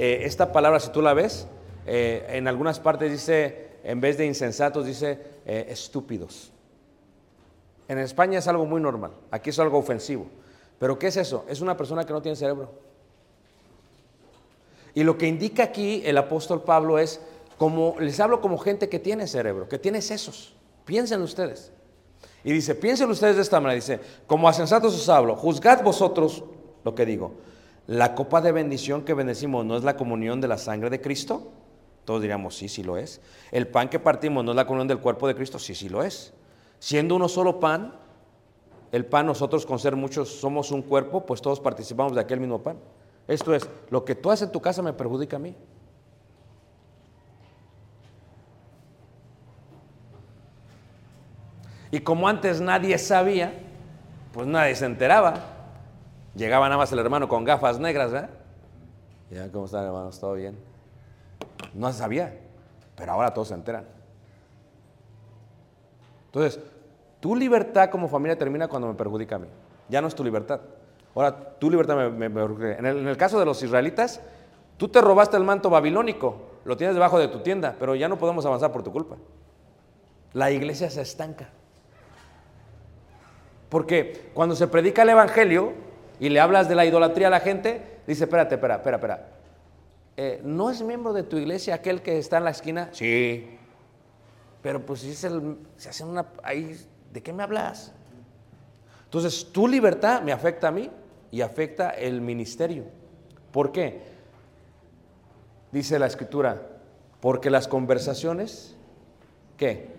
eh, 0.00 0.24
esta 0.26 0.52
palabra, 0.52 0.78
si 0.78 0.90
tú 0.90 1.02
la 1.02 1.12
ves, 1.12 1.48
eh, 1.84 2.24
en 2.28 2.46
algunas 2.46 2.78
partes 2.78 3.10
dice, 3.10 3.80
en 3.82 4.00
vez 4.00 4.16
de 4.16 4.26
insensatos, 4.26 4.86
dice 4.86 5.18
eh, 5.44 5.66
estúpidos. 5.70 6.52
En 7.88 7.98
España 7.98 8.38
es 8.38 8.46
algo 8.46 8.64
muy 8.64 8.80
normal, 8.80 9.10
aquí 9.32 9.50
es 9.50 9.58
algo 9.58 9.76
ofensivo. 9.76 10.28
Pero 10.78 11.00
¿qué 11.00 11.08
es 11.08 11.16
eso? 11.16 11.44
Es 11.48 11.60
una 11.60 11.76
persona 11.76 12.04
que 12.04 12.12
no 12.12 12.22
tiene 12.22 12.36
cerebro. 12.36 12.70
Y 14.94 15.02
lo 15.02 15.18
que 15.18 15.26
indica 15.26 15.64
aquí 15.64 16.00
el 16.04 16.16
apóstol 16.16 16.62
Pablo 16.62 17.00
es, 17.00 17.20
como 17.56 17.96
les 17.98 18.20
hablo 18.20 18.40
como 18.40 18.56
gente 18.56 18.88
que 18.88 19.00
tiene 19.00 19.26
cerebro, 19.26 19.68
que 19.68 19.80
tiene 19.80 20.00
sesos. 20.00 20.54
Piensen 20.84 21.22
ustedes. 21.22 21.72
Y 22.44 22.52
dice, 22.52 22.76
piensen 22.76 23.10
ustedes 23.10 23.34
de 23.34 23.42
esta 23.42 23.58
manera, 23.58 23.74
dice, 23.74 23.98
como 24.28 24.48
a 24.48 24.52
sensatos 24.52 24.94
os 24.94 25.08
hablo, 25.08 25.34
juzgad 25.34 25.82
vosotros 25.82 26.44
lo 26.84 26.94
que 26.94 27.04
digo. 27.04 27.32
La 27.88 28.14
copa 28.14 28.42
de 28.42 28.52
bendición 28.52 29.02
que 29.02 29.14
bendecimos 29.14 29.64
no 29.64 29.74
es 29.74 29.82
la 29.82 29.96
comunión 29.96 30.42
de 30.42 30.48
la 30.48 30.58
sangre 30.58 30.90
de 30.90 31.00
Cristo. 31.00 31.50
Todos 32.04 32.20
diríamos, 32.20 32.54
sí, 32.54 32.68
sí 32.68 32.82
lo 32.82 32.98
es. 32.98 33.22
El 33.50 33.66
pan 33.66 33.88
que 33.88 33.98
partimos 33.98 34.44
no 34.44 34.50
es 34.50 34.56
la 34.56 34.66
comunión 34.66 34.88
del 34.88 34.98
cuerpo 34.98 35.26
de 35.26 35.34
Cristo, 35.34 35.58
sí, 35.58 35.74
sí 35.74 35.88
lo 35.88 36.02
es. 36.02 36.34
Siendo 36.78 37.16
uno 37.16 37.30
solo 37.30 37.58
pan, 37.58 37.94
el 38.92 39.06
pan 39.06 39.24
nosotros 39.24 39.64
con 39.64 39.78
ser 39.78 39.96
muchos 39.96 40.28
somos 40.28 40.70
un 40.70 40.82
cuerpo, 40.82 41.24
pues 41.24 41.40
todos 41.40 41.60
participamos 41.60 42.14
de 42.14 42.20
aquel 42.20 42.40
mismo 42.40 42.62
pan. 42.62 42.76
Esto 43.26 43.54
es, 43.54 43.66
lo 43.88 44.04
que 44.04 44.14
tú 44.14 44.30
haces 44.30 44.48
en 44.48 44.52
tu 44.52 44.60
casa 44.60 44.82
me 44.82 44.92
perjudica 44.92 45.36
a 45.36 45.40
mí. 45.40 45.56
Y 51.90 52.00
como 52.00 52.28
antes 52.28 52.60
nadie 52.60 52.98
sabía, 52.98 53.50
pues 54.34 54.46
nadie 54.46 54.74
se 54.74 54.84
enteraba. 54.84 55.57
Llegaba 56.38 56.66
nada 56.68 56.78
más 56.78 56.92
el 56.92 57.00
hermano 57.00 57.28
con 57.28 57.42
gafas 57.42 57.80
negras, 57.80 58.12
¿verdad? 58.12 58.30
Ya, 59.28 59.50
¿cómo 59.50 59.64
están 59.64 59.84
hermanos? 59.84 60.20
¿Todo 60.20 60.34
bien? 60.34 60.56
No 61.74 61.92
se 61.92 61.98
sabía, 61.98 62.32
pero 62.96 63.10
ahora 63.12 63.34
todos 63.34 63.48
se 63.48 63.54
enteran. 63.54 63.84
Entonces, 66.26 66.60
tu 67.18 67.34
libertad 67.34 67.90
como 67.90 68.06
familia 68.08 68.38
termina 68.38 68.68
cuando 68.68 68.86
me 68.86 68.94
perjudica 68.94 69.34
a 69.34 69.38
mí. 69.40 69.48
Ya 69.88 70.00
no 70.00 70.06
es 70.06 70.14
tu 70.14 70.22
libertad. 70.22 70.60
Ahora, 71.16 71.58
tu 71.58 71.68
libertad 71.72 71.96
me, 71.96 72.28
me- 72.28 72.42
en 72.78 72.86
el 73.08 73.16
caso 73.16 73.40
de 73.40 73.44
los 73.44 73.60
israelitas, 73.64 74.20
tú 74.76 74.86
te 74.88 75.00
robaste 75.00 75.36
el 75.36 75.42
manto 75.42 75.70
babilónico, 75.70 76.36
lo 76.64 76.76
tienes 76.76 76.94
debajo 76.94 77.18
de 77.18 77.26
tu 77.26 77.40
tienda, 77.40 77.74
pero 77.80 77.96
ya 77.96 78.08
no 78.08 78.16
podemos 78.16 78.46
avanzar 78.46 78.70
por 78.70 78.84
tu 78.84 78.92
culpa. 78.92 79.16
La 80.34 80.52
iglesia 80.52 80.88
se 80.88 81.00
estanca. 81.00 81.48
Porque 83.68 84.30
cuando 84.34 84.54
se 84.54 84.68
predica 84.68 85.02
el 85.02 85.08
evangelio 85.08 85.87
y 86.20 86.28
le 86.28 86.40
hablas 86.40 86.68
de 86.68 86.74
la 86.74 86.84
idolatría 86.84 87.28
a 87.28 87.30
la 87.30 87.40
gente, 87.40 88.00
dice, 88.06 88.24
espérate, 88.24 88.56
espera, 88.56 88.76
espera, 88.76 88.96
espera. 88.96 89.28
Eh, 90.16 90.40
¿No 90.42 90.70
es 90.70 90.82
miembro 90.82 91.12
de 91.12 91.22
tu 91.22 91.36
iglesia 91.36 91.76
aquel 91.76 92.02
que 92.02 92.18
está 92.18 92.38
en 92.38 92.44
la 92.44 92.50
esquina? 92.50 92.88
Sí. 92.92 93.56
Pero 94.62 94.84
pues 94.84 95.00
si 95.00 95.10
es 95.10 95.22
el, 95.24 95.58
se 95.76 95.90
hacen 95.90 96.08
una, 96.08 96.26
ahí, 96.42 96.76
¿de 97.12 97.22
qué 97.22 97.32
me 97.32 97.42
hablas? 97.42 97.92
Entonces, 99.04 99.52
tu 99.52 99.68
libertad 99.68 100.22
me 100.22 100.32
afecta 100.32 100.68
a 100.68 100.70
mí 100.72 100.90
y 101.30 101.40
afecta 101.40 101.90
el 101.90 102.20
ministerio. 102.20 102.84
¿Por 103.52 103.72
qué? 103.72 104.02
Dice 105.72 105.98
la 105.98 106.06
escritura, 106.06 106.62
porque 107.20 107.48
las 107.50 107.68
conversaciones, 107.68 108.76
¿qué? 109.56 109.97